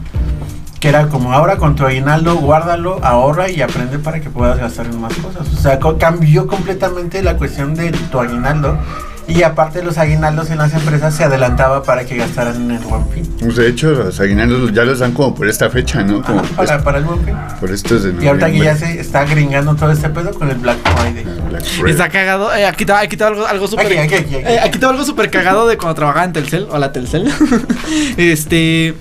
Que 0.86 0.90
era 0.90 1.08
como 1.08 1.32
ahora 1.32 1.56
con 1.56 1.74
tu 1.74 1.84
aguinaldo, 1.84 2.36
guárdalo, 2.36 3.04
ahorra 3.04 3.50
y 3.50 3.60
aprende 3.60 3.98
para 3.98 4.20
que 4.20 4.30
puedas 4.30 4.56
gastar 4.56 4.86
en 4.86 5.00
más 5.00 5.12
cosas. 5.14 5.48
O 5.52 5.60
sea, 5.60 5.80
co- 5.80 5.98
cambió 5.98 6.46
completamente 6.46 7.24
la 7.24 7.36
cuestión 7.36 7.74
de 7.74 7.90
tu 7.90 8.20
aguinaldo. 8.20 8.78
Y 9.26 9.42
aparte 9.42 9.82
los 9.82 9.98
aguinaldos 9.98 10.48
en 10.50 10.58
las 10.58 10.72
empresas 10.74 11.12
se 11.12 11.24
adelantaba 11.24 11.82
para 11.82 12.04
que 12.06 12.16
gastaran 12.16 12.54
en 12.54 12.70
el 12.70 12.84
buen 12.84 13.04
fin. 13.08 13.24
Pues 13.40 13.56
de 13.56 13.68
hecho, 13.68 13.90
los 13.90 14.20
aguinaldos 14.20 14.72
ya 14.72 14.84
los 14.84 15.00
dan 15.00 15.10
como 15.10 15.34
por 15.34 15.48
esta 15.48 15.68
fecha, 15.70 16.04
¿no? 16.04 16.22
Como 16.22 16.38
Ajá, 16.38 16.48
para, 16.54 16.78
para 16.84 16.98
el 16.98 17.04
buen 17.04 17.24
fin. 17.24 17.34
por 17.58 17.72
estos 17.72 18.04
de 18.04 18.24
Y 18.24 18.28
ahorita 18.28 18.52
que 18.52 18.58
ya 18.60 18.76
se 18.76 19.00
está 19.00 19.24
gringando 19.24 19.74
todo 19.74 19.90
este 19.90 20.08
pedo 20.10 20.30
con 20.34 20.48
el 20.50 20.56
Black 20.58 20.78
Friday. 20.84 21.24
Black 21.48 21.64
Friday. 21.64 21.90
Está 21.90 22.08
cagado. 22.10 22.54
Eh, 22.54 22.64
aquí 22.64 22.84
te 22.86 22.92
aquí 22.92 23.16
te 23.16 23.24
algo, 23.24 23.44
algo 23.44 23.66
súper. 23.66 23.86
Aquí, 23.86 23.96
aquí, 23.98 24.14
aquí, 24.14 24.34
aquí. 24.36 24.44
eh, 24.46 24.60
aquí 24.62 24.78
te 24.78 24.86
va 24.86 24.92
algo 24.92 25.04
súper 25.04 25.28
cagado 25.32 25.66
de 25.66 25.76
cuando 25.76 25.96
trabajaba 25.96 26.24
en 26.26 26.32
Telcel. 26.32 26.68
Hola, 26.70 26.92
Telcel. 26.92 27.28
este. 28.16 28.94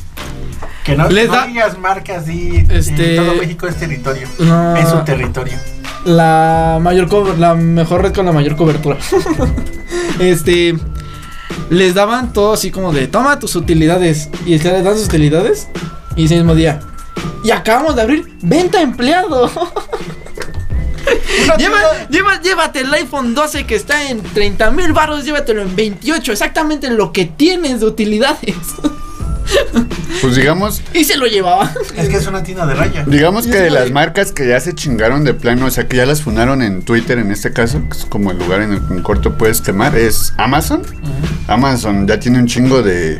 Que 0.86 0.96
no, 0.96 1.10
Les 1.10 1.28
no 1.28 1.34
da- 1.34 1.48
digas 1.48 1.78
marcas 1.80 2.30
y 2.30 2.64
Este- 2.70 3.16
todo 3.16 3.34
México 3.36 3.68
es 3.68 3.76
territorio. 3.76 4.28
No. 4.40 4.76
Es 4.76 4.88
su 4.90 5.00
territorio. 5.04 5.58
La 6.06 6.78
mayor 6.82 7.38
la 7.40 7.56
mejor 7.56 8.04
red 8.04 8.14
con 8.14 8.26
la 8.28 8.32
mayor 8.32 8.56
cobertura. 8.56 8.98
este. 10.20 10.76
Les 11.72 11.96
daban 11.96 12.32
todo 12.34 12.54
así 12.54 12.70
como 12.70 12.94
de 12.94 13.08
toma 13.08 13.40
tus 13.40 13.56
utilidades. 13.56 14.30
Y 14.46 14.54
es 14.54 14.62
que 14.62 14.70
les 14.72 14.84
dan 14.84 14.96
sus 14.96 15.06
utilidades. 15.08 15.68
Y 16.16 16.26
ese 16.26 16.36
mismo 16.36 16.54
día. 16.54 16.80
Y 17.44 17.50
acabamos 17.52 17.96
de 17.96 18.04
abrir 18.04 18.38
venta 18.44 18.80
empleado. 18.82 19.50
Lleva, 21.58 21.78
lleva- 22.10 22.42
llévate 22.42 22.82
el 22.82 22.94
iPhone 22.94 23.34
12 23.36 23.66
que 23.66 23.76
está 23.76 24.10
en 24.10 24.22
30 24.22 24.72
mil 24.72 24.92
baros, 24.94 25.24
llévatelo 25.24 25.62
en 25.62 25.76
28, 25.76 26.32
exactamente 26.32 26.90
lo 26.90 27.12
que 27.12 27.26
tienes 27.26 27.80
de 27.82 27.86
utilidades. 27.86 28.56
Pues 30.26 30.38
digamos, 30.38 30.82
y 30.94 31.04
se 31.04 31.18
lo 31.18 31.28
llevaba. 31.28 31.72
Es 31.96 32.10
que 32.10 32.16
es 32.18 32.26
una 32.28 32.42
tienda 32.44 32.66
de 32.66 32.74
raya. 32.76 33.04
digamos 33.06 33.46
que 33.48 33.58
de 33.58 33.70
las 33.70 33.92
marcas 33.92 34.32
que 34.32 34.48
ya 34.48 34.60
se 34.60 34.74
chingaron 34.74 35.24
de 35.24 35.34
plano, 35.34 35.68
o 35.68 35.72
sea, 35.72 35.88
que 35.88 35.98
ya 35.98 36.06
las 36.06 36.22
fundaron 36.22 36.62
en 36.62 36.82
Twitter 36.82 37.20
en 37.20 37.32
este 37.32 37.52
caso, 37.54 37.82
que 37.90 37.98
es 37.98 38.06
como 38.06 38.32
el 38.32 38.40
lugar 38.40 38.62
en 38.62 38.74
el 38.74 38.82
que 38.88 38.94
en 38.96 39.02
corto 39.04 39.38
puedes 39.38 39.62
quemar, 39.62 39.96
es 39.96 40.34
Amazon. 40.38 40.82
Amazon 41.48 42.08
ya 42.08 42.20
tiene 42.20 42.40
un 42.40 42.48
chingo 42.48 42.82
de, 42.82 43.20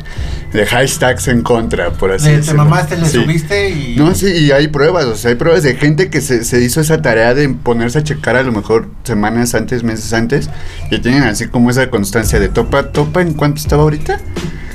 de 0.52 0.66
hashtags 0.66 1.28
en 1.28 1.42
contra, 1.42 1.90
por 1.92 2.10
así 2.12 2.24
Le, 2.26 2.30
te 2.32 2.36
decirlo. 2.38 2.64
mamaste, 2.64 2.96
le 2.96 3.06
Sí. 3.06 3.22
subiste 3.22 3.70
y. 3.70 3.96
No, 3.96 4.14
sí, 4.14 4.26
y 4.26 4.50
hay 4.50 4.66
pruebas, 4.68 5.04
o 5.04 5.14
sea, 5.16 5.30
hay 5.30 5.36
pruebas 5.36 5.62
de 5.62 5.76
gente 5.76 6.10
que 6.10 6.20
se, 6.20 6.42
se 6.44 6.60
hizo 6.62 6.80
esa 6.80 7.02
tarea 7.02 7.34
de 7.34 7.48
ponerse 7.50 7.98
a 7.98 8.02
checar 8.02 8.34
a 8.36 8.42
lo 8.42 8.50
mejor 8.52 8.88
semanas 9.04 9.54
antes, 9.54 9.84
meses 9.84 10.12
antes, 10.12 10.50
y 10.90 10.98
tienen 10.98 11.22
así 11.22 11.46
como 11.46 11.70
esa 11.70 11.88
constancia 11.88 12.40
de 12.40 12.48
topa, 12.48 12.90
topa, 12.90 13.22
¿en 13.22 13.34
cuánto 13.34 13.60
estaba 13.60 13.82
ahorita? 13.84 14.18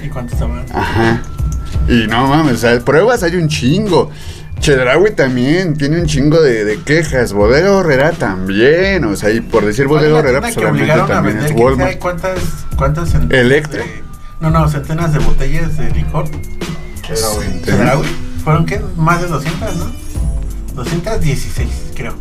¿Y 0.03 0.07
cuánto 0.07 0.33
estaban? 0.33 0.65
Ajá. 0.73 1.21
Y 1.87 2.07
no 2.07 2.27
mames, 2.27 2.55
o 2.55 2.57
sea, 2.57 2.79
pruebas 2.79 3.23
hay 3.23 3.35
un 3.35 3.47
chingo. 3.47 4.09
Chedraui 4.59 5.11
también 5.15 5.75
tiene 5.75 5.99
un 5.99 6.05
chingo 6.05 6.39
de, 6.39 6.63
de 6.65 6.79
quejas. 6.83 7.33
Bodega 7.33 7.71
Horrera 7.71 8.11
también. 8.11 9.03
O 9.05 9.15
sea, 9.15 9.31
y 9.31 9.41
por 9.41 9.65
decir 9.65 9.87
¿Cuál 9.87 10.03
es 10.05 10.11
Bodega 10.11 10.19
Horrera, 10.19 10.41
pues 10.41 10.53
solamente 10.53 10.93
también 11.07 11.39
es 11.39 11.51
Walmart. 11.51 11.97
cuántas, 11.97 12.39
cuántas 12.77 13.09
centenas 13.09 13.41
Electra. 13.45 13.79
de- 13.83 14.03
no, 14.39 14.49
no, 14.51 14.67
centenas 14.69 15.13
de 15.13 15.19
botellas 15.19 15.77
de 15.77 15.89
licor. 15.91 16.25
Chedraui. 17.01 18.05
¿Fueron 18.43 18.65
qué? 18.65 18.81
Más 18.97 19.21
de 19.21 19.27
200, 19.27 19.75
¿no? 19.77 19.91
216, 20.75 21.67
creo. 21.95 22.13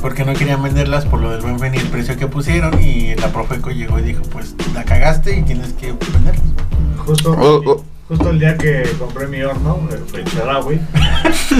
Porque 0.00 0.24
no 0.24 0.34
querían 0.34 0.62
venderlas 0.62 1.04
por 1.06 1.20
lo 1.20 1.30
del 1.30 1.40
buen 1.42 1.58
fin 1.58 1.74
y 1.74 1.78
el 1.78 1.88
precio 1.88 2.16
que 2.16 2.26
pusieron. 2.26 2.80
Y 2.82 3.14
la 3.16 3.32
Profeco 3.32 3.70
llegó 3.70 3.98
y 3.98 4.02
dijo: 4.02 4.22
Pues 4.32 4.54
la 4.74 4.84
cagaste 4.84 5.36
y 5.36 5.42
tienes 5.42 5.72
que 5.74 5.92
venderlas. 6.12 6.42
Justo, 7.04 7.32
Oh, 7.38 7.62
oh. 7.66 7.84
Justo 8.08 8.30
el 8.30 8.38
día 8.38 8.56
que 8.56 8.82
compré 8.98 9.26
mi 9.26 9.42
horno, 9.42 9.80
eh, 9.92 10.00
fue 10.06 10.20
en 10.20 10.26
Chedraui, 10.26 10.80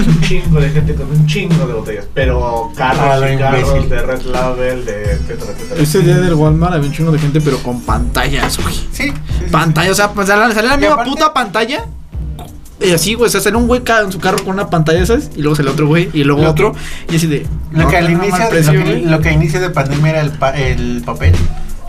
un 0.07 0.21
chingo 0.21 0.59
de 0.61 0.69
gente 0.69 0.93
con 0.95 1.09
un 1.11 1.25
chingo 1.27 1.67
de 1.67 1.73
botellas, 1.73 2.05
pero 2.13 2.71
carros 2.75 3.21
Ah, 3.21 3.31
y 3.33 3.37
carros 3.37 3.61
imbécil. 3.69 3.89
de 3.89 4.01
Red 4.01 4.21
Label, 4.23 4.85
de 4.85 5.03
etcétera, 5.11 5.51
etcétera. 5.51 5.81
Ese 5.81 5.99
día 6.01 6.17
del 6.17 6.33
Walmart 6.35 6.73
había 6.75 6.87
un 6.87 6.93
chingo 6.95 7.11
de 7.11 7.19
gente, 7.19 7.41
pero 7.41 7.57
con 7.59 7.81
pantallas, 7.81 8.57
güey. 8.61 8.73
Sí. 8.91 9.11
sí, 9.11 9.89
o 9.89 9.93
sea, 9.95 10.11
pues 10.13 10.27
salía 10.27 10.47
la 10.63 10.77
misma 10.77 10.93
aparte- 10.95 11.09
puta 11.09 11.33
pantalla. 11.33 11.85
Y 12.79 12.91
así, 12.91 13.15
güey, 13.15 13.27
o 13.27 13.31
sea, 13.31 13.41
salió 13.41 13.57
un 13.57 13.65
güey 13.67 13.81
en 14.05 14.11
su 14.11 14.19
carro 14.19 14.37
con 14.45 14.53
una 14.53 14.69
pantalla, 14.69 15.03
¿sabes? 15.03 15.31
Y 15.35 15.41
luego 15.41 15.55
salió 15.55 15.71
otro 15.71 15.87
güey, 15.87 16.11
y 16.13 16.23
luego 16.23 16.43
Lo 16.43 16.51
otro. 16.51 16.75
Y 17.09 17.15
así 17.15 17.25
de. 17.25 17.43
Lo 17.71 17.83
no, 17.83 17.89
que 17.89 17.97
al 17.97 18.11
inicio, 18.11 18.49
precio, 18.51 18.73
lo, 18.73 18.83
que, 18.85 18.97
lo 19.01 19.19
que 19.19 19.29
a 19.29 19.31
inicio 19.31 19.59
de 19.59 19.71
pandemia 19.71 20.11
era 20.11 20.21
el, 20.21 20.29
pa- 20.29 20.51
el 20.55 21.01
papel, 21.03 21.33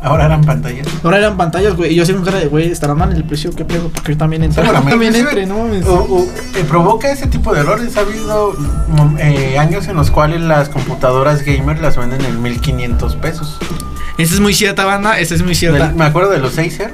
ahora 0.03 0.27
eran 0.27 0.43
pantallas. 0.45 0.87
Ahora 1.03 1.19
eran 1.19 1.37
pantallas, 1.37 1.75
güey. 1.77 1.93
Y 1.93 1.97
yo 1.97 2.03
así 2.03 2.13
con 2.13 2.25
cara 2.25 2.39
de, 2.39 2.47
güey, 2.47 2.71
estará 2.71 2.95
mal 2.95 3.13
el 3.13 3.25
precio, 3.25 3.51
¿qué 3.55 3.65
pedo? 3.65 3.89
Porque 3.89 4.13
yo 4.13 4.19
también 4.19 4.43
Seguramente. 4.53 4.91
también 4.91 5.15
entré, 5.17 5.47
no 5.47 5.59
mames. 5.59 5.87
o- 5.87 5.95
o, 6.09 6.23
eh, 6.57 6.65
provoca 6.69 7.11
ese 7.11 7.27
tipo 7.27 7.53
de 7.55 7.61
errores. 7.61 7.97
Ha 7.97 8.01
habido 8.01 8.53
mm, 8.53 9.17
eh, 9.19 9.59
años 9.59 9.89
en 9.89 9.97
los 9.97 10.11
cuales 10.11 10.41
las 10.41 10.69
computadoras 10.69 11.43
gamer 11.45 11.81
las 11.81 11.97
venden 11.97 12.25
en 12.25 12.41
1500 12.43 13.17
pesos. 13.17 13.59
Esa 14.19 14.35
es 14.35 14.41
muy 14.41 14.55
cierta, 14.55 14.85
banda. 14.85 15.19
Esa 15.19 15.35
es 15.35 15.43
muy 15.43 15.55
cierta. 15.55 15.89
Del- 15.89 15.97
me 15.97 16.05
acuerdo 16.05 16.31
de 16.31 16.39
los 16.39 16.59
Acer, 16.59 16.93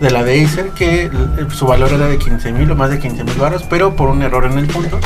de 0.00 0.10
la 0.10 0.22
de 0.24 0.44
Acer, 0.44 0.70
que 0.70 1.04
eh, 1.04 1.10
su 1.50 1.66
valor 1.66 1.90
era 1.92 2.06
de 2.08 2.18
15 2.18 2.52
mil 2.52 2.70
o 2.70 2.76
más 2.76 2.90
de 2.90 2.98
15 2.98 3.24
mil 3.24 3.34
baros, 3.36 3.64
pero 3.68 3.96
por 3.96 4.08
un 4.10 4.22
error 4.22 4.44
en 4.44 4.58
el 4.58 4.66
punto 4.66 4.98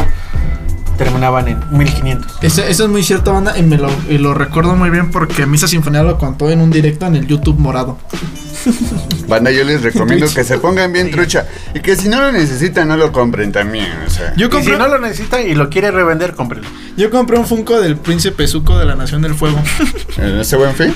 terminaban 1.04 1.48
en 1.48 1.58
1500. 1.70 2.30
Eso, 2.42 2.62
eso 2.62 2.84
es 2.84 2.90
muy 2.90 3.02
cierto, 3.02 3.32
banda. 3.32 3.56
Y 3.58 3.62
me 3.62 3.78
lo, 3.78 3.88
y 4.10 4.18
lo 4.18 4.34
recuerdo 4.34 4.76
muy 4.76 4.90
bien 4.90 5.10
porque 5.10 5.46
Misa 5.46 5.66
Sinfonía 5.66 6.02
lo 6.02 6.18
contó 6.18 6.50
en 6.50 6.60
un 6.60 6.70
directo 6.70 7.06
en 7.06 7.16
el 7.16 7.26
YouTube 7.26 7.58
morado. 7.58 7.96
Banda, 9.26 9.50
yo 9.50 9.64
les 9.64 9.80
recomiendo 9.82 10.26
que 10.34 10.44
se 10.44 10.58
pongan 10.58 10.92
bien 10.92 11.10
trucha. 11.10 11.46
Y 11.74 11.80
que 11.80 11.96
si 11.96 12.08
no 12.10 12.20
lo 12.20 12.30
necesitan, 12.32 12.88
no 12.88 12.96
lo 12.98 13.10
compren 13.12 13.52
también. 13.52 13.86
O 14.06 14.10
sea, 14.10 14.34
Yo 14.36 14.48
Y 14.48 14.50
compré, 14.50 14.72
si 14.74 14.78
no 14.78 14.88
lo 14.88 14.98
necesitan 14.98 15.48
y 15.48 15.54
lo 15.54 15.70
quiere 15.70 15.90
revender, 15.90 16.34
cómprelo. 16.34 16.66
yo 16.96 17.08
compré 17.10 17.38
un 17.38 17.46
Funko 17.46 17.80
del 17.80 17.96
Príncipe 17.96 18.46
Zuko 18.46 18.76
de 18.78 18.84
la 18.84 18.96
Nación 18.96 19.22
del 19.22 19.34
Fuego. 19.34 19.58
¿en 20.18 20.40
ese 20.40 20.56
buen 20.56 20.74
fin? 20.74 20.92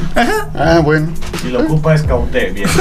Ah, 0.54 0.80
bueno. 0.84 1.08
Si 1.40 1.48
lo 1.48 1.60
ocupa, 1.60 1.94
escauté 1.94 2.50
bien. 2.50 2.68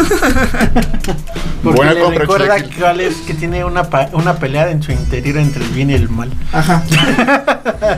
Porque 1.63 1.77
Buena 1.77 1.93
le 1.93 2.01
compra, 2.01 2.19
recuerda 2.19 2.55
cuál 2.77 2.99
es 2.99 3.15
que 3.25 3.33
tiene 3.35 3.63
una, 3.63 3.83
pa- 3.89 4.09
una 4.11 4.35
pelea 4.35 4.69
en 4.69 4.83
su 4.83 4.91
interior 4.91 5.37
entre 5.37 5.63
el 5.63 5.69
bien 5.71 5.91
y 5.91 5.93
el 5.93 6.09
mal. 6.09 6.29
Ajá. 6.51 6.83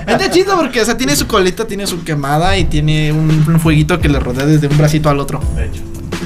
Está 0.07 0.30
chido 0.32 0.55
porque, 0.55 0.82
o 0.82 0.86
sea, 0.86 0.97
tiene 0.97 1.16
su 1.16 1.28
colita, 1.28 1.66
tiene 1.66 1.88
su 1.88 2.03
quemada 2.03 2.57
y 2.57 2.66
tiene 2.66 3.11
un, 3.11 3.30
un 3.47 3.59
fueguito 3.59 3.99
que 3.99 4.09
le 4.09 4.20
rodea 4.20 4.45
desde 4.45 4.68
un 4.68 4.78
bracito 4.78 5.09
al 5.09 5.20
otro. 5.20 5.41
De 5.55 5.66
hecho. 5.66 5.82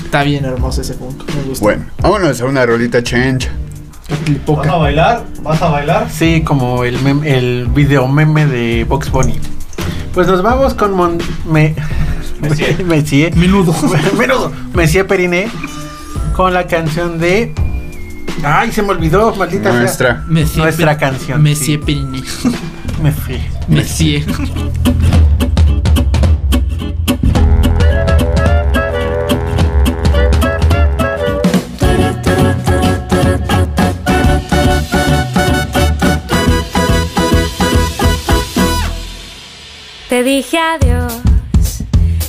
Está 0.05 0.23
bien 0.23 0.43
hermoso 0.45 0.81
ese 0.81 0.93
Funko. 0.95 1.25
Me 1.35 1.43
gusta. 1.43 1.63
Bueno, 1.63 1.85
vámonos 2.01 2.41
a 2.41 2.45
una 2.45 2.65
rolita. 2.65 2.99
La 2.99 4.53
¿Vas 4.55 4.67
a 4.67 4.75
bailar? 4.75 5.25
¿Vas 5.43 5.61
a 5.61 5.69
bailar? 5.69 6.07
Sí, 6.09 6.41
como 6.43 6.83
el, 6.83 6.97
mem- 6.99 7.23
el 7.25 7.67
video 7.67 8.07
meme 8.07 8.45
de 8.47 8.85
Box 8.85 9.11
Bunny. 9.11 9.35
Pues 10.13 10.27
nos 10.27 10.41
vamos 10.41 10.73
con 10.73 10.93
Mon 10.93 11.17
me 11.45 11.75
Messier. 12.41 12.83
Messier. 12.85 13.35
Menudo. 13.35 13.75
Menudo. 14.17 14.51
Messier 14.73 15.05
Periné. 15.05 15.47
Con 16.35 16.53
la 16.53 16.65
canción 16.65 17.19
de. 17.19 17.53
Ay, 18.43 18.71
se 18.71 18.81
me 18.81 18.89
olvidó, 18.89 19.35
maldita 19.35 19.69
sea. 19.71 19.79
Nuestra. 19.79 20.23
Messier 20.27 20.63
Nuestra 20.63 20.97
canción, 20.97 21.43
Messier 21.43 21.79
sí. 21.79 21.85
Periné. 21.85 22.23
Messier. 23.01 23.41
Messier. 23.69 24.25
Te 40.09 40.23
dije 40.23 40.57
adiós, 40.57 41.13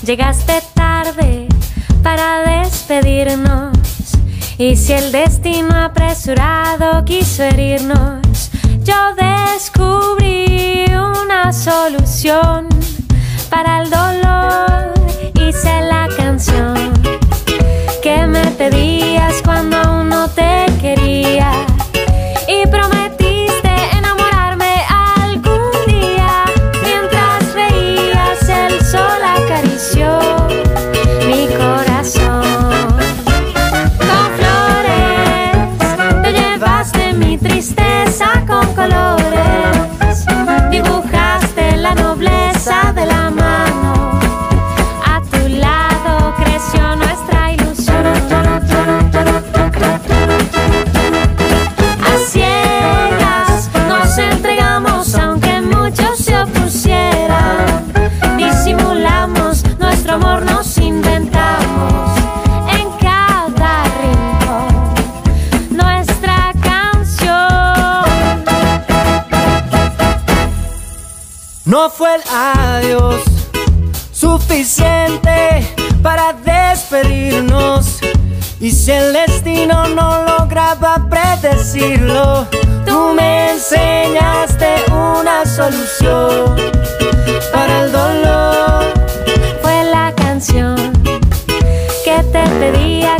llegaste 0.04 0.62
tarde 0.74 1.48
para 2.02 2.62
despedirnos. 2.62 3.76
Y 4.58 4.76
si 4.76 4.92
el 4.92 5.10
destino 5.10 5.74
apresurado 5.74 7.04
quiso 7.04 7.42
herirnos, 7.42 8.29
yo 8.84 9.14
descubrí 9.16 10.84
una 10.94 11.52
solución 11.52 12.68
para 13.50 13.82
el 13.82 13.90
dolor. 13.90 14.92
Hice 15.34 15.80
la 15.82 16.08
canción 16.16 16.92
que 18.02 18.26
me 18.26 18.44
pedías 18.52 19.42
cuando 19.42 19.76
aún 19.76 20.08
no 20.08 20.28
te 20.28 20.66
quería. 20.80 21.69
Tristeza 37.50 38.44
con 38.46 38.64
colores. 38.74 39.29
No 71.80 71.88
fue 71.88 72.16
el 72.16 72.22
adiós 72.30 73.22
suficiente 74.12 75.66
para 76.02 76.34
despedirnos. 76.34 78.00
Y 78.60 78.70
si 78.70 78.90
el 78.90 79.14
destino 79.14 79.88
no 79.88 80.22
lograba 80.26 81.06
predecirlo, 81.08 82.46
tú 82.84 83.14
me 83.14 83.52
enseñaste 83.52 84.74
una 84.92 85.46
solución 85.46 86.54
para 87.50 87.84
el 87.84 87.92
dolor. 87.92 88.84
Fue 89.62 89.82
la 89.84 90.12
canción 90.14 90.76
que 92.04 92.22
te 92.30 92.42
pedía 92.60 93.16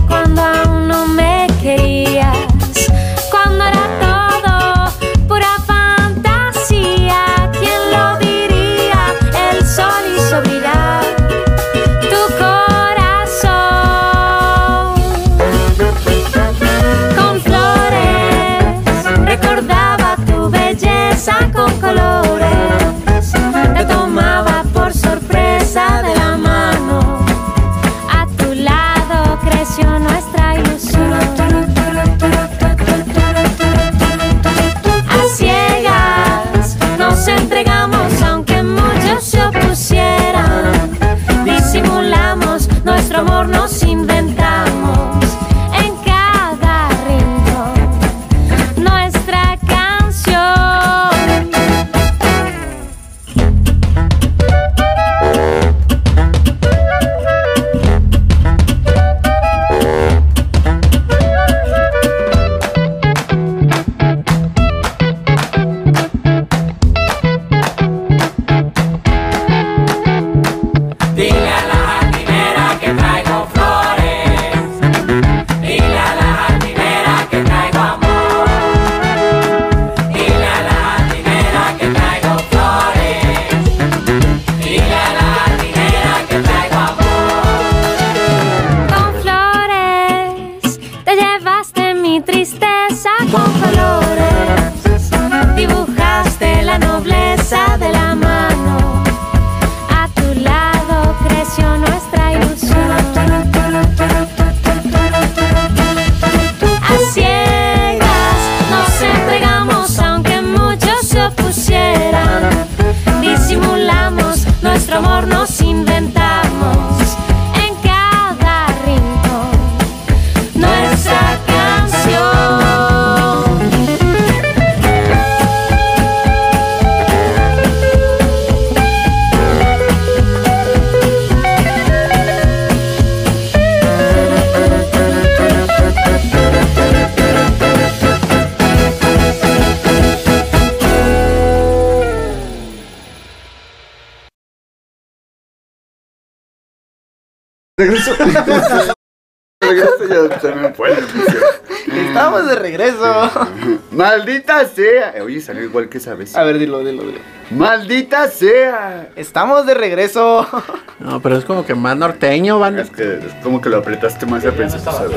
Oye, 155.22 155.40
salió 155.40 155.64
igual 155.64 155.88
que 155.88 155.98
esa 155.98 156.14
vez. 156.14 156.36
A 156.36 156.44
ver, 156.44 156.58
dilo, 156.58 156.84
dilo, 156.84 157.02
dilo. 157.04 157.18
Maldita 157.50 158.28
sea. 158.28 159.08
Estamos 159.16 159.66
de 159.66 159.74
regreso. 159.74 160.46
No, 161.00 161.18
pero 161.22 161.38
es 161.38 161.46
como 161.46 161.64
que 161.64 161.74
más 161.74 161.96
norteño, 161.96 162.58
banda. 162.58 162.82
Es 162.82 162.90
que 162.90 163.14
es 163.14 163.32
como 163.42 163.62
que 163.62 163.70
lo 163.70 163.78
apretaste 163.78 164.26
más 164.26 164.44
a 164.44 164.50
pensar. 164.52 164.80
¿sabes? 164.80 165.16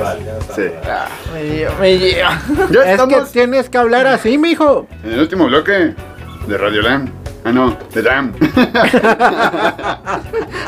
Sí. 0.55 0.61
Me 1.33 1.43
lleva, 1.43 1.73
me 1.77 1.97
lleva. 1.97 2.41
Ya 2.71 2.93
Es 2.93 3.01
que 3.01 3.21
tienes 3.33 3.69
que 3.69 3.77
hablar 3.79 4.07
así, 4.07 4.37
mijo. 4.37 4.87
en 5.03 5.11
el 5.11 5.19
último 5.19 5.45
bloque 5.47 5.93
de 6.47 6.57
Radio 6.57 6.83
Lam. 6.83 7.11
Ah, 7.45 7.51
no, 7.51 7.77
de 7.93 8.01
Dam. 8.01 8.31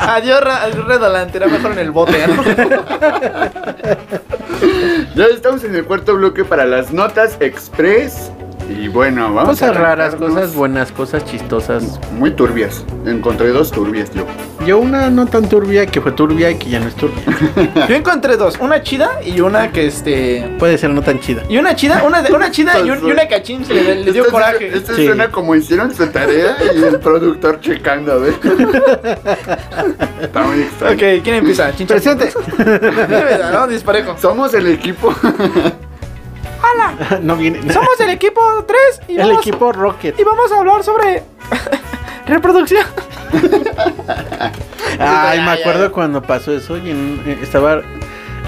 Adiós, 0.00 0.40
Redolante. 0.86 1.38
Era 1.38 1.46
mejor 1.46 1.72
en 1.72 1.78
el 1.78 1.90
bote, 1.90 2.26
¿no? 2.26 2.44
ya 5.14 5.24
estamos 5.26 5.64
en 5.64 5.74
el 5.74 5.84
cuarto 5.86 6.14
bloque 6.16 6.44
para 6.44 6.66
las 6.66 6.92
notas 6.92 7.38
express. 7.40 8.30
Y 8.68 8.88
bueno, 8.88 9.32
vamos 9.32 9.62
a 9.62 9.66
Cosas 9.68 9.76
raras, 9.76 10.14
cosas 10.16 10.54
buenas, 10.54 10.90
cosas 10.92 11.24
chistosas. 11.24 12.00
Muy 12.12 12.32
turbias. 12.32 12.84
Encontré 13.06 13.48
dos 13.50 13.70
turbias 13.70 14.10
yo. 14.12 14.26
Yo 14.66 14.78
una 14.78 15.08
no 15.10 15.26
tan 15.26 15.48
turbia 15.48 15.86
que 15.86 16.00
fue 16.00 16.10
turbia 16.12 16.50
y 16.50 16.56
que 16.56 16.70
ya 16.70 16.80
no 16.80 16.88
es 16.88 16.94
turbia. 16.96 17.22
Yo 17.88 17.94
encontré 17.94 18.36
dos. 18.36 18.58
Una 18.58 18.82
chida 18.82 19.20
y 19.24 19.40
una 19.40 19.70
que 19.70 19.86
este. 19.86 20.56
Puede 20.58 20.76
ser 20.78 20.90
no 20.90 21.02
tan 21.02 21.20
chida. 21.20 21.42
Y 21.48 21.58
una 21.58 21.76
chida, 21.76 22.02
una, 22.04 22.22
de- 22.22 22.32
una 22.32 22.50
chida 22.50 22.80
y, 22.80 22.90
un- 22.90 23.06
y 23.06 23.12
una 23.12 23.28
cachín 23.28 23.64
se 23.64 23.74
le, 23.74 23.94
le 24.04 24.12
dio 24.12 24.22
Esto- 24.22 24.32
coraje. 24.32 24.76
Esto 24.76 24.94
Sí. 24.96 25.06
suena 25.06 25.30
como 25.30 25.54
hicieron 25.54 25.94
su 25.94 26.04
tarea 26.08 26.56
y 26.74 26.82
el 26.82 26.98
productor 26.98 27.60
checando, 27.60 28.12
a 28.12 28.16
ver. 28.16 28.34
Está 30.20 30.42
muy 30.42 30.62
extraño. 30.62 30.94
Ok, 30.96 31.22
¿quién 31.22 31.36
empieza? 31.36 31.72
Chincha. 31.76 31.94
Presente. 31.94 32.30
¿no? 33.52 33.66
Disparejo. 33.68 34.16
Somos 34.18 34.52
el 34.54 34.66
equipo. 34.66 35.14
No 37.22 37.36
viene. 37.36 37.60
Somos 37.72 37.98
el 38.00 38.10
equipo 38.10 38.40
3 38.66 38.78
y 39.08 39.12
el 39.18 39.28
vamos, 39.28 39.38
equipo 39.46 39.72
Rocket. 39.72 40.18
y 40.18 40.24
vamos 40.24 40.52
a 40.52 40.58
hablar 40.60 40.82
sobre 40.82 41.22
reproducción. 42.26 42.84
Ay, 44.98 45.40
me 45.40 45.50
acuerdo 45.50 45.92
cuando 45.92 46.22
pasó 46.22 46.52
eso 46.52 46.76
y 46.78 46.90
en- 46.90 47.22
eh, 47.26 47.38
estaba 47.42 47.82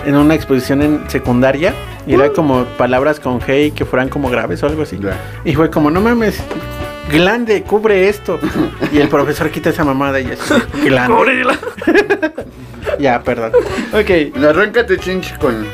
en 0.05 0.15
una 0.17 0.35
exposición 0.35 0.83
en 0.83 1.11
secundaria 1.11 1.75
y 2.07 2.15
era 2.15 2.31
como 2.33 2.65
palabras 2.65 3.21
con 3.21 3.41
G 3.41 3.67
y 3.67 3.71
que 3.73 3.85
fueran 3.85 4.09
como 4.09 4.31
graves 4.31 4.63
o 4.63 4.67
algo 4.67 4.83
así. 4.83 4.99
Ya. 5.01 5.17
Y 5.45 5.55
fue 5.55 5.71
como, 5.71 5.91
no 5.91 6.01
mames, 6.01 6.41
glande, 7.11 7.63
cubre 7.63 8.09
esto. 8.09 8.39
Y 8.93 8.99
el 8.99 9.09
profesor 9.09 9.51
quita 9.51 9.71
esa 9.71 9.85
mamada 9.85 10.21
y 10.21 10.31
así, 10.31 10.55
glande. 10.85 11.45
ya, 12.99 13.23
perdón. 13.23 13.53
ok. 13.93 14.43
Arráncate, 14.45 14.97
chinch, 14.99 15.37
con. 15.39 15.67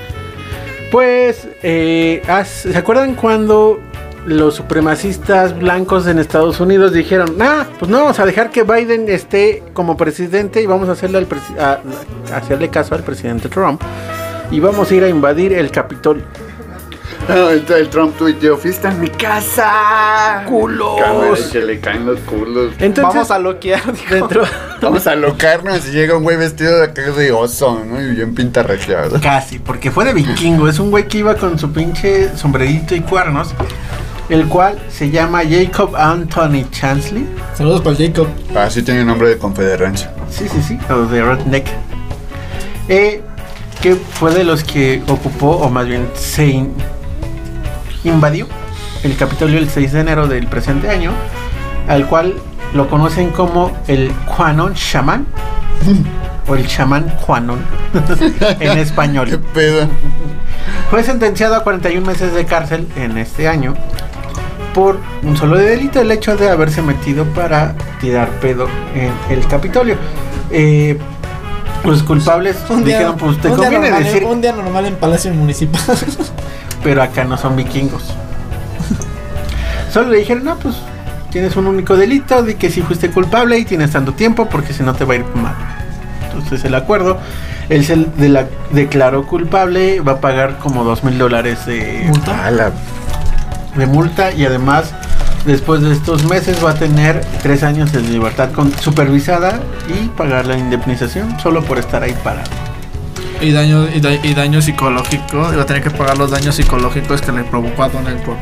Pues, 0.94 1.48
eh, 1.64 2.22
¿se 2.44 2.78
acuerdan 2.78 3.16
cuando 3.16 3.80
los 4.26 4.54
supremacistas 4.54 5.58
blancos 5.58 6.06
en 6.06 6.20
Estados 6.20 6.60
Unidos 6.60 6.92
dijeron, 6.92 7.34
ah, 7.40 7.66
pues 7.80 7.90
no 7.90 8.02
vamos 8.02 8.20
a 8.20 8.24
dejar 8.24 8.50
que 8.50 8.62
Biden 8.62 9.08
esté 9.08 9.64
como 9.72 9.96
presidente 9.96 10.62
y 10.62 10.66
vamos 10.66 10.88
a 10.88 10.92
hacerle, 10.92 11.18
al 11.18 11.26
a 11.58 11.80
hacerle 12.36 12.68
caso 12.68 12.94
al 12.94 13.02
presidente 13.02 13.48
Trump 13.48 13.82
y 14.52 14.60
vamos 14.60 14.88
a 14.88 14.94
ir 14.94 15.02
a 15.02 15.08
invadir 15.08 15.52
el 15.52 15.72
Capitolio? 15.72 16.22
No, 17.28 17.48
el, 17.50 17.64
el 17.66 17.88
Trump 17.88 18.16
tuiteó, 18.18 18.56
fiesta 18.58 18.90
en 18.90 19.00
mi 19.00 19.08
casa. 19.08 20.44
¡Culos! 20.46 21.00
Cámara, 21.00 21.34
que 21.50 21.60
le 21.62 21.80
caen 21.80 22.04
los 22.06 22.20
culos. 22.20 22.72
Entonces, 22.78 23.14
Vamos 23.14 23.30
a 23.30 23.38
loquear. 23.38 23.92
dijo. 23.92 24.14
dentro, 24.14 24.42
Vamos 24.82 25.06
a 25.06 25.14
locarnos 25.14 25.86
y 25.88 25.92
llega 25.92 26.16
un 26.16 26.22
güey 26.22 26.36
vestido 26.36 26.78
de 26.78 26.84
acá 26.84 27.02
de 27.12 27.32
oso, 27.32 27.82
¿no? 27.86 28.00
Y 28.00 28.10
bien 28.14 28.34
pintarrajeado. 28.34 29.18
Casi, 29.22 29.58
porque 29.58 29.90
fue 29.90 30.04
de 30.04 30.12
vikingo. 30.12 30.68
Es 30.68 30.78
un 30.78 30.90
güey 30.90 31.08
que 31.08 31.18
iba 31.18 31.34
con 31.36 31.58
su 31.58 31.72
pinche 31.72 32.36
sombrerito 32.36 32.94
y 32.94 33.00
cuernos. 33.00 33.54
el 34.28 34.46
cual 34.46 34.78
se 34.90 35.10
llama 35.10 35.42
Jacob 35.48 35.96
Anthony 35.96 36.68
Chansley. 36.70 37.26
Saludos 37.54 37.80
para 37.80 37.96
el 37.96 38.06
Jacob. 38.08 38.26
Ah, 38.54 38.68
sí 38.68 38.82
tiene 38.82 39.04
nombre 39.04 39.28
de 39.28 39.38
confederancia. 39.38 40.12
Sí, 40.30 40.46
sí, 40.48 40.62
sí, 40.62 40.78
o 40.90 41.06
de 41.06 41.22
Redneck. 41.22 41.66
Eh, 42.88 43.22
que 43.80 43.94
fue 43.96 44.32
de 44.34 44.44
los 44.44 44.62
que 44.64 45.02
ocupó, 45.08 45.50
o 45.52 45.68
más 45.70 45.86
bien 45.86 46.08
se 46.14 46.46
in- 46.46 46.74
invadió 48.04 48.46
el 49.02 49.16
Capitolio 49.16 49.58
el 49.58 49.68
6 49.68 49.92
de 49.92 50.00
enero 50.00 50.26
del 50.26 50.46
presente 50.46 50.88
año, 50.90 51.12
al 51.88 52.06
cual 52.06 52.34
lo 52.72 52.88
conocen 52.88 53.30
como 53.30 53.72
el 53.86 54.12
Juanon 54.26 54.74
Shaman, 54.74 55.26
o 56.46 56.54
el 56.54 56.66
Shaman 56.66 57.08
Juanon, 57.18 57.58
en 58.60 58.78
español. 58.78 59.28
¿Qué 59.28 59.38
pedo? 59.38 59.88
Fue 60.90 61.02
sentenciado 61.02 61.54
a 61.54 61.62
41 61.62 62.06
meses 62.06 62.32
de 62.32 62.44
cárcel 62.46 62.88
en 62.96 63.18
este 63.18 63.48
año 63.48 63.74
por 64.74 64.98
un 65.22 65.36
solo 65.36 65.56
delito, 65.56 66.00
el 66.00 66.10
hecho 66.10 66.36
de 66.36 66.50
haberse 66.50 66.82
metido 66.82 67.24
para 67.26 67.74
tirar 68.00 68.28
pedo 68.40 68.66
en 68.94 69.12
el 69.30 69.46
Capitolio. 69.46 69.96
Eh, 70.50 70.98
los 71.84 72.02
culpables 72.02 72.56
Un 72.68 72.82
día, 72.82 72.98
dijeron, 72.98 73.16
pues 73.16 73.38
te 73.40 73.48
conviene 73.48 73.90
normal, 73.90 74.04
decir, 74.04 74.24
un 74.24 74.40
día 74.40 74.52
normal 74.52 74.86
en 74.86 74.96
Palacio 74.96 75.32
Municipal. 75.32 75.80
pero 76.84 77.02
acá 77.02 77.24
no 77.24 77.36
son 77.36 77.56
vikingos. 77.56 78.04
Solo 79.92 80.10
le 80.10 80.18
dijeron, 80.18 80.44
no, 80.44 80.56
pues 80.56 80.76
tienes 81.30 81.56
un 81.56 81.66
único 81.66 81.96
delito 81.96 82.42
de 82.42 82.54
que 82.56 82.70
si 82.70 82.82
fuiste 82.82 83.10
culpable 83.10 83.58
y 83.58 83.64
tienes 83.64 83.90
tanto 83.90 84.12
tiempo 84.12 84.46
porque 84.48 84.72
si 84.72 84.82
no 84.84 84.94
te 84.94 85.04
va 85.04 85.14
a 85.14 85.16
ir 85.16 85.24
mal. 85.34 85.54
Entonces 86.32 86.64
el 86.64 86.74
acuerdo, 86.74 87.18
él 87.68 87.84
se 87.84 87.96
de 87.96 88.28
la- 88.28 88.46
declaró 88.72 89.26
culpable, 89.26 90.00
va 90.00 90.12
a 90.12 90.20
pagar 90.20 90.58
como 90.58 90.84
dos 90.84 91.02
mil 91.04 91.16
dólares 91.18 91.64
de 91.66 92.08
la- 92.52 92.70
de 93.76 93.86
multa 93.86 94.32
y 94.32 94.44
además 94.44 94.92
después 95.46 95.80
de 95.80 95.92
estos 95.92 96.24
meses 96.24 96.64
va 96.64 96.70
a 96.70 96.74
tener 96.74 97.20
tres 97.42 97.62
años 97.62 97.92
de 97.92 98.00
libertad 98.02 98.50
con, 98.52 98.72
supervisada 98.78 99.60
y 99.88 100.08
pagar 100.08 100.46
la 100.46 100.56
indemnización 100.56 101.38
solo 101.40 101.62
por 101.64 101.78
estar 101.78 102.02
ahí 102.02 102.14
parado. 102.24 102.50
Y, 103.44 103.52
daño, 103.52 103.86
y, 103.94 104.00
da- 104.00 104.14
y 104.14 104.34
daño 104.34 104.60
psicológico. 104.62 105.52
Iba 105.52 105.62
a 105.62 105.66
tener 105.66 105.82
que 105.82 105.90
pagar 105.90 106.18
los 106.18 106.30
daños 106.30 106.54
psicológicos 106.56 107.20
que 107.22 107.32
le 107.32 107.44
provocó 107.44 107.84
a 107.84 107.88
Donald 107.88 108.22
Trump. 108.22 108.38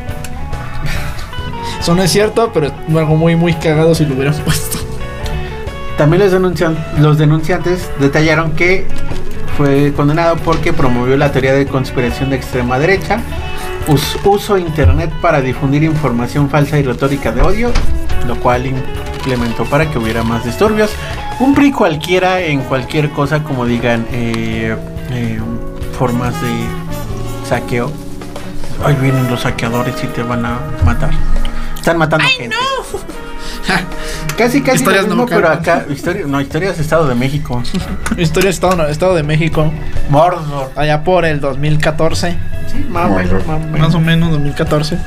Eso 1.80 1.94
no 1.94 2.02
es 2.02 2.10
cierto, 2.12 2.50
pero 2.54 2.66
es 2.68 2.72
algo 2.96 3.16
muy, 3.16 3.34
muy 3.36 3.54
cagado 3.54 3.94
si 3.94 4.04
lo 4.06 4.14
hubieran 4.14 4.34
puesto. 4.44 4.78
También 5.98 6.22
los, 6.22 6.32
denuncian- 6.32 6.76
los 6.98 7.18
denunciantes 7.18 7.90
detallaron 8.00 8.52
que 8.52 8.86
fue 9.56 9.92
condenado 9.94 10.36
porque 10.36 10.72
promovió 10.72 11.16
la 11.16 11.30
teoría 11.32 11.52
de 11.52 11.66
conspiración 11.66 12.30
de 12.30 12.36
extrema 12.36 12.78
derecha, 12.78 13.20
us- 13.88 14.16
uso 14.24 14.56
internet 14.58 15.10
para 15.20 15.40
difundir 15.40 15.82
información 15.82 16.48
falsa 16.48 16.78
y 16.78 16.82
retórica 16.82 17.32
de 17.32 17.42
odio, 17.42 17.70
lo 18.26 18.36
cual 18.36 18.64
implementó 18.66 19.64
para 19.64 19.90
que 19.90 19.98
hubiera 19.98 20.22
más 20.22 20.44
disturbios. 20.44 20.90
Un 21.40 21.54
PRI 21.54 21.72
cualquiera 21.72 22.40
en 22.40 22.60
cualquier 22.60 23.10
cosa, 23.10 23.42
como 23.42 23.66
digan, 23.66 24.06
eh, 24.12 24.76
eh, 25.10 25.40
formas 25.98 26.34
de 26.40 27.48
saqueo. 27.48 27.90
Ahí 28.84 28.96
vienen 29.00 29.30
los 29.30 29.42
saqueadores 29.42 29.94
y 30.02 30.06
te 30.08 30.22
van 30.22 30.44
a 30.44 30.58
matar. 30.84 31.10
Están 31.76 31.98
matando 31.98 32.26
gente. 32.26 32.56
Casi, 34.36 34.62
casi 34.62 34.78
Historias 34.78 35.04
lo 35.04 35.10
no 35.14 35.22
mismo, 35.22 35.36
pero 35.36 35.48
acá, 35.48 35.84
historia, 35.90 36.24
no, 36.26 36.40
historias 36.40 36.76
de 36.76 36.82
Estado 36.82 37.06
de 37.06 37.14
México. 37.14 37.62
Historia 38.16 38.50
Estado, 38.50 38.88
Estado 38.88 39.14
de 39.14 39.22
México. 39.22 39.70
Mordor. 40.08 40.72
Allá 40.74 41.04
por 41.04 41.24
el 41.24 41.40
2014. 41.40 42.36
Sí, 42.66 42.86
más 42.88 43.10
o 43.10 43.14
menos, 43.14 43.46
más 43.46 43.56
o 43.56 43.60
menos. 43.60 43.80
Más 43.80 43.94
o 43.94 44.00
menos 44.00 44.30
2014. 44.32 44.98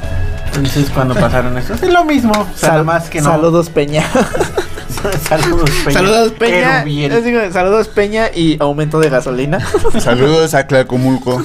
Entonces, 0.56 0.89
cuando 0.93 1.14
pasaron 1.16 1.58
esto, 1.58 1.74
es 1.74 1.84
lo 1.93 2.03
mismo. 2.06 2.32
O 2.34 2.58
sea, 2.58 2.70
nada 2.70 2.84
más 2.84 3.10
que 3.10 3.20
no. 3.22 3.30
Saludos 3.30 3.70
Peña. 3.70 4.03
Saludos, 5.28 5.70
Peña. 5.84 5.93
Saludos 5.93 6.32
Peña. 6.32 6.84
Digo, 6.84 7.39
saludos 7.51 7.88
Peña 7.89 8.28
y 8.34 8.58
aumento 8.60 8.99
de 8.99 9.10
gasolina. 9.10 9.60
Saludos 9.99 10.53
a 10.56 10.66
Tlacomulco. 10.66 11.43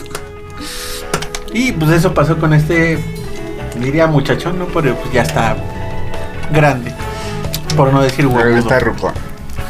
Y 1.53 1.73
pues 1.73 1.91
eso 1.91 2.15
pasó 2.15 2.39
con 2.39 2.55
este, 2.55 2.99
diría 3.79 4.07
muchachón, 4.07 4.59
¿no? 4.59 4.67
Pero 4.67 4.95
pues 4.95 5.13
ya 5.13 5.23
está 5.23 5.57
grande. 6.53 6.93
Por 7.77 7.93
no 7.93 8.01
decir 8.03 8.27
Pero 8.29 8.39
huevudo. 8.41 8.59
Está 8.61 8.79
ruco. 8.81 9.13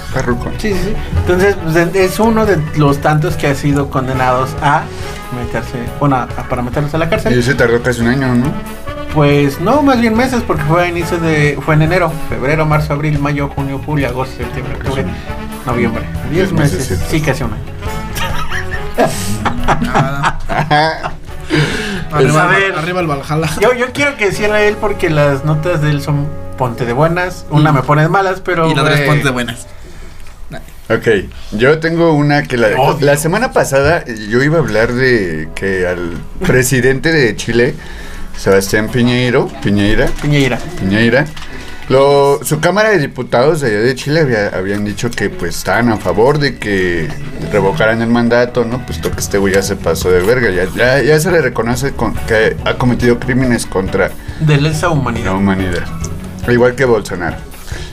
Está 0.09 0.23
ruco. 0.23 0.51
Sí, 0.59 0.73
sí, 0.73 0.79
sí. 0.85 0.95
Entonces, 1.19 1.57
pues, 1.63 1.77
es 1.95 2.21
uno 2.21 2.45
de 2.47 2.59
los 2.77 2.99
tantos 2.99 3.35
que 3.37 3.47
ha 3.49 3.55
sido 3.55 3.91
condenados 3.91 4.51
a 4.63 4.83
meterse, 5.37 5.79
bueno, 5.99 6.17
a- 6.17 6.27
para 6.27 6.63
meterlos 6.63 6.93
a 6.95 6.99
la 6.99 7.07
Y 7.07 7.09
cárcel. 7.09 7.39
ese 7.39 7.55
tardó 7.55 7.83
casi 7.83 8.01
un 8.03 8.09
año, 8.09 8.35
¿no? 8.35 8.53
Pues 9.15 9.61
no, 9.61 9.83
más 9.83 10.01
bien 10.01 10.17
meses, 10.17 10.43
porque 10.47 10.63
fue 10.65 10.85
a 10.85 10.89
inicio 10.89 11.19
de, 11.19 11.59
fue 11.65 11.75
en 11.75 11.83
enero, 11.83 12.13
febrero, 12.29 12.65
marzo, 12.65 12.93
abril, 12.93 13.19
mayo, 13.19 13.49
junio, 13.49 13.81
julio, 13.85 14.09
agosto, 14.09 14.37
septiembre, 14.37 14.77
octubre, 14.77 15.05
noviembre. 15.67 16.05
Diez 16.31 16.51
Diez 16.51 16.53
meses, 16.53 17.03
sí, 17.09 17.21
casi 17.21 17.43
un 17.43 17.55
año. 17.55 17.63
Arriba, 22.13 22.45
A 22.45 22.47
ver. 22.47 22.73
arriba 22.75 23.01
el 23.01 23.07
Valhalla. 23.07 23.49
Yo, 23.61 23.73
yo 23.75 23.87
quiero 23.93 24.17
que 24.17 24.33
cierre 24.33 24.69
él 24.69 24.77
porque 24.81 25.11
las 25.11 25.45
notas 25.45 25.83
de 25.83 25.91
él 25.91 26.03
son 26.03 26.29
ponte 26.57 26.85
de 26.85 26.93
buenas, 26.93 27.47
una 27.51 27.73
me 27.73 27.83
pone 27.83 28.03
de 28.03 28.09
malas, 28.09 28.41
pero... 28.41 28.71
Y 28.71 28.75
la 28.75 28.83
otra 28.83 28.95
es 28.95 29.01
ponte 29.09 29.25
de 29.25 29.31
buenas. 29.31 29.67
Ok, 30.89 31.07
yo 31.53 31.79
tengo 31.79 32.13
una 32.15 32.43
que 32.43 32.57
la, 32.57 32.69
la 33.01 33.17
semana 33.17 33.53
pasada 33.53 34.05
yo 34.07 34.43
iba 34.43 34.57
a 34.57 34.61
hablar 34.61 34.93
de 34.93 35.49
que 35.55 35.87
al 35.87 36.15
presidente 36.45 37.13
de 37.13 37.37
Chile, 37.37 37.77
Sebastián 38.45 38.89
Piñeiro, 38.89 39.49
Piñeira, 39.63 40.07
Piñeira. 40.23 40.59
Piñeira, 40.79 41.27
lo, 41.91 42.41
su 42.43 42.59
Cámara 42.61 42.89
de 42.91 42.99
Diputados 42.99 43.61
de 43.61 43.69
allá 43.69 43.81
de 43.81 43.95
Chile 43.95 44.21
había- 44.21 44.49
habían 44.49 44.85
dicho 44.85 45.11
que 45.11 45.29
pues 45.29 45.59
estaban 45.59 45.91
a 45.91 45.99
favor 45.99 46.39
de 46.39 46.57
que 46.57 47.09
revocaran 47.53 48.01
el 48.01 48.09
mandato, 48.09 48.65
¿no? 48.65 48.85
Puesto 48.87 49.11
que 49.11 49.21
este 49.21 49.37
güey 49.39 49.53
ya 49.55 49.63
se 49.63 49.77
pasó 49.77 50.11
de 50.11 50.21
verga, 50.23 50.49
ya, 50.51 50.65
ya, 50.75 51.03
ya 51.03 51.21
se 51.21 51.31
le 51.31 51.43
reconoce 51.43 51.93
con- 51.93 52.15
que 52.15 52.57
ha 52.65 52.75
cometido 52.79 53.19
crímenes 53.19 53.67
contra 53.67 54.11
De 54.41 54.57
lesa 54.59 54.87
la 54.87 54.93
humanidad. 54.93 55.35
humanidad, 55.35 55.85
igual 56.49 56.75
que 56.75 56.85
Bolsonaro. 56.87 57.37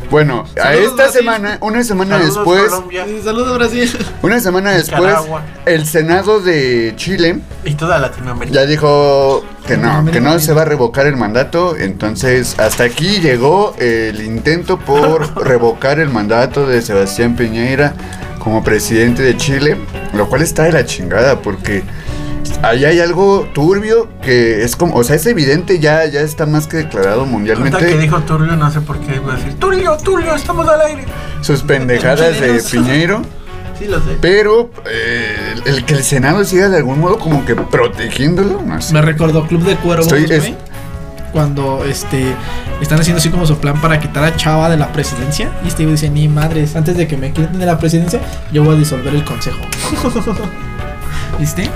Bueno, 0.10 0.46
a 0.64 0.74
esta 0.74 0.96
Brasil. 0.96 1.20
semana, 1.20 1.58
una 1.62 1.84
semana 1.84 2.18
Saludos, 2.18 2.36
después, 2.36 2.64
Colombia 2.72 3.06
Saludos 3.24 3.58
Brasil. 3.58 3.98
una 4.22 4.40
semana 4.40 4.72
después, 4.72 5.02
Nicaragua. 5.02 5.44
el 5.66 5.86
Senado 5.86 6.40
de 6.40 6.94
Chile 6.96 7.40
y 7.66 7.74
toda 7.74 8.00
Latinoamérica. 8.00 8.56
ya 8.56 8.66
dijo 8.66 9.44
que 9.68 9.76
no, 9.76 10.06
que 10.10 10.22
no 10.22 10.40
se 10.40 10.54
va 10.54 10.62
a 10.62 10.66
revocar 10.66 11.08
el 11.08 11.18
mandato. 11.18 11.76
Entonces, 11.76 12.58
hasta 12.58 12.86
aquí 12.86 13.20
llegó 13.20 13.76
el 13.80 14.22
intento 14.22 14.80
por 14.80 15.44
revocar 15.46 16.00
el 16.00 16.10
mandato 16.10 16.66
de 16.66 16.82
Sebastián 16.82 17.36
Piñera 17.36 17.94
como 18.40 18.64
presidente 18.64 19.24
de 19.24 19.36
Chile, 19.36 19.76
lo 20.14 20.30
cual 20.30 20.42
está 20.42 20.64
de 20.64 20.72
la 20.72 20.86
chingada 20.86 21.42
porque 21.42 21.84
ahí 22.62 22.86
hay 22.86 23.00
algo 23.00 23.48
turbio 23.54 24.08
que 24.22 24.64
es 24.64 24.76
como, 24.76 24.96
o 24.96 25.04
sea, 25.04 25.16
es 25.16 25.26
evidente, 25.26 25.80
ya, 25.80 26.06
ya 26.06 26.22
está 26.22 26.46
más 26.46 26.68
que 26.68 26.78
declarado 26.78 27.22
Ahorita 27.22 27.26
que 27.28 27.32
mundialmente 27.34 27.98
dijo 27.98 28.20
Tulio, 28.22 28.56
no 28.56 28.72
sé 28.72 28.82
por 28.82 29.00
qué 29.00 29.16
iba 29.16 29.34
a 29.34 29.38
decir 29.38 29.54
Tulio, 29.56 29.98
Tulio, 29.98 30.36
estamos 30.36 30.68
al 30.68 30.82
aire. 30.82 31.06
sus 31.42 31.62
pendejadas 31.64 32.40
de 32.40 32.62
Piñeiro. 32.72 33.22
Sí, 33.80 33.86
lo 33.86 33.98
sé. 34.00 34.18
Pero 34.22 34.72
eh, 34.90 35.54
el, 35.66 35.76
el 35.76 35.86
que 35.86 35.94
el 35.94 36.04
Senado 36.04 36.44
siga 36.44 36.68
de 36.70 36.78
algún 36.78 37.00
modo 37.00 37.20
como 37.20 37.46
que 37.46 37.54
protegiéndolo, 37.56 38.62
no 38.62 38.82
sé. 38.82 38.94
Me 38.94 39.02
recordó 39.04 39.46
Club 39.48 39.64
de 39.64 39.76
Cuervos, 39.76 40.08
Estoy- 40.08 40.26
güey. 40.26 40.52
es- 40.52 40.58
Cuando 41.32 41.84
este 41.86 42.34
están 42.82 43.00
haciendo 43.00 43.20
así 43.20 43.30
como 43.30 43.46
su 43.46 43.58
plan 43.60 43.80
para 43.80 44.00
quitar 44.00 44.24
a 44.24 44.36
Chava 44.36 44.70
de 44.70 44.78
la 44.78 44.92
presidencia. 44.92 45.52
Y 45.64 45.68
güey 45.86 45.92
dice, 45.92 46.10
ni 46.10 46.28
madres, 46.28 46.76
antes 46.76 46.98
de 46.98 47.08
que 47.08 47.18
me 47.18 47.32
quiten 47.34 47.60
de 47.60 47.66
la 47.68 47.78
presidencia, 47.78 48.20
yo 48.52 48.64
voy 48.64 48.76
a 48.76 48.80
disolver 48.80 49.14
el 49.14 49.24
consejo. 49.24 49.60
¿Viste? 51.40 51.70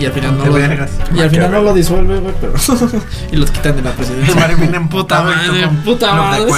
Y 0.00 0.06
al 0.06 0.12
final 0.12 0.36
no 0.36 0.44
Ponte 0.44 0.76
lo, 0.76 0.86
y 1.16 1.20
al 1.20 1.30
final 1.30 1.50
no 1.52 1.62
lo 1.62 1.72
disuelve, 1.74 2.18
güey, 2.18 2.34
pero 2.40 2.52
y 3.32 3.36
los 3.36 3.50
quitan 3.50 3.76
de 3.76 3.82
la 3.82 3.92
presidencia. 3.92 4.46
Viene 4.56 4.80
puta 4.88 5.22
madre, 5.22 5.68
puta 5.84 6.14
madre. 6.14 6.52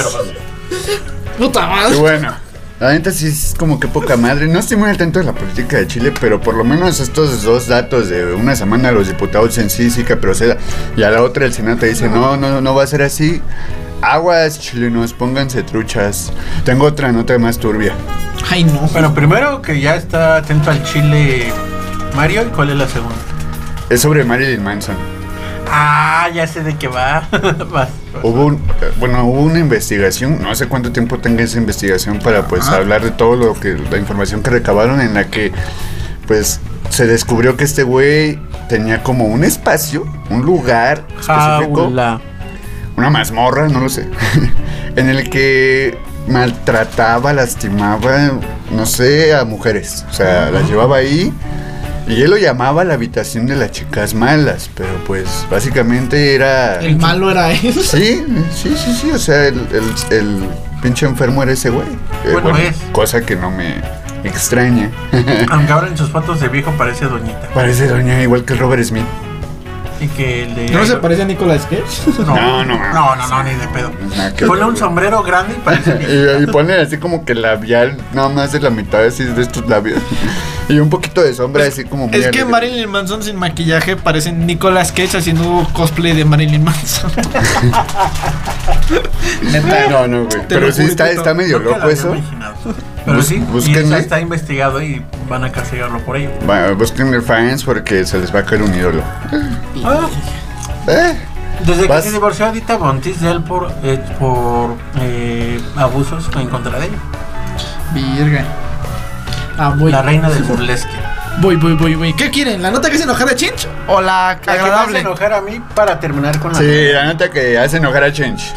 Puta 1.39 1.61
Y 1.64 1.68
madre. 1.68 1.97
bueno, 1.97 2.34
la 2.80 2.93
neta 2.93 3.11
sí 3.11 3.26
es 3.26 3.55
como 3.59 3.78
que 3.78 3.89
poca 3.89 4.16
madre. 4.16 4.49
No 4.49 4.59
estoy 4.59 4.78
muy 4.78 4.89
al 4.89 4.97
tanto 4.97 5.18
de 5.18 5.26
la 5.26 5.32
política 5.32 5.76
de 5.76 5.87
Chile, 5.87 6.12
pero 6.18 6.41
por 6.41 6.55
lo 6.55 6.64
menos 6.64 6.99
estos 7.01 7.43
dos 7.43 7.66
datos 7.68 8.09
de 8.09 8.32
una 8.34 8.57
semana 8.57 8.91
los 8.91 9.09
diputados 9.09 9.59
en 9.59 9.68
sí 9.68 9.91
sí 9.91 10.03
que 10.05 10.16
proceda 10.16 10.57
y 10.97 11.03
a 11.03 11.11
la 11.11 11.22
otra 11.22 11.45
el 11.45 11.53
Senado 11.53 11.76
te 11.78 11.87
dice 11.87 12.09
no, 12.09 12.37
no, 12.39 12.61
no 12.61 12.74
va 12.74 12.84
a 12.84 12.87
ser 12.87 13.03
así. 13.03 13.43
Aguas 14.03 14.61
chilenos, 14.61 15.12
pónganse 15.14 15.62
truchas. 15.62 16.32
Tengo 16.64 16.84
otra 16.87 17.12
nota 17.12 17.39
más 17.39 17.59
turbia. 17.59 17.95
Ay, 18.51 18.64
no. 18.64 18.80
Bueno, 18.93 19.14
primero 19.14 19.62
que 19.62 19.80
ya 19.80 19.97
está 19.97 20.37
atento 20.37 20.70
al 20.70 20.82
Chile 20.84 21.51
Mario, 22.17 22.43
¿y 22.43 22.51
cuál 22.51 22.71
es 22.71 22.77
la 22.77 22.89
segunda? 22.89 23.14
Es 23.91 24.01
sobre 24.01 24.25
Marilyn 24.25 24.62
Manson. 24.64 24.97
Ah, 25.71 26.29
ya 26.35 26.47
sé 26.47 26.62
de 26.62 26.77
qué 26.77 26.89
va. 26.89 27.29
Vas. 27.71 27.89
Hubo 28.23 28.47
un- 28.47 28.61
bueno, 28.99 29.25
hubo 29.25 29.43
una 29.43 29.59
investigación, 29.59 30.41
no 30.43 30.55
sé 30.55 30.69
cuánto 30.69 30.93
tiempo 30.93 31.19
tenga 31.19 31.43
esa 31.43 31.59
investigación 31.59 32.19
para 32.21 32.47
pues 32.47 32.62
Ajá. 32.67 32.77
hablar 32.77 33.03
de 33.03 33.11
todo 33.11 33.37
lo 33.37 33.55
que 33.55 33.75
la 33.91 33.99
información 33.99 34.43
que 34.43 34.51
recabaron 34.51 35.01
en 35.01 35.14
la 35.14 35.27
que 35.27 35.53
pues 36.27 36.61
se 36.89 37.07
descubrió 37.07 37.57
que 37.57 37.64
este 37.64 37.83
güey 37.83 38.39
tenía 38.69 39.03
como 39.03 39.27
un 39.27 39.45
espacio, 39.45 40.07
un 40.31 40.43
lugar 40.43 41.05
específico, 41.21 41.83
Jaula. 41.83 42.21
una 42.97 43.11
mazmorra, 43.11 43.69
no 43.69 43.81
lo 43.81 43.89
sé, 43.89 44.09
en 44.97 45.09
el 45.09 45.29
que 45.29 45.99
maltrataba, 46.29 47.33
lastimaba, 47.33 48.33
no 48.71 48.87
sé, 48.87 49.35
a 49.35 49.45
mujeres. 49.45 50.05
O 50.11 50.12
sea, 50.14 50.51
las 50.51 50.69
llevaba 50.69 50.97
ahí 50.97 51.33
y 52.09 52.22
él 52.22 52.30
lo 52.30 52.36
llamaba 52.36 52.84
la 52.84 52.94
habitación 52.94 53.46
de 53.46 53.57
las 53.57 53.72
chicas 53.72 54.14
malas, 54.14 54.70
pero 54.74 54.90
pues 55.07 55.46
básicamente 55.50 56.34
era... 56.34 56.80
El 56.80 56.96
malo 56.96 57.30
era 57.30 57.50
él. 57.52 57.72
Sí, 57.74 58.24
sí, 58.54 58.74
sí, 58.76 58.94
sí, 59.00 59.11
o 59.12 59.18
sea, 59.18 59.46
el, 59.48 59.59
el- 59.72 60.16
el 60.16 60.48
pinche 60.82 61.07
enfermo 61.07 61.42
era 61.42 61.52
ese 61.52 61.70
güey. 61.70 61.86
Eh, 62.24 62.32
Bueno, 62.32 62.57
es. 62.57 62.76
Cosa 62.92 63.20
que 63.22 63.34
no 63.36 63.50
me 63.50 63.74
extraña. 64.24 64.90
Aunque 65.50 65.72
ahora 65.72 65.88
en 65.88 65.96
sus 65.96 66.11
fotos 66.11 66.40
de 66.40 66.48
viejo 66.48 66.72
parece 66.78 67.07
doñita. 67.07 67.48
Parece 67.54 67.88
doña 67.88 68.22
igual 68.22 68.44
que 68.44 68.52
el 68.54 68.59
Robert 68.61 68.82
Smith. 68.84 69.04
Y 70.01 70.09
que 70.09 70.42
el 70.42 70.55
de. 70.55 70.68
¿No 70.70 70.84
se 70.84 70.97
parece 70.97 71.22
a 71.22 71.24
Nicolas 71.24 71.66
Cage? 71.66 71.82
No, 72.18 72.34
No, 72.34 72.64
no, 72.64 72.92
no, 72.92 73.16
no, 73.16 73.28
no, 73.28 73.42
ni 73.42 73.55
de 73.55 73.66
pedo. 73.68 73.90
Que 74.36 74.44
Ponle 74.47 74.64
un 74.64 74.76
sombrero 74.76 75.22
grande 75.22 75.55
y 75.57 75.61
parece. 75.61 75.99
y, 76.40 76.42
y 76.42 76.47
pone 76.49 76.74
así 76.74 76.99
como 76.99 77.24
que 77.24 77.34
labial, 77.34 77.97
nada 78.12 78.28
más 78.28 78.53
de 78.53 78.61
la 78.61 78.70
mitad 78.70 79.03
así 79.05 79.24
de 79.24 79.42
estos 79.42 79.66
labios. 79.68 80.01
y 80.68 80.78
un 80.78 80.90
poquito 80.90 81.22
de 81.22 81.32
sombra 81.32 81.64
así 81.64 81.84
como 81.84 82.09
muy 82.09 82.16
Es 82.16 82.24
que 82.24 82.40
alegre. 82.40 82.44
Marilyn 82.47 82.90
Manson 82.90 83.22
sin 83.22 83.36
maquillaje 83.36 83.97
parece 83.97 84.32
Nicolas 84.32 84.92
Cage 84.92 85.16
haciendo 85.18 85.66
cosplay 85.72 86.12
de 86.12 86.24
Marilyn 86.24 86.62
Manson. 86.64 87.11
Neta. 89.42 89.86
No, 89.90 90.07
no, 90.07 90.24
güey. 90.26 90.42
Pero 90.49 90.72
sí 90.72 90.82
está, 90.82 91.11
está 91.11 91.32
medio 91.32 91.59
loco 91.59 91.88
eso. 91.88 92.14
imaginado. 92.14 92.55
Pero 93.07 93.18
Bus- 93.18 93.26
sí, 93.28 93.42
y 93.68 93.74
eso 93.78 93.96
está 93.96 94.20
investigado 94.20 94.82
y 94.82 95.00
van 95.28 95.44
a 95.44 95.52
castigarlo 95.52 96.00
por 96.00 96.16
ello. 96.16 96.30
Va, 96.48 96.72
busquen 96.72 97.22
fans 97.22 97.62
porque 97.64 98.04
se 98.04 98.18
les 98.18 98.34
va 98.34 98.40
a 98.40 98.44
caer 98.44 98.62
un 98.62 98.74
ídolo. 98.74 99.02
Ah, 99.84 100.09
Eh, 100.88 101.16
desde 101.64 101.88
que 101.88 102.02
se 102.02 102.11
divorció 102.12 102.46
Adita 102.46 102.76
Bontis 102.76 103.20
de 103.20 103.30
él 103.30 103.42
por, 103.42 103.72
eh, 103.82 103.98
por 104.18 104.74
eh, 105.00 105.61
abusos 105.76 106.28
en 106.36 106.48
contra 106.48 106.78
de 106.78 106.86
ella. 106.86 106.96
Virga. 107.94 108.44
Ah, 109.59 109.74
voy. 109.76 109.90
La 109.90 110.02
reina 110.02 110.28
del 110.28 110.42
burlesque. 110.44 110.90
Voy, 111.40 111.57
voy, 111.57 111.74
voy, 111.74 111.94
voy. 111.94 112.12
¿Qué 112.14 112.30
quieren? 112.30 112.62
¿La 112.62 112.70
nota 112.70 112.90
que 112.90 112.96
se 112.98 113.04
enojara 113.04 113.32
a 113.32 113.34
Chinch? 113.34 113.66
¿O 113.88 114.00
la 114.00 114.38
La 114.44 114.57
que 114.57 114.62
me 114.62 114.68
hace 114.70 114.98
enojar 115.00 115.32
a 115.32 115.40
mí 115.40 115.61
para 115.74 115.98
terminar 116.00 116.38
con 116.40 116.52
la. 116.52 116.59
sí, 116.59 116.88
la 116.92 117.04
nota 117.07 117.30
que 117.30 117.59
hace 117.59 117.76
enojar 117.78 118.04
a 118.04 118.12
Change. 118.12 118.52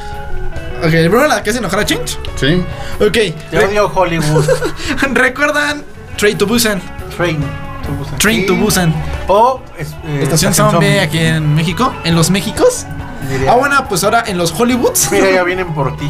Ok, 0.82 0.90
primero 0.90 1.28
la 1.28 1.44
que 1.44 1.50
hace 1.50 1.60
enojar 1.60 1.80
a 1.82 1.86
Chinch. 1.86 2.18
Sí. 2.36 2.64
Ok. 3.00 3.18
Te 3.52 3.66
odio 3.66 3.92
Hollywood. 3.94 4.46
¿Recuerdan 5.14 5.84
Train 6.18 6.38
to 6.38 6.46
Busan? 6.48 6.82
Train 7.16 7.38
to 7.86 7.92
Busan. 7.98 8.18
Train 8.20 8.46
to 8.46 8.54
Sí. 8.54 8.60
Busan. 8.60 8.94
O 9.28 9.62
es- 9.78 9.90
eh, 10.06 10.20
Estación 10.24 10.54
Zombie 10.54 11.00
aquí 11.00 11.20
en 11.20 11.54
México. 11.56 11.94
¿En 12.04 12.16
los 12.16 12.30
Méxicos? 12.30 12.86
Diría. 13.30 13.52
Ah, 13.52 13.56
bueno, 13.56 13.86
pues 13.90 14.04
ahora 14.04 14.24
en 14.28 14.38
los 14.38 14.52
Hollywoods. 14.54 15.12
Mira, 15.12 15.30
ya 15.32 15.44
vienen 15.44 15.74
por 15.74 15.96
ti. 15.98 16.10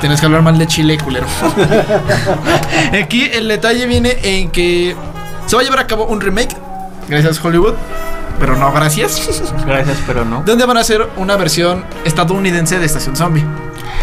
Tienes 0.00 0.20
que 0.20 0.26
hablar 0.26 0.42
mal 0.42 0.58
de 0.58 0.66
Chile, 0.66 0.96
culero. 0.98 1.26
Aquí 3.02 3.24
el 3.32 3.48
detalle 3.48 3.86
viene 3.86 4.16
en 4.22 4.50
que 4.50 4.96
se 5.46 5.56
va 5.56 5.62
a 5.62 5.64
llevar 5.64 5.80
a 5.80 5.86
cabo 5.86 6.04
un 6.06 6.20
remake. 6.20 6.56
Gracias, 7.08 7.42
Hollywood. 7.44 7.74
Pero 8.40 8.56
no, 8.56 8.72
gracias. 8.72 9.42
Gracias, 9.66 9.98
pero 10.06 10.24
no. 10.24 10.42
Donde 10.42 10.64
van 10.64 10.78
a 10.78 10.80
hacer 10.80 11.06
una 11.16 11.36
versión 11.36 11.84
estadounidense 12.04 12.78
de 12.78 12.86
Estación 12.86 13.14
Zombie. 13.14 13.44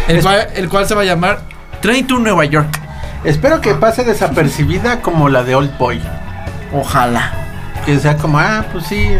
El 0.06 0.22
cual, 0.22 0.48
el 0.54 0.68
cual 0.68 0.86
se 0.86 0.94
va 0.94 1.02
a 1.02 1.04
llamar 1.04 1.40
Train 1.82 2.06
to 2.06 2.18
Nueva 2.18 2.44
York. 2.44 2.68
Espero 3.24 3.60
que 3.60 3.74
pase 3.74 4.04
desapercibida 4.04 5.02
como 5.02 5.28
la 5.28 5.42
de 5.42 5.56
Old 5.56 5.76
Boy. 5.76 6.00
Ojalá. 6.72 7.32
Que 7.84 7.98
sea 7.98 8.16
como, 8.16 8.38
ah, 8.38 8.64
pues 8.72 8.86
sí, 8.86 9.10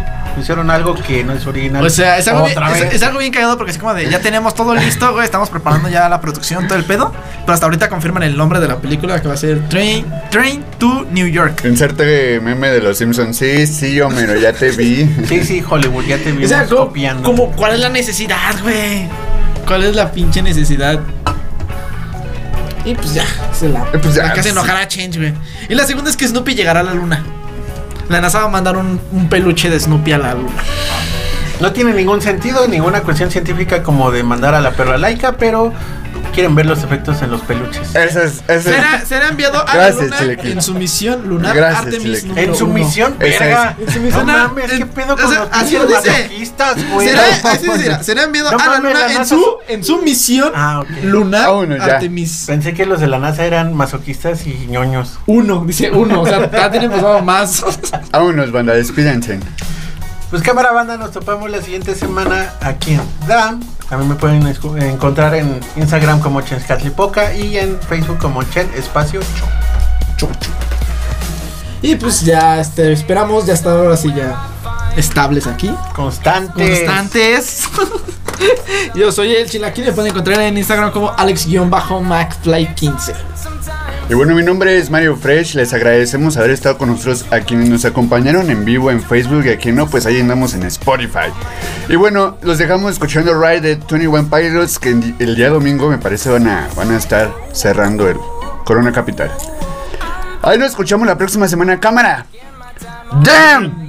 hicieron 0.41 0.70
algo 0.70 0.95
que 0.95 1.24
no 1.24 1.32
es 1.32 1.47
original. 1.47 1.84
O 1.84 1.91
sea, 1.91 2.18
es 2.18 2.28
algo, 2.28 2.45
bien, 2.45 2.57
Otra 2.57 2.72
es, 2.74 2.80
vez. 2.80 2.95
es 2.95 3.03
algo 3.03 3.18
bien 3.18 3.32
cagado 3.32 3.57
porque 3.57 3.72
es 3.72 3.78
como 3.78 3.95
de 3.95 4.09
ya 4.09 4.20
tenemos 4.20 4.55
todo 4.55 4.74
listo, 4.74 5.12
güey. 5.12 5.24
Estamos 5.24 5.51
preparando 5.51 5.89
ya 5.89 6.09
la 6.09 6.20
producción, 6.20 6.66
todo 6.66 6.78
el 6.78 6.84
pedo. 6.84 7.12
Pero 7.41 7.53
hasta 7.53 7.66
ahorita 7.66 7.89
confirman 7.89 8.22
el 8.22 8.36
nombre 8.36 8.61
de 8.61 8.68
la 8.68 8.76
película 8.78 9.20
que 9.20 9.28
va 9.28 9.34
a 9.34 9.39
ser 9.39 9.68
Train, 9.68 10.07
Train 10.30 10.64
to 10.78 11.07
New 11.11 11.26
York. 11.26 11.64
Inserte 11.64 12.41
meme 12.41 12.68
de 12.68 12.80
los 12.80 12.99
Simpsons. 12.99 13.36
Sí, 13.36 13.66
sí, 13.66 14.01
Homero, 14.01 14.36
ya 14.36 14.53
te 14.53 14.70
vi. 14.72 15.09
Sí, 15.28 15.45
sí, 15.45 15.64
Hollywood, 15.68 16.05
ya 16.05 16.18
te 16.18 16.30
O 16.30 16.34
vimos 16.34 16.49
sea, 16.49 16.64
como, 16.66 16.86
copiando. 16.86 17.22
como, 17.22 17.51
¿cuál 17.53 17.74
es 17.74 17.80
la 17.80 17.89
necesidad, 17.89 18.55
güey? 18.62 19.09
¿Cuál 19.66 19.84
es 19.84 19.95
la 19.97 20.11
pinche 20.12 20.43
necesidad? 20.43 20.99
Y 22.84 22.95
pues 22.95 23.12
ya, 23.12 23.24
se 23.53 23.68
la, 23.68 23.84
pues 23.93 24.14
ya, 24.14 24.22
la 24.24 24.32
que 24.32 24.41
hace 24.41 24.51
sí. 24.51 24.57
enojar 24.57 24.76
a 24.76 24.89
Change, 24.89 25.18
güey. 25.18 25.34
Y 25.68 25.74
la 25.74 25.84
segunda 25.84 26.11
es 26.11 26.16
que 26.16 26.26
Snoopy 26.26 26.55
llegará 26.55 26.80
a 26.80 26.84
la 26.84 26.95
luna. 26.95 27.22
La 28.09 28.21
NASA 28.21 28.41
va 28.41 28.45
a 28.47 28.49
mandar 28.49 28.77
un, 28.77 29.01
un 29.13 29.29
peluche 29.29 29.69
de 29.69 29.79
Snoopy 29.79 30.13
a 30.13 30.19
la 30.19 30.35
luna. 30.35 30.63
No 31.61 31.73
tiene 31.73 31.93
ningún 31.93 32.23
sentido, 32.23 32.67
ninguna 32.69 33.03
cuestión 33.03 33.31
científica 33.31 33.83
como 33.83 34.11
de 34.11 34.23
mandar 34.23 34.55
a 34.55 34.61
la 34.61 34.71
perra 34.73 34.97
laica, 34.97 35.33
pero 35.33 35.73
quieren 36.39 36.55
ver 36.55 36.66
los 36.66 36.84
efectos 36.84 37.20
en 37.22 37.32
los 37.32 37.41
peluches. 37.41 37.97
Ese 37.97 38.22
es. 38.24 38.43
Ese 38.47 38.62
Será, 38.70 39.05
será 39.05 39.26
enviado 39.26 39.59
a 39.59 39.74
Gracias, 39.74 40.09
la 40.09 40.20
luna 40.20 40.43
en 40.45 40.62
su 40.62 40.72
misión 40.74 41.28
lunar 41.28 41.57
Gracias, 41.57 41.84
Artemis 41.86 42.24
En 42.36 42.55
su 42.55 42.68
misión, 42.68 43.16
verga. 43.18 43.74
es. 43.76 43.89
En 43.89 43.93
su 43.95 44.01
misión, 44.01 44.26
no 44.28 44.32
ah, 44.32 44.47
mames, 44.47 44.70
en- 44.70 44.78
qué 44.78 44.86
pedo 44.86 45.14
o 45.14 45.16
con 45.16 45.28
sea, 45.32 45.41
los 45.41 45.49
así 45.51 45.76
dice. 45.76 46.11
masoquistas, 46.11 46.91
güey. 46.93 47.09
Será, 47.09 47.22
así 47.43 47.66
será, 47.66 48.03
será 48.05 48.22
enviado 48.22 48.53
No 48.53 48.57
a 48.59 48.66
la 48.68 48.78
luna 48.78 48.95
la 49.01 49.07
en 49.09 49.14
NASA 49.14 49.34
su, 49.34 49.57
en 49.66 49.82
su 49.82 49.99
misión 50.03 50.53
Ah, 50.55 50.80
ok. 50.84 50.89
lunar 51.03 51.47
Ah, 51.47 51.51
bueno, 51.51 51.76
ya. 51.76 51.84
Artemis. 51.97 52.45
Pensé 52.47 52.72
que 52.72 52.86
los 52.86 53.01
de 53.01 53.09
la 53.09 53.18
NASA 53.18 53.45
eran 53.45 53.74
masoquistas 53.74 54.47
y 54.47 54.55
ñoños. 54.68 55.18
Uno, 55.26 55.64
dice 55.66 55.91
uno, 55.91 56.20
o 56.22 56.26
sea, 56.26 56.49
ya 56.49 56.70
tienen 56.70 56.93
pasado 56.93 57.20
más. 57.20 57.64
Vámonos, 58.12 58.53
banda, 58.53 58.74
despídense. 58.74 59.41
Pues 60.30 60.43
cámara 60.43 60.70
banda, 60.70 60.97
nos 60.99 61.11
topamos 61.11 61.51
la 61.51 61.61
siguiente 61.62 61.97
semana 61.97 62.53
aquí 62.61 62.93
en 62.95 63.01
DAM. 63.26 63.61
También 63.89 64.11
me 64.11 64.16
pueden 64.16 64.47
encontrar 64.82 65.34
en 65.34 65.61
Instagram 65.76 66.20
como 66.20 66.43
Chenscatlipoca 66.43 67.34
y 67.34 67.57
en 67.57 67.80
Facebook 67.80 68.18
como 68.18 68.43
Chen 68.43 68.70
Espacio 68.74 69.20
Cho. 70.16 70.28
Y 71.80 71.95
pues 71.95 72.22
ya 72.22 72.61
este, 72.61 72.93
esperamos, 72.93 73.47
ya 73.47 73.55
hasta 73.55 73.72
ahora 73.72 73.97
sí 73.97 74.12
ya 74.14 74.47
estables 74.97 75.47
aquí. 75.47 75.74
Constantes. 75.95 76.80
Constantes. 76.80 77.62
Yo 78.95 79.11
soy 79.11 79.34
el 79.34 79.49
Chilaquín, 79.49 79.84
me 79.86 79.93
pueden 79.93 80.11
encontrar 80.11 80.41
en 80.41 80.59
Instagram 80.59 80.93
como 80.93 81.11
Alex-McFly15. 81.16 83.14
Y 84.11 84.15
bueno, 84.15 84.35
mi 84.35 84.43
nombre 84.43 84.79
es 84.79 84.91
Mario 84.91 85.17
Fresh. 85.17 85.55
Les 85.55 85.75
agradecemos 85.75 86.39
haber 86.39 86.51
estado 86.51 86.79
con 86.79 86.89
nosotros 86.89 87.27
a 87.31 87.41
quienes 87.41 87.69
nos 87.69 87.85
acompañaron 87.85 88.49
en 88.51 88.65
vivo 88.65 88.91
en 88.91 89.03
Facebook 89.03 89.45
y 89.45 89.51
a 89.51 89.59
quien 89.59 89.77
no, 89.77 89.87
pues 89.87 90.07
ahí 90.07 90.19
andamos 90.19 90.55
en 90.55 90.63
Spotify. 90.63 91.31
Y 91.91 91.97
bueno, 91.97 92.39
los 92.41 92.57
dejamos 92.57 92.93
escuchando 92.93 93.39
Ride 93.39 93.61
de 93.61 93.75
21 93.75 94.31
Pilots 94.31 94.79
que 94.79 94.91
el 95.19 95.37
día 95.37 95.51
domingo 95.51 95.91
me 95.91 95.99
parece 95.99 96.31
van 96.31 96.49
a, 96.49 96.69
van 96.75 96.91
a 96.91 96.97
estar 96.97 97.31
cerrando 97.53 98.09
el 98.09 98.17
Corona 98.65 98.93
Capital. 98.93 99.31
Ahí 100.41 100.57
nos 100.57 100.71
escuchamos 100.71 101.07
la 101.07 101.19
próxima 101.19 101.47
semana. 101.47 101.79
¡Cámara! 101.79 102.25
¡Damn! 103.23 103.89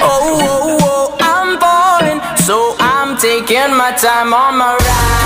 Oh, 0.00 0.38
oh, 0.42 0.78
oh, 0.80 1.16
I'm 1.20 1.58
falling, 1.58 2.20
so 2.44 2.76
I'm 2.78 3.16
taking 3.16 3.76
my 3.76 3.92
time 3.96 4.32
on 4.32 4.56
my 4.56 4.76
ride. 4.78 5.25